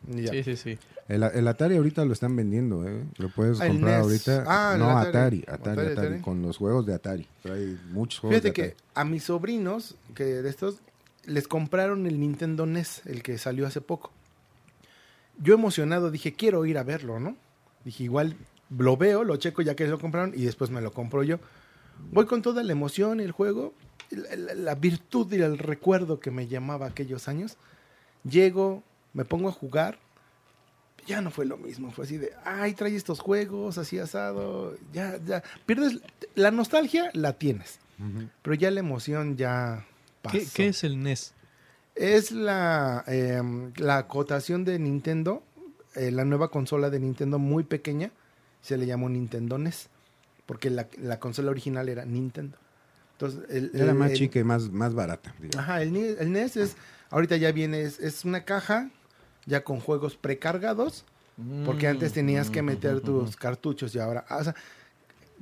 Ya. 0.09 0.31
Sí, 0.33 0.43
sí, 0.43 0.57
sí. 0.57 0.79
El, 1.09 1.23
el 1.23 1.49
Atari 1.49 1.77
ahorita 1.77 2.05
lo 2.05 2.13
están 2.13 2.35
vendiendo, 2.37 2.87
¿eh? 2.89 3.05
Lo 3.19 3.29
puedes 3.29 3.61
Ah, 3.61 3.67
el 3.67 3.73
comprar 3.73 3.95
NES. 3.99 4.03
ahorita. 4.29 4.45
Ah, 4.47 4.77
no, 4.79 4.91
Atari. 4.99 5.09
Atari, 5.09 5.45
Atari, 5.47 5.71
Atari, 5.73 5.81
Atari, 5.93 6.07
Atari. 6.07 6.21
con 6.23 6.43
los 6.43 6.57
juegos 6.57 6.87
de 6.87 6.95
Atari. 6.95 7.27
Hay 7.45 7.79
muchos 7.91 8.21
juegos 8.21 8.41
Fíjate 8.41 8.49
de 8.63 8.71
que 8.71 8.77
a 8.95 9.05
mis 9.05 9.25
sobrinos, 9.25 9.97
que 10.15 10.25
de 10.25 10.49
estos, 10.49 10.77
les 11.25 11.47
compraron 11.49 12.07
el 12.07 12.19
Nintendo 12.21 12.67
NES, 12.67 13.03
el 13.07 13.23
que 13.23 13.39
salió 13.39 13.67
hace 13.67 13.81
poco. 13.81 14.11
Yo 15.39 15.55
emocionado 15.55 16.11
dije, 16.11 16.33
quiero 16.35 16.65
ir 16.67 16.79
a 16.79 16.83
verlo, 16.83 17.19
¿no? 17.21 17.37
Dije, 17.85 18.05
igual 18.05 18.37
lo 18.77 18.97
veo, 18.97 19.25
lo 19.25 19.37
checo 19.37 19.63
ya 19.63 19.75
que 19.75 19.87
lo 19.87 19.99
compraron 19.99 20.33
y 20.35 20.45
después 20.45 20.71
me 20.71 20.81
lo 20.81 20.93
compro 20.93 21.23
yo. 21.23 21.39
Voy 22.11 22.27
con 22.27 22.43
toda 22.43 22.63
la 22.63 22.73
emoción 22.73 23.21
el 23.21 23.33
juego, 23.33 23.75
la, 24.11 24.37
la- 24.37 24.55
la 24.55 24.75
virtud 24.75 25.33
y 25.33 25.37
el 25.43 25.59
recuerdo 25.59 26.21
que 26.21 26.31
me 26.31 26.47
llamaba 26.49 26.87
aquellos 26.87 27.29
años. 27.29 27.57
Llego, 28.29 28.83
me 29.15 29.25
pongo 29.25 29.49
a 29.49 29.53
jugar, 29.53 29.99
ya 31.07 31.21
no 31.21 31.31
fue 31.31 31.45
lo 31.47 31.57
mismo. 31.57 31.91
Fue 31.91 32.05
así 32.05 32.17
de, 32.19 32.33
ay, 32.45 32.75
trae 32.75 32.95
estos 32.95 33.21
juegos, 33.21 33.79
así 33.79 33.99
asado, 33.99 34.77
ya, 34.93 35.19
ya. 35.25 35.43
Pierdes, 35.67 35.99
la 36.35 36.51
nostalgia 36.51 37.11
la 37.13 37.33
tienes. 37.35 37.79
Pero 38.43 38.55
ya 38.55 38.71
la 38.73 38.81
emoción 38.81 39.37
ya 39.37 39.87
pasó. 40.23 40.37
¿Qué, 40.39 40.47
qué 40.53 40.69
es 40.69 40.83
el 40.83 40.95
E 40.95 40.97
NES? 40.97 41.35
Es 41.95 42.33
la, 42.33 43.05
eh, 43.07 43.41
la 43.77 43.99
acotación 43.99 44.65
de 44.65 44.79
Nintendo, 44.81 45.43
eh, 45.95 46.11
la 46.11 46.25
nueva 46.25 46.49
consola 46.49 46.91
de 46.91 46.99
Nintendo 46.99 47.39
muy 47.39 47.63
pequeña, 47.63 48.11
se 48.61 48.77
le 48.77 48.87
llamó 48.87 49.09
Nintendo 49.09 49.57
NES, 49.59 49.89
porque 50.47 50.69
la, 50.71 50.89
la 50.99 51.21
consola 51.21 51.51
original 51.53 51.89
era 51.89 52.05
Nintendo. 52.05 52.59
Entonces, 53.13 53.45
el, 53.51 53.71
Era 53.75 53.95
más 53.95 54.11
el- 54.13 54.17
chica 54.17 54.41
y 54.41 54.45
más, 54.45 54.69
más 54.71 54.95
barata. 54.95 55.33
digamos. 55.39 55.57
Ajá, 55.59 55.83
el, 55.83 55.93
NES 56.33 56.57
es, 56.57 56.77
ahorita 57.11 57.37
ya 57.37 57.53
viene, 57.53 57.83
es, 57.83 58.01
es 58.01 58.25
una 58.25 58.45
caja 58.45 58.91
ya 59.47 59.65
con 59.65 59.81
juegos 59.81 60.17
precargados, 60.17 61.05
porque 61.65 61.89
antes 61.89 62.13
tenías 62.13 62.51
que 62.51 62.63
meter 62.63 63.01
tus 63.01 63.37
cartuchos 63.37 63.95
y 63.95 63.99
ahora, 63.99 64.25
ah, 64.29 64.39
o 64.39 64.45
sea, 64.45 64.55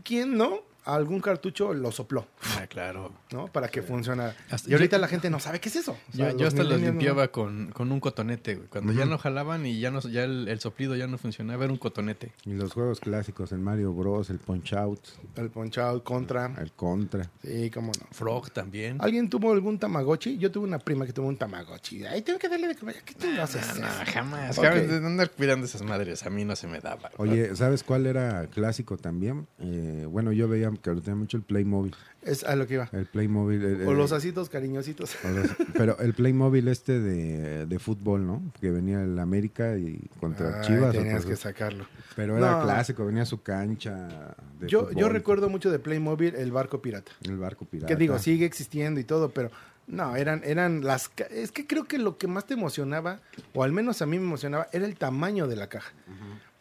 ¿quién 0.03 0.37
no? 0.37 0.61
Algún 0.85 1.21
cartucho 1.21 1.75
lo 1.75 1.93
sopló, 1.93 2.27
Ah, 2.59 2.67
claro. 2.67 3.13
¿no? 3.33 3.47
Para 3.49 3.69
que 3.69 3.83
funcionara. 3.83 4.35
Hasta- 4.51 4.69
y 4.71 4.73
ahorita 4.73 4.97
yo- 4.97 5.01
la 5.01 5.09
gente 5.09 5.31
no 5.31 5.39
sabe 5.41 5.61
qué 5.61 5.69
es 5.69 5.77
eso. 5.77 5.93
O 5.93 5.97
Yo, 6.13 6.17
sea, 6.25 6.31
yo 6.33 6.39
los 6.39 6.49
hasta 6.49 6.63
los 6.65 6.81
no- 6.81 6.87
limpiaba 6.87 7.29
con, 7.29 7.71
con 7.73 7.93
un 7.93 8.01
cotonete, 8.01 8.55
güey. 8.57 8.69
Cuando 8.69 8.93
ya 8.93 9.05
no 9.05 9.19
jalaban 9.19 9.67
y 9.67 9.79
ya 9.79 9.91
no 9.91 10.01
ya 10.01 10.25
el, 10.25 10.49
el 10.49 10.61
soplido 10.61 10.97
ya 10.97 11.07
no 11.07 11.19
funcionaba, 11.19 11.65
era 11.65 11.73
un 11.73 11.79
cotonete. 11.79 12.33
Y 12.47 12.55
los 12.55 12.73
juegos 12.73 13.01
clásicos, 13.01 13.53
el 13.53 13.59
Mario 13.59 13.93
Bros, 13.93 14.31
el 14.31 14.39
Punch 14.39 14.73
Out, 14.75 15.01
El 15.37 15.51
Punch 15.51 15.79
Out, 15.79 16.03
Contra. 16.03 16.47
el 16.59 16.73
Contra. 16.73 17.31
Sí, 17.43 17.71
cómo 17.71 17.93
no. 17.99 18.07
Frog 18.11 18.51
también. 18.51 18.97
¿Alguien 19.01 19.29
tuvo 19.29 19.53
algún 19.53 19.79
Tamagotchi? 19.79 20.39
Yo 20.39 20.51
tuve 20.51 20.65
una 20.67 20.79
prima 20.79 21.05
que 21.07 21.13
tuvo 21.13 21.29
un 21.29 21.37
Tamagotchi. 21.37 22.05
Ahí 22.07 22.23
tengo 22.23 22.39
que 22.39 22.49
darle 22.49 22.69
de 22.69 22.77
comer. 22.77 22.97
¿Qué 23.05 23.15
tú 23.15 23.27
no 23.31 23.43
haces? 23.43 23.67
No, 23.79 23.83
no, 23.83 23.89
jamás. 24.13 24.59
Ok. 24.59 24.65
jamás. 24.65 24.89
De 24.89 24.97
andar 24.97 25.31
cuidando 25.31 25.67
esas 25.67 25.83
madres, 25.83 26.25
a 26.25 26.31
mí 26.31 26.45
no 26.45 26.57
se 26.57 26.67
me 26.67 26.81
daba. 26.81 27.11
Oye, 27.19 27.55
¿sabes 27.55 27.83
cuál 27.85 28.07
era 28.07 28.47
clásico 28.47 28.97
también? 28.97 29.47
Eh, 29.59 30.07
bueno, 30.09 30.33
yo 30.33 30.49
veía 30.49 30.70
que 30.79 30.91
lo 30.91 31.01
tenía 31.01 31.17
mucho 31.17 31.37
el 31.37 31.43
Playmobil. 31.43 31.95
Es 32.23 32.45
a 32.45 32.55
lo 32.57 32.67
que 32.67 32.75
iba. 32.75 32.89
El 32.93 33.07
Playmobil. 33.07 33.63
el- 33.65 33.89
O 33.89 33.95
los 33.95 34.13
asitos 34.13 34.49
cariñositos. 34.51 35.17
los- 35.25 35.49
pero 35.75 35.99
el 36.01 36.13
Playmobil 36.15 36.69
este 36.69 37.01
de, 37.01 37.67
de 37.67 37.79
fútbol, 37.79 38.27
¿no? 38.27 38.43
Que 38.61 38.71
venía 38.71 39.03
el 39.03 39.19
América 39.19 39.77
y 39.77 39.99
contra 40.21 40.61
Ay, 40.61 40.67
Chivas. 40.67 40.93
Tenías 40.93 41.25
que 41.25 41.37
sacarlo. 41.37 41.87
Pero 42.17 42.37
era 42.39 42.59
No. 42.59 42.63
clásico, 42.65 43.07
venía 43.07 43.25
su 43.25 43.43
cancha 43.43 44.35
de 44.61 44.69
Yo, 44.69 44.91
yo 44.91 44.95
fútbol, 44.97 45.13
recuerdo 45.13 45.49
mucho 45.49 45.71
de 45.71 45.79
Playmobil 45.79 46.35
el 46.35 46.53
barco 46.53 46.83
pirata. 46.83 47.11
El 47.23 47.39
barco 47.39 47.65
pirata. 47.65 47.87
Que 47.87 47.97
digo, 47.97 48.19
sigue 48.19 48.45
existiendo 48.47 49.01
y 49.01 49.05
todo, 49.05 49.31
pero 49.31 49.51
no, 49.87 50.15
eran, 50.15 50.43
eran 50.45 50.85
las... 50.85 51.11
Es 51.31 51.51
que 51.51 51.67
creo 51.67 51.85
que 51.85 51.99
lo 51.99 52.17
que 52.19 52.29
más 52.29 52.47
te 52.47 52.55
emocionaba, 52.55 53.21
o 53.55 53.65
al 53.65 53.73
menos 53.73 54.03
a 54.03 54.07
mí 54.07 54.19
me 54.19 54.25
emocionaba, 54.27 54.69
era 54.73 54.85
el 54.87 54.97
tamaño 54.97 55.49
de 55.49 55.57
la 55.57 55.69
caja, 55.69 55.93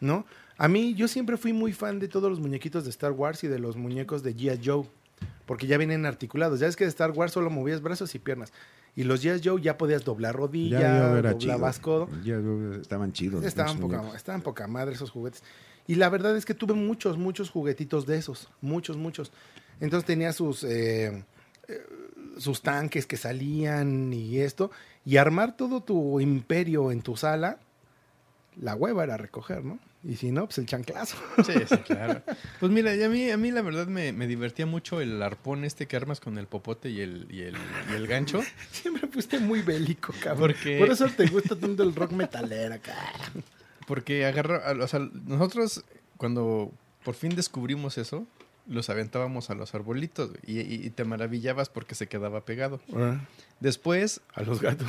¿no? 0.00 0.24
A 0.60 0.68
mí, 0.68 0.94
yo 0.94 1.08
siempre 1.08 1.38
fui 1.38 1.52
muy 1.54 1.72
fan 1.72 1.98
de 1.98 2.06
todos 2.08 2.28
los 2.28 2.38
muñequitos 2.38 2.84
de 2.84 2.90
Star 2.90 3.12
Wars 3.12 3.42
y 3.44 3.48
de 3.48 3.58
los 3.58 3.76
muñecos 3.76 4.22
de 4.22 4.36
G.I. 4.36 4.60
Joe, 4.62 4.84
porque 5.46 5.66
ya 5.66 5.78
vienen 5.78 6.04
articulados. 6.04 6.60
Ya 6.60 6.66
es 6.66 6.76
que 6.76 6.84
de 6.84 6.90
Star 6.90 7.12
Wars 7.12 7.32
solo 7.32 7.48
movías 7.48 7.80
brazos 7.80 8.14
y 8.14 8.18
piernas. 8.18 8.52
Y 8.94 9.04
los 9.04 9.24
G.I. 9.24 9.40
Joe 9.42 9.62
ya 9.62 9.78
podías 9.78 10.04
doblar 10.04 10.36
rodilla, 10.36 10.80
Ya 10.80 11.18
era 11.18 11.32
doblabas 11.32 11.76
chido. 11.76 11.82
codo. 11.82 12.08
Ya 12.22 12.36
estaban 12.80 13.12
chidos. 13.14 13.42
Estaban 13.42 13.78
poca, 13.78 14.02
estaban 14.14 14.42
poca 14.42 14.66
madre 14.66 14.94
esos 14.94 15.10
juguetes. 15.10 15.42
Y 15.86 15.94
la 15.94 16.10
verdad 16.10 16.36
es 16.36 16.44
que 16.44 16.52
tuve 16.52 16.74
muchos, 16.74 17.16
muchos 17.16 17.48
juguetitos 17.48 18.04
de 18.04 18.18
esos. 18.18 18.50
Muchos, 18.60 18.98
muchos. 18.98 19.32
Entonces 19.80 20.06
tenía 20.06 20.34
sus, 20.34 20.62
eh, 20.62 21.24
eh, 21.68 21.86
sus 22.36 22.60
tanques 22.60 23.06
que 23.06 23.16
salían 23.16 24.12
y 24.12 24.38
esto. 24.40 24.70
y 25.06 25.16
armar 25.16 25.56
todo 25.56 25.82
tu 25.82 26.20
imperio 26.20 26.92
en 26.92 27.00
tu 27.00 27.16
sala, 27.16 27.58
la 28.56 28.74
hueva 28.74 29.04
era 29.04 29.16
recoger, 29.16 29.64
¿no? 29.64 29.78
Y 30.02 30.16
si 30.16 30.32
no, 30.32 30.46
pues 30.46 30.58
el 30.58 30.66
chanclazo. 30.66 31.16
Sí, 31.44 31.52
sí, 31.68 31.76
claro. 31.78 32.22
Pues 32.60 32.72
mira, 32.72 32.94
y 32.94 33.02
a 33.02 33.08
mí, 33.08 33.30
a 33.30 33.36
mí 33.36 33.50
la 33.50 33.62
verdad 33.62 33.86
me, 33.86 34.12
me 34.12 34.26
divertía 34.26 34.64
mucho 34.66 35.00
el 35.00 35.22
arpón 35.22 35.64
este 35.64 35.86
que 35.86 35.96
armas 35.96 36.20
con 36.20 36.38
el 36.38 36.46
popote 36.46 36.88
y 36.90 37.00
el, 37.00 37.26
y 37.30 37.42
el, 37.42 37.56
y 37.90 37.94
el 37.94 38.06
gancho. 38.06 38.40
Siempre 38.72 39.08
fuiste 39.08 39.38
muy 39.40 39.62
bélico, 39.62 40.12
cabrón. 40.22 40.48
Porque- 40.48 40.78
Por 40.78 40.90
eso 40.90 41.06
te 41.08 41.26
gusta 41.26 41.56
tanto 41.56 41.82
el 41.82 41.94
rock 41.94 42.12
metalero 42.12 42.74
acá. 42.74 42.96
Porque 43.86 44.24
agarra, 44.24 44.62
o 44.82 44.88
sea, 44.88 45.00
nosotros 45.26 45.84
cuando 46.16 46.72
por 47.04 47.14
fin 47.14 47.34
descubrimos 47.34 47.98
eso, 47.98 48.26
los 48.66 48.88
aventábamos 48.88 49.50
a 49.50 49.54
los 49.54 49.74
arbolitos 49.74 50.30
y, 50.46 50.60
y- 50.60 50.86
y 50.86 50.90
te 50.90 51.04
maravillabas 51.04 51.68
porque 51.68 51.94
se 51.94 52.06
quedaba 52.06 52.44
pegado. 52.44 52.80
Después 53.58 54.20
A 54.34 54.42
los 54.42 54.60
gatos. 54.62 54.88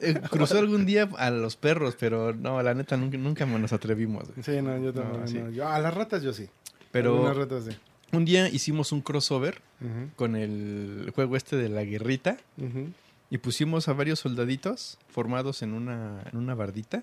Eh, 0.00 0.20
cruzó 0.30 0.58
algún 0.58 0.86
día 0.86 1.08
a 1.16 1.30
los 1.30 1.56
perros, 1.56 1.96
pero 1.98 2.34
no, 2.34 2.62
la 2.62 2.74
neta 2.74 2.96
nunca, 2.96 3.16
nunca 3.18 3.46
nos 3.46 3.72
atrevimos. 3.72 4.24
güey. 4.28 4.42
Sí, 4.42 4.62
no, 4.62 4.78
yo 4.78 4.92
también. 4.92 5.20
No, 5.20 5.26
sí. 5.28 5.38
no. 5.38 5.50
Yo- 5.50 5.68
a 5.68 5.78
las 5.78 5.94
ratas 5.94 6.22
yo 6.22 6.32
sí. 6.32 6.48
Pero 6.92 7.32
ratas 7.34 7.64
sí. 7.64 7.70
un 8.12 8.24
día 8.24 8.48
hicimos 8.48 8.92
un 8.92 9.00
crossover 9.00 9.60
con 10.16 10.36
el 10.36 11.10
juego 11.14 11.36
este 11.36 11.56
de 11.56 11.68
la 11.68 11.84
guerrita 11.84 12.38
ujú. 12.56 12.88
y 13.28 13.38
pusimos 13.38 13.88
a 13.88 13.92
varios 13.92 14.20
soldaditos 14.20 14.98
formados 15.08 15.62
en 15.62 15.74
una, 15.74 16.22
en 16.32 16.38
una 16.38 16.54
bardita 16.54 17.02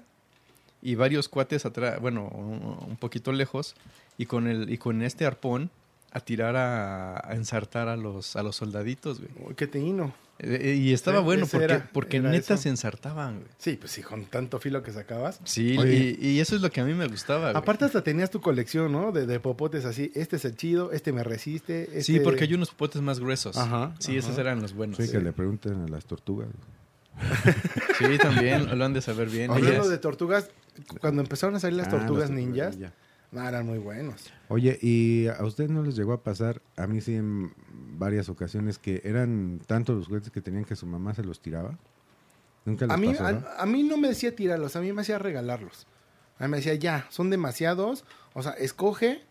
y 0.82 0.96
varios 0.96 1.30
cuates 1.30 1.66
atrás, 1.66 2.00
bueno, 2.02 2.28
un, 2.28 2.96
poquito 2.98 3.32
lejos 3.34 3.76
y 4.18 4.26
con 4.26 4.48
el 4.48 4.72
y 4.72 4.78
con 4.80 5.04
este 5.04 5.26
arpón 5.28 5.70
a 6.12 6.22
tirar 6.22 6.56
a, 6.56 7.18
a 7.30 7.36
ensartar 7.36 7.88
a 7.88 7.96
los 7.98 8.36
a 8.36 8.42
los 8.44 8.56
soldaditos, 8.56 9.20
güey. 9.22 9.56
Qué 9.56 9.68
teíno. 9.68 10.14
Eh, 10.44 10.76
y 10.76 10.92
estaba 10.92 11.20
Sí, 11.20 11.24
bueno 11.24 11.46
porque 11.46 11.64
era- 11.66 11.89
porque 11.94 12.18
era 12.18 12.32
neta 12.32 12.56
eso. 12.56 12.64
se 12.64 12.70
ensartaban, 12.70 13.42
güey. 13.42 13.52
Sí, 13.60 13.78
pues 13.80 13.92
sí, 13.92 14.02
con 14.02 14.26
tanto 14.26 14.60
filo 14.60 14.82
que 14.82 14.92
sacabas. 14.92 15.39
Sí, 15.44 15.78
Oye. 15.78 16.18
y, 16.20 16.28
y 16.30 16.39
eso 16.39 16.56
es 16.56 16.64
lo 16.64 16.72
que 16.72 16.82
a 16.82 16.84
mí 16.84 16.96
me 16.96 17.08
gustaba. 17.08 17.52
güey. 17.52 17.56
Aparte 17.62 17.86
hasta 17.86 18.04
tenías 18.04 18.32
tu 18.32 18.42
colección, 18.42 18.92
¿no? 18.92 19.12
De, 19.12 19.28
de 19.28 19.39
popotes 19.39 19.86
así. 19.86 20.12
Este 20.16 20.38
es 20.38 20.46
el 20.46 20.56
chido, 20.56 20.92
este 20.94 21.12
me 21.14 21.24
resiste. 21.24 21.84
Este... 21.84 22.02
Sí, 22.04 22.20
porque 22.22 22.46
hay 22.46 22.54
unos 22.56 22.70
popotes 22.72 23.02
más 23.04 23.20
gruesos. 23.20 23.56
Ajá, 23.56 23.94
sí, 24.00 24.18
esos 24.18 24.36
eran 24.39 24.62
los 24.62 24.74
buenos. 24.74 24.98
Sí, 24.98 25.12
que 25.12 25.20
le 25.20 25.32
pregunten 25.32 25.84
a 25.84 25.88
las 25.88 26.06
tortugas. 26.06 26.48
Sí, 28.00 28.18
también 28.18 28.78
lo 28.78 28.84
han 28.86 28.94
de 28.94 29.02
saber 29.02 29.30
bien. 29.30 29.52
Hablando 29.52 29.76
ellas. 29.76 29.89
de 29.89 29.98
tortugas, 30.00 30.50
cuando 31.00 31.22
empezaron 31.22 31.56
a 31.56 31.60
salir 31.60 31.78
las 31.78 31.88
Ah, 31.88 31.92
tortugas 31.92 32.30
ninjas, 32.32 32.76
ninja. 32.78 32.94
No, 33.32 33.48
eran 33.48 33.66
muy 33.66 33.78
buenos. 33.78 34.32
Oye, 34.50 34.78
¿y 34.82 35.28
a 35.28 35.44
usted 35.44 35.70
no 35.70 35.84
les 35.84 35.96
llegó 35.96 36.14
a 36.14 36.22
pasar, 36.22 36.62
a 36.76 36.86
mí 36.88 37.00
sí 37.00 37.16
en 37.16 37.54
varias 37.98 38.28
ocasiones, 38.28 38.78
que 38.78 39.02
eran 39.06 39.62
tantos 39.66 39.96
los 39.96 40.08
juguetes 40.08 40.32
que 40.32 40.42
tenían 40.42 40.66
que 40.66 40.76
su 40.76 40.86
mamá 40.86 41.14
se 41.14 41.24
los 41.24 41.42
tiraba? 41.42 41.78
¿Nunca 42.66 42.86
les 42.86 42.94
A 42.94 42.98
mí, 42.98 43.08
pasó, 43.14 43.32
no? 43.32 43.48
a, 43.48 43.62
a 43.62 43.66
mí 43.66 43.84
no 43.84 43.98
me 43.98 44.10
decía 44.10 44.36
tirarlos, 44.36 44.76
a 44.76 44.82
mí 44.82 44.92
me 44.92 45.02
hacía 45.02 45.18
regalarlos. 45.18 45.88
A 46.40 46.46
mí 46.46 46.52
me 46.52 46.58
decía, 46.58 46.76
ya, 46.76 47.08
son 47.10 47.30
demasiados, 47.30 48.04
o 48.34 48.44
sea, 48.44 48.52
escoge 48.54 49.22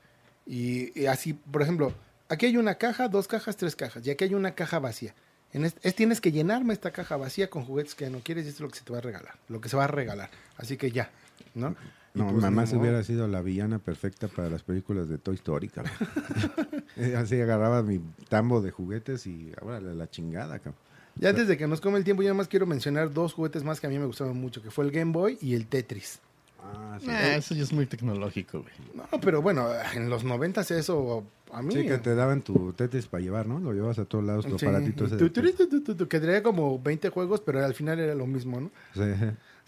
y, 0.47 0.99
y 0.99 1.07
así, 1.07 1.35
por 1.35 1.61
ejemplo, 1.61 1.93
aquí 2.29 2.47
hay 2.47 2.57
una 2.57 2.77
caja, 2.77 3.09
dos 3.09 3.29
cajas, 3.29 3.57
tres 3.57 3.77
cajas, 3.77 4.07
y 4.07 4.11
aquí 4.11 4.25
hay 4.25 4.35
una 4.35 4.55
caja 4.55 4.79
vacía. 4.79 5.15
En 5.53 5.65
este, 5.65 5.87
es, 5.87 5.95
tienes 5.95 6.21
que 6.21 6.33
llenarme 6.33 6.73
esta 6.73 6.93
caja 6.93 7.17
vacía 7.17 7.51
con 7.51 7.65
juguetes 7.65 7.95
que 7.95 8.09
no 8.09 8.21
quieres 8.21 8.47
y 8.47 8.49
esto 8.49 8.59
es 8.59 8.61
lo 8.63 8.69
que 8.71 8.79
se 8.79 8.85
te 8.85 8.93
va 8.93 8.99
a 8.99 9.03
regalar, 9.03 9.35
lo 9.49 9.61
que 9.61 9.69
se 9.69 9.77
va 9.77 9.85
a 9.85 9.89
regalar. 9.89 10.31
Así 10.57 10.77
que 10.77 10.91
ya, 10.93 11.11
¿no? 11.55 11.75
No, 12.15 12.29
pues, 12.29 12.43
mamá 12.43 12.65
modo. 12.65 12.81
hubiera 12.81 13.03
sido 13.05 13.29
la 13.29 13.41
villana 13.41 13.79
perfecta 13.79 14.29
para 14.29 14.51
las 14.51 14.63
películas 14.63 15.09
de 15.09 15.19
Toy 15.19 15.37
Story, 15.37 15.69
cabrón. 15.69 15.95
Eh, 16.97 17.15
Así 17.17 17.41
agarraba 17.41 17.83
mi 17.85 18.01
tambo 18.29 18.61
de 18.61 18.73
juguetes 18.73 19.27
y 19.27 19.53
ahora 19.61 19.81
la 19.81 20.11
chingada, 20.11 20.59
cabrón. 20.59 20.75
Ya 21.15 21.31
antes 21.31 21.47
de 21.49 21.57
que 21.57 21.67
nos 21.67 21.81
come 21.81 21.99
el 21.99 22.05
tiempo, 22.05 22.23
yo 22.23 22.29
nada 22.29 22.39
más 22.39 22.49
quiero 22.49 22.67
mencionar 22.67 23.13
dos 23.13 23.33
juguetes 23.33 23.63
más 23.63 23.81
que 23.81 23.87
a 23.87 23.91
mí 23.91 23.99
me 23.99 24.07
gustaron 24.07 24.37
mucho, 24.37 24.63
que 24.63 24.71
fue 24.71 24.85
el 24.85 24.91
Game 24.91 25.13
Boy 25.13 25.39
y 25.41 25.55
el 25.55 25.67
Tetris. 25.67 26.19
Ah, 26.63 26.99
sí. 27.01 27.07
Ah, 27.09 27.37
eso 27.37 27.55
ya 27.55 27.63
es 27.63 27.73
muy 27.73 27.87
tecnológico, 27.87 28.61
güey. 28.63 28.73
No, 28.95 29.21
pero 29.21 29.41
bueno, 29.41 29.69
en 29.95 30.11
los 30.11 30.25
noventas 30.25 30.71
eso 30.71 31.25
a 31.53 31.63
mí... 31.63 31.75
Sí, 31.75 31.87
que 31.87 31.99
te 31.99 32.15
daban 32.15 32.43
tu 32.43 32.73
Tetris 32.73 33.07
para 33.07 33.23
llevar, 33.23 33.47
¿no? 33.47 33.59
Lo 33.61 33.73
llevas 33.73 33.99
a 33.99 34.05
todos 34.05 34.25
lados, 34.25 34.47
tu 34.47 34.59
Sí, 34.59 34.67
aparatito 34.67 35.07
ese. 35.07 35.17
tu, 35.17 36.09
que 36.09 36.43
como 36.43 36.79
20 36.79 37.09
juegos, 37.11 37.41
pero 37.41 37.65
al 37.65 37.75
final 37.75 37.99
era 37.99 38.15
lo 38.15 38.27
mismo, 38.27 38.61
¿no? 38.61 38.71
Sí. 38.95 39.01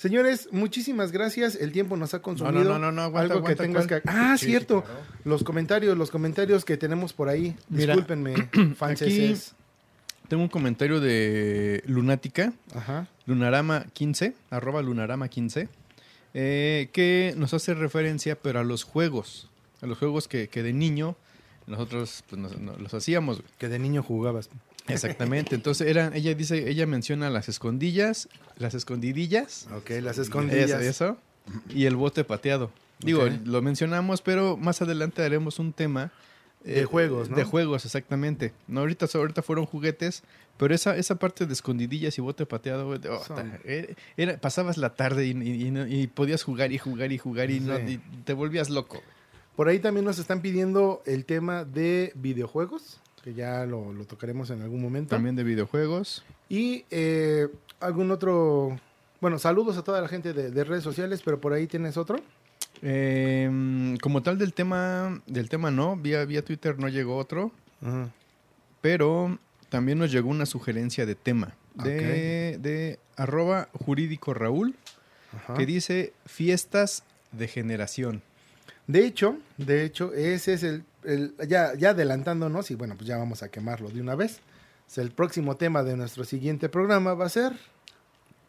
Señores, 0.02 0.48
muchísimas 0.50 1.12
gracias. 1.12 1.54
El 1.54 1.70
tiempo 1.70 1.96
nos 1.96 2.12
ha 2.12 2.20
consumido. 2.20 2.64
no, 2.64 2.76
no, 2.80 2.90
no, 2.90 3.02
aguanta, 3.02 3.34
Algo 3.34 3.46
que 3.46 3.52
aguanta, 3.52 3.62
tengas 3.62 3.86
¿cuál? 3.86 4.02
que. 4.02 4.08
Ah, 4.10 4.36
Sí, 4.36 4.46
cierto. 4.46 4.82
claro. 4.82 4.98
Los 5.24 5.44
comentarios, 5.44 5.96
los 5.96 6.10
comentarios 6.10 6.64
que 6.64 6.76
tenemos 6.76 7.12
por 7.12 7.28
ahí. 7.28 7.56
Mira, 7.68 7.94
Discúlpenme, 7.94 8.34
aquí- 8.80 9.36
Tengo 10.26 10.42
un 10.42 10.48
comentario 10.48 10.98
de 11.00 11.84
Lunática, 11.86 12.52
Ajá. 12.74 13.06
Lunarama 13.26 13.84
15, 13.92 14.34
arroba 14.50 14.82
Lunarama 14.82 15.28
15, 15.28 15.68
eh, 16.34 16.88
que 16.92 17.34
nos 17.36 17.54
hace 17.54 17.72
referencia, 17.74 18.34
pero 18.36 18.58
a 18.58 18.64
los 18.64 18.82
juegos, 18.82 19.48
a 19.82 19.86
los 19.86 19.98
juegos 19.98 20.26
que, 20.26 20.48
que 20.48 20.64
de 20.64 20.72
niño 20.72 21.14
nosotros 21.68 22.24
pues, 22.28 22.42
nos- 22.42 22.58
nos- 22.58 22.80
los 22.80 22.92
hacíamos. 22.92 23.40
Que 23.58 23.68
de 23.68 23.78
niño 23.78 24.02
jugabas. 24.02 24.50
Exactamente. 24.88 25.54
Entonces 25.54 25.86
eran, 25.88 26.14
ella 26.14 26.34
dice, 26.34 26.68
ella 26.68 26.86
menciona 26.86 27.30
las 27.30 27.48
escondillas, 27.48 28.28
las 28.58 28.74
escondidillas, 28.74 29.68
Ok, 29.74 29.90
las 30.02 30.18
escondillas. 30.18 30.70
eso, 30.70 30.80
eso, 30.80 31.18
y 31.68 31.86
el 31.86 31.96
bote 31.96 32.24
pateado. 32.24 32.70
Digo, 33.00 33.24
Ok. 33.24 33.30
lo 33.44 33.62
mencionamos, 33.62 34.22
pero 34.22 34.56
más 34.56 34.82
adelante 34.82 35.22
haremos 35.22 35.58
un 35.58 35.72
tema 35.72 36.12
eh, 36.64 36.74
De 36.74 36.84
juegos, 36.84 37.28
¿no? 37.28 37.36
De 37.36 37.42
juegos, 37.42 37.84
exactamente. 37.84 38.52
No, 38.68 38.80
ahorita, 38.80 39.06
ahorita 39.12 39.42
fueron 39.42 39.66
juguetes, 39.66 40.22
pero 40.58 40.72
esa, 40.72 40.96
esa 40.96 41.16
parte 41.16 41.44
de 41.44 41.52
escondidillas 41.52 42.16
y 42.18 42.20
bote 42.20 42.46
pateado, 42.46 42.88
oh, 42.88 43.24
Son- 43.24 43.34
ta- 43.36 43.58
era- 43.64 43.88
era- 44.16 44.38
pasabas 44.38 44.76
la 44.78 44.94
tarde 44.94 45.26
y, 45.26 45.30
y- 45.32 45.68
y 45.68 46.02
y 46.02 46.06
podías 46.06 46.44
jugar 46.44 46.70
y 46.70 46.78
jugar 46.78 47.10
y 47.10 47.18
jugar 47.18 47.50
y, 47.50 47.58
no- 47.58 47.76
Sí. 47.78 47.98
y 48.12 48.16
te 48.22 48.32
volvías 48.32 48.70
loco. 48.70 49.02
Por 49.56 49.66
ahí 49.66 49.80
también 49.80 50.04
nos 50.04 50.20
están 50.20 50.40
pidiendo 50.40 51.02
el 51.04 51.24
tema 51.24 51.64
de 51.64 52.12
videojuegos, 52.14 53.00
que 53.22 53.34
ya 53.34 53.64
lo, 53.66 53.92
lo 53.92 54.04
tocaremos 54.04 54.50
en 54.50 54.62
algún 54.62 54.80
momento. 54.82 55.10
También 55.10 55.36
de 55.36 55.44
videojuegos. 55.44 56.24
Y 56.48 56.84
eh, 56.90 57.48
algún 57.80 58.10
otro. 58.10 58.78
Bueno, 59.20 59.38
saludos 59.38 59.76
a 59.76 59.84
toda 59.84 60.00
la 60.00 60.08
gente 60.08 60.32
de, 60.32 60.50
de 60.50 60.64
redes 60.64 60.82
sociales, 60.82 61.22
pero 61.24 61.40
por 61.40 61.52
ahí 61.52 61.66
tienes 61.66 61.96
otro. 61.96 62.18
Eh, 62.84 63.96
como 64.02 64.22
tal 64.22 64.38
del 64.38 64.52
tema, 64.54 65.20
del 65.26 65.48
tema 65.48 65.70
no, 65.70 65.96
vía, 65.96 66.24
vía 66.24 66.44
Twitter 66.44 66.78
no 66.78 66.88
llegó 66.88 67.16
otro, 67.16 67.52
Ajá. 67.80 68.08
pero 68.80 69.38
también 69.68 69.98
nos 69.98 70.10
llegó 70.10 70.28
una 70.30 70.46
sugerencia 70.46 71.06
de 71.06 71.14
tema 71.14 71.54
de, 71.74 72.58
de 72.60 72.98
arroba 73.16 73.68
jurídico 73.72 74.34
Raúl 74.34 74.74
Ajá. 75.36 75.54
que 75.54 75.64
dice 75.64 76.12
fiestas 76.26 77.04
de 77.30 77.46
generación. 77.46 78.22
De 78.86 79.06
hecho, 79.06 79.36
de 79.58 79.84
hecho, 79.84 80.12
ese 80.12 80.54
es 80.54 80.62
el, 80.62 80.84
el- 81.04 81.34
ya, 81.48 81.74
ya 81.74 81.90
adelantándonos, 81.90 82.70
y 82.70 82.74
bueno, 82.74 82.94
pues 82.96 83.06
ya 83.06 83.16
vamos 83.16 83.42
a 83.42 83.48
quemarlo 83.50 83.88
de 83.90 84.00
una 84.00 84.14
vez. 84.14 84.40
O 84.86 84.90
sea, 84.94 85.04
el 85.04 85.10
próximo 85.12 85.56
tema 85.56 85.82
de 85.82 85.96
nuestro 85.96 86.24
siguiente 86.24 86.68
programa 86.68 87.14
va 87.14 87.26
a 87.26 87.30
ser, 87.30 87.52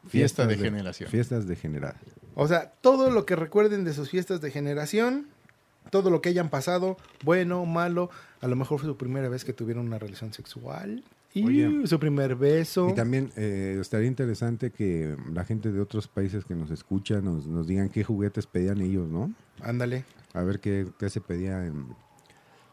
Fiesta 0.07 0.45
de 0.45 0.57
generación. 0.57 1.09
Fiestas 1.09 1.47
de 1.47 1.55
general. 1.55 1.95
o 2.35 2.45
sea, 2.47 2.73
todo 2.81 3.09
lo 3.09 3.25
que 3.25 3.35
recuerden 3.37 3.85
de 3.85 3.93
sus 3.93 4.09
fiestas 4.09 4.41
de 4.41 4.51
generación, 4.51 5.27
todo 5.91 6.09
lo 6.09 6.21
que 6.21 6.27
hayan 6.29 6.49
pasado, 6.49 6.97
bueno, 7.23 7.65
malo, 7.65 8.09
a 8.41 8.47
lo 8.47 8.55
mejor 8.57 8.79
fue 8.79 8.89
su 8.89 8.97
primera 8.97 9.29
vez 9.29 9.45
que 9.45 9.53
tuvieron 9.53 9.85
una 9.87 9.99
relación 9.99 10.33
sexual, 10.33 11.03
y 11.35 11.45
Oye. 11.45 11.87
su 11.87 11.99
primer 11.99 12.35
beso. 12.35 12.89
Y 12.89 12.93
también 12.95 13.31
eh, 13.37 13.77
estaría 13.79 14.07
interesante 14.07 14.71
que 14.71 15.15
la 15.33 15.45
gente 15.45 15.71
de 15.71 15.79
otros 15.79 16.07
países 16.07 16.43
que 16.45 16.53
nos 16.53 16.69
escucha 16.69 17.21
nos, 17.21 17.47
nos 17.47 17.65
digan 17.65 17.87
qué 17.89 18.03
juguetes 18.03 18.45
pedían 18.45 18.81
ellos, 18.81 19.07
¿no? 19.09 19.33
Ándale. 19.61 20.03
A 20.33 20.41
ver 20.43 20.59
qué, 20.59 20.87
qué 20.99 21.09
se 21.09 21.21
pedía 21.21 21.65
en 21.65 21.95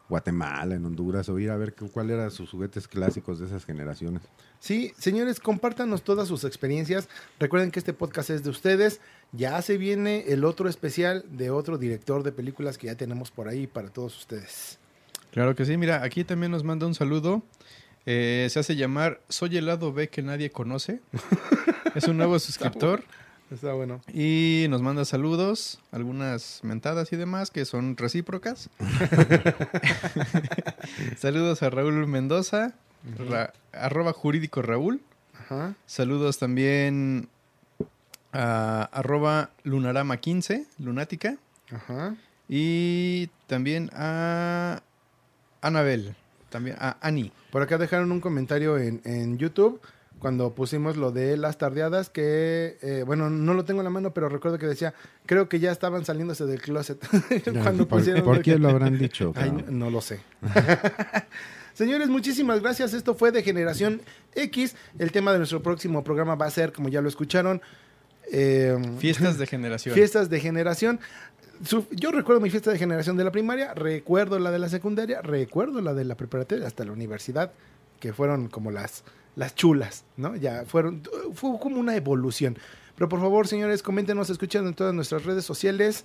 Guatemala, 0.09 0.75
en 0.75 0.85
Honduras, 0.85 1.29
o 1.29 1.39
ir 1.39 1.51
a 1.51 1.57
ver 1.57 1.75
qué- 1.75 1.89
cuál 1.89 2.11
eran 2.11 2.31
sus 2.33 2.51
juguetes 2.51 2.89
clásicos 2.89 3.39
de 3.39 3.47
esas 3.47 3.65
generaciones. 3.65 4.23
Sí, 4.59 4.93
señores, 4.99 5.39
compártanos 5.39 6.03
todas 6.03 6.27
sus 6.27 6.43
experiencias. 6.45 7.09
Recuerden 7.39 7.71
que 7.71 7.79
este 7.79 7.93
podcast 7.93 8.31
es 8.31 8.43
de 8.43 8.51
ustedes. 8.51 9.01
Ya 9.33 9.61
se 9.63 9.79
viene 9.79 10.25
el 10.29 10.45
otro 10.45 10.69
especial 10.69 11.25
de 11.31 11.51
otro 11.51 11.79
director 11.79 12.23
de 12.25 12.33
películas 12.33 12.77
que 12.77 12.89
ya 12.89 12.97
tenemos 12.97 13.31
por 13.31 13.47
ahí 13.49 13.67
para 13.69 13.89
todos 13.91 14.17
ustedes. 14.19 14.79
Claro 15.31 15.55
que 15.55 15.65
sí, 15.65 15.77
mira, 15.77 16.03
aquí 16.03 16.25
también 16.25 16.51
nos 16.51 16.65
manda 16.65 16.87
un 16.87 16.95
saludo. 16.95 17.43
Eh, 18.05 18.49
se 18.51 18.59
hace 18.59 18.75
llamar 18.75 19.21
Soy 19.29 19.57
el 19.59 19.67
lado 19.67 19.93
B 19.93 20.09
que 20.09 20.23
nadie 20.23 20.51
conoce. 20.51 21.01
es 21.95 22.09
un 22.09 22.17
nuevo 22.17 22.37
suscriptor 22.41 23.05
Está 23.51 23.72
bueno. 23.72 24.01
y 24.14 24.66
nos 24.70 24.80
manda 24.80 25.05
saludos, 25.05 25.80
algunas 25.90 26.61
mentadas 26.62 27.12
y 27.12 27.16
demás 27.16 27.51
que 27.51 27.64
son 27.64 27.96
recíprocas. 27.96 28.70
saludos 31.18 31.62
a 31.62 31.70
Raúl 31.70 32.07
Mendoza, 32.07 32.72
ra- 33.28 33.53
arroba 33.72 34.12
jurídico 34.12 34.62
Raúl. 34.62 35.01
Saludos 35.84 36.38
también 36.38 37.28
a 38.32 38.84
arroba 38.92 39.51
lunarama15, 39.64 40.66
lunática. 40.78 41.36
Ajá. 41.72 42.14
Y 42.48 43.28
también 43.48 43.90
a 43.92 44.80
Anabel, 45.61 46.14
también 46.51 46.76
a 46.78 46.98
Ani. 47.01 47.32
Por 47.51 47.62
acá 47.62 47.78
dejaron 47.78 48.12
un 48.12 48.20
comentario 48.20 48.78
en, 48.78 49.01
en 49.05 49.38
YouTube 49.38 49.80
cuando 50.21 50.55
pusimos 50.55 50.97
lo 50.97 51.11
de 51.11 51.37
las 51.37 51.59
tardeadas, 51.59 52.11
que, 52.11 52.77
eh, 52.83 53.03
bueno, 53.05 53.29
no 53.31 53.55
lo 53.55 53.64
tengo 53.64 53.81
en 53.81 53.85
la 53.85 53.91
mano, 53.91 54.12
pero 54.14 54.29
recuerdo 54.29 54.59
que 54.59 54.66
decía, 54.66 54.95
creo 55.27 55.49
que 55.49 55.59
ya 55.59 55.73
estaban 55.73 56.05
saliéndose 56.05 56.45
del 56.47 56.61
closet. 56.62 56.99
cuando 57.62 57.89
¿Por, 57.89 57.99
pusieron 57.99 58.23
por 58.23 58.37
qué 58.43 58.53
que- 58.53 58.59
lo 58.59 58.68
habrán 58.68 58.99
dicho? 58.99 59.33
Ay, 59.35 59.51
no, 59.51 59.64
no 59.71 59.91
lo 59.91 60.01
sé. 60.01 60.21
Señores, 61.75 62.09
muchísimas 62.09 62.61
gracias. 62.61 62.93
Esto 62.95 63.14
fue 63.14 63.33
de 63.33 63.43
Generación 63.43 64.03
X. 64.35 64.77
El 64.99 65.12
tema 65.12 65.33
de 65.33 65.39
nuestro 65.39 65.62
próximo 65.62 66.05
programa 66.05 66.35
va 66.35 66.47
a 66.47 66.51
ser, 66.51 66.73
como 66.73 66.89
ya 66.89 67.01
lo 67.01 67.09
escucharon, 67.09 67.62
eh, 68.33 68.77
Fiestas 68.99 69.39
de 69.39 69.47
generación. 69.47 69.95
fiestas 69.95 70.29
de 70.29 70.41
generación. 70.41 71.01
Yo 71.91 72.11
recuerdo 72.11 72.41
mi 72.41 72.51
fiesta 72.51 72.71
de 72.71 72.79
generación 72.79 73.16
de 73.16 73.25
la 73.25 73.33
primaria, 73.33 73.75
recuerdo 73.75 74.39
la 74.39 74.51
de 74.51 74.59
la 74.59 74.68
secundaria, 74.68 75.21
recuerdo 75.23 75.81
la 75.83 75.93
de 75.95 76.05
la 76.05 76.14
preparatoria 76.16 76.66
hasta 76.66 76.85
la 76.85 76.93
universidad, 76.93 77.53
que 77.99 78.12
fueron 78.14 78.49
como 78.49 78.71
las, 78.71 79.05
las 79.41 79.55
chulas, 79.55 80.05
¿no? 80.18 80.36
Ya 80.36 80.64
fueron, 80.66 81.03
fue 81.32 81.59
como 81.59 81.80
una 81.80 81.97
evolución. 81.97 82.59
Pero 82.95 83.09
por 83.09 83.20
favor, 83.20 83.49
señores, 83.49 83.82
coméntenos, 83.82 84.28
escuchen 84.28 84.66
en 84.66 84.74
todas 84.74 84.93
nuestras 84.93 85.24
redes 85.24 85.47
sociales. 85.47 86.05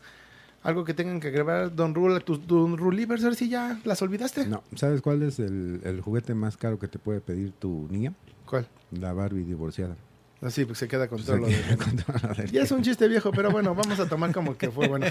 Algo 0.64 0.86
que 0.86 0.94
tengan 0.94 1.20
que 1.20 1.28
agregar, 1.28 1.76
Don 1.76 1.94
Rule, 1.94 2.22
tus 2.22 2.48
Don 2.48 2.78
Rulivers, 2.78 3.26
a 3.26 3.28
ver 3.28 3.36
si 3.36 3.50
ya 3.50 3.78
las 3.84 4.02
olvidaste. 4.02 4.46
No, 4.48 4.64
¿sabes 4.78 5.02
cuál 5.02 5.22
es 5.22 5.40
el, 5.40 5.82
el 5.84 6.00
juguete 6.00 6.34
más 6.34 6.56
caro 6.56 6.80
que 6.80 6.88
te 6.88 6.98
puede 6.98 7.20
pedir 7.20 7.52
tu 7.52 7.90
niña? 7.92 8.14
¿Cuál? 8.46 8.70
La 8.92 9.12
Barbie 9.12 9.44
divorciada. 9.44 9.98
Así, 10.42 10.64
pues 10.64 10.78
se 10.78 10.88
queda 10.88 11.10
con 11.10 11.18
Pues 11.18 11.26
todo 11.28 11.38
lo 11.38 11.48
de... 11.48 11.78
con 11.78 12.46
Ya 12.54 12.62
es 12.62 12.72
un 12.72 12.84
chiste 12.84 13.10
viejo, 13.10 13.32
pero 13.32 13.52
bueno, 13.52 13.76
vamos 13.76 14.00
a 14.00 14.08
tomar 14.08 14.32
como 14.32 14.58
que 14.58 14.72
fue 14.72 14.88
bueno. 14.88 15.08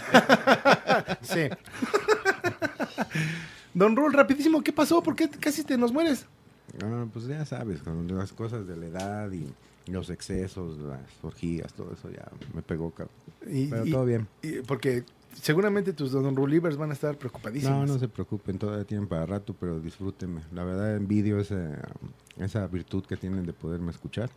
sí. 1.20 1.48
Don 3.74 3.94
Rul, 3.94 4.14
rapidísimo, 4.14 4.62
¿qué 4.62 4.72
pasó? 4.72 5.02
¿Por 5.02 5.14
qué 5.14 5.28
casi 5.28 5.62
te 5.62 5.76
nos 5.76 5.92
mueres? 5.92 6.24
Ah, 6.82 7.06
pues 7.12 7.26
ya 7.26 7.44
sabes, 7.44 7.82
con 7.82 8.06
las 8.16 8.32
cosas 8.32 8.66
de 8.66 8.76
la 8.76 8.86
edad 8.86 9.30
y 9.32 9.46
los 9.90 10.10
excesos, 10.10 10.78
las 10.78 11.00
orgías, 11.22 11.72
todo 11.74 11.92
eso 11.92 12.10
ya 12.10 12.26
me 12.54 12.62
pegó, 12.62 12.90
cabrón. 12.90 13.14
Y, 13.46 13.66
Pero 13.66 13.84
y- 13.86 13.90
todo 13.90 14.04
bien. 14.06 14.26
y- 14.42 14.60
porque 14.62 15.04
seguramente 15.40 15.92
tus 15.92 16.12
Don 16.12 16.34
Rulivers 16.36 16.76
van 16.76 16.90
a 16.90 16.94
estar 16.94 17.16
preocupadísimos. 17.18 17.86
No, 17.86 17.92
no 17.94 17.98
se 17.98 18.08
preocupen, 18.08 18.58
todavía 18.58 18.84
tienen 18.84 19.06
para 19.06 19.26
rato, 19.26 19.54
pero 19.58 19.80
disfrútenme. 19.80 20.40
La 20.52 20.64
verdad 20.64 20.96
envidio 20.96 21.38
ese, 21.38 21.70
esa 22.38 22.66
virtud 22.66 23.04
que 23.04 23.16
tienen 23.16 23.44
de 23.44 23.52
poderme 23.52 23.90
escuchar. 23.90 24.30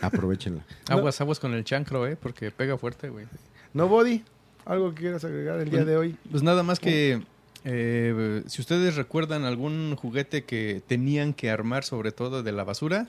Aprovechenla. 0.00 0.64
Aguas, 0.88 1.20
aguas 1.20 1.38
con 1.40 1.52
el 1.54 1.64
chancro, 1.64 2.06
¿eh? 2.06 2.16
Porque 2.16 2.50
pega 2.50 2.78
fuerte, 2.78 3.08
güey. 3.10 3.26
¿No, 3.72 3.88
Body? 3.88 4.24
¿Algo 4.64 4.94
que 4.94 5.02
quieras 5.02 5.24
agregar 5.24 5.58
el 5.60 5.66
día 5.70 5.80
Pues- 5.80 5.86
de 5.86 5.96
hoy? 5.96 6.16
Pues 6.30 6.42
nada 6.42 6.62
más 6.62 6.80
que 6.80 7.22
eh, 7.64 8.42
si 8.46 8.60
ustedes 8.60 8.96
recuerdan 8.96 9.44
algún 9.44 9.96
juguete 9.96 10.44
que 10.44 10.82
tenían 10.86 11.32
que 11.34 11.50
armar, 11.50 11.84
sobre 11.84 12.12
todo 12.12 12.42
de 12.42 12.52
la 12.52 12.64
basura, 12.64 13.06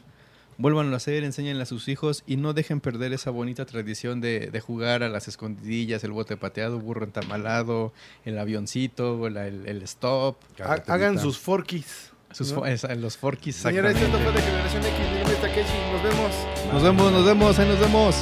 vuélvanlo 0.57 0.93
a 0.93 0.97
hacer, 0.97 1.23
enséñenle 1.25 1.63
a 1.63 1.65
sus 1.65 1.87
hijos 1.89 2.23
y 2.25 2.37
no 2.37 2.53
dejen 2.53 2.79
perder 2.79 3.11
esa 3.11 3.29
bonita 3.29 3.65
tradición 3.65 4.21
de, 4.21 4.47
de 4.51 4.59
jugar 4.61 5.03
a 5.03 5.09
las 5.09 5.27
escondidillas, 5.27 6.03
el 6.05 6.11
bote 6.11 6.37
pateado, 6.37 6.79
burro 6.79 7.03
entamalado, 7.03 7.91
el 8.23 8.37
avioncito, 8.39 9.29
la- 9.29 9.47
el, 9.47 9.67
el 9.67 9.81
stop, 9.83 10.37
Ha- 10.63 10.81
Hagan 10.87 11.19
sus 11.19 11.37
forkies. 11.37 12.11
sus 12.31 12.51
¿no? 12.53 12.61
fo- 12.61 12.67
esa- 12.69 12.95
los 12.95 13.17
forkis. 13.17 13.57
Señores, 13.57 13.95
esto 14.01 14.17
fue 14.19 14.31
de 14.31 14.41
Generación 14.41 14.81
X. 14.85 14.99
Mi 15.11 15.17
nombre 15.17 15.33
es 15.33 15.41
Takeshi. 15.41 15.77
Nos 15.91 16.03
vemos. 16.03 16.31
Nos 16.73 16.83
vemos, 16.83 17.11
nos 17.11 17.25
vemos, 17.25 17.59
ahí 17.59 17.67
nos 17.67 17.79
vemos. 17.79 18.15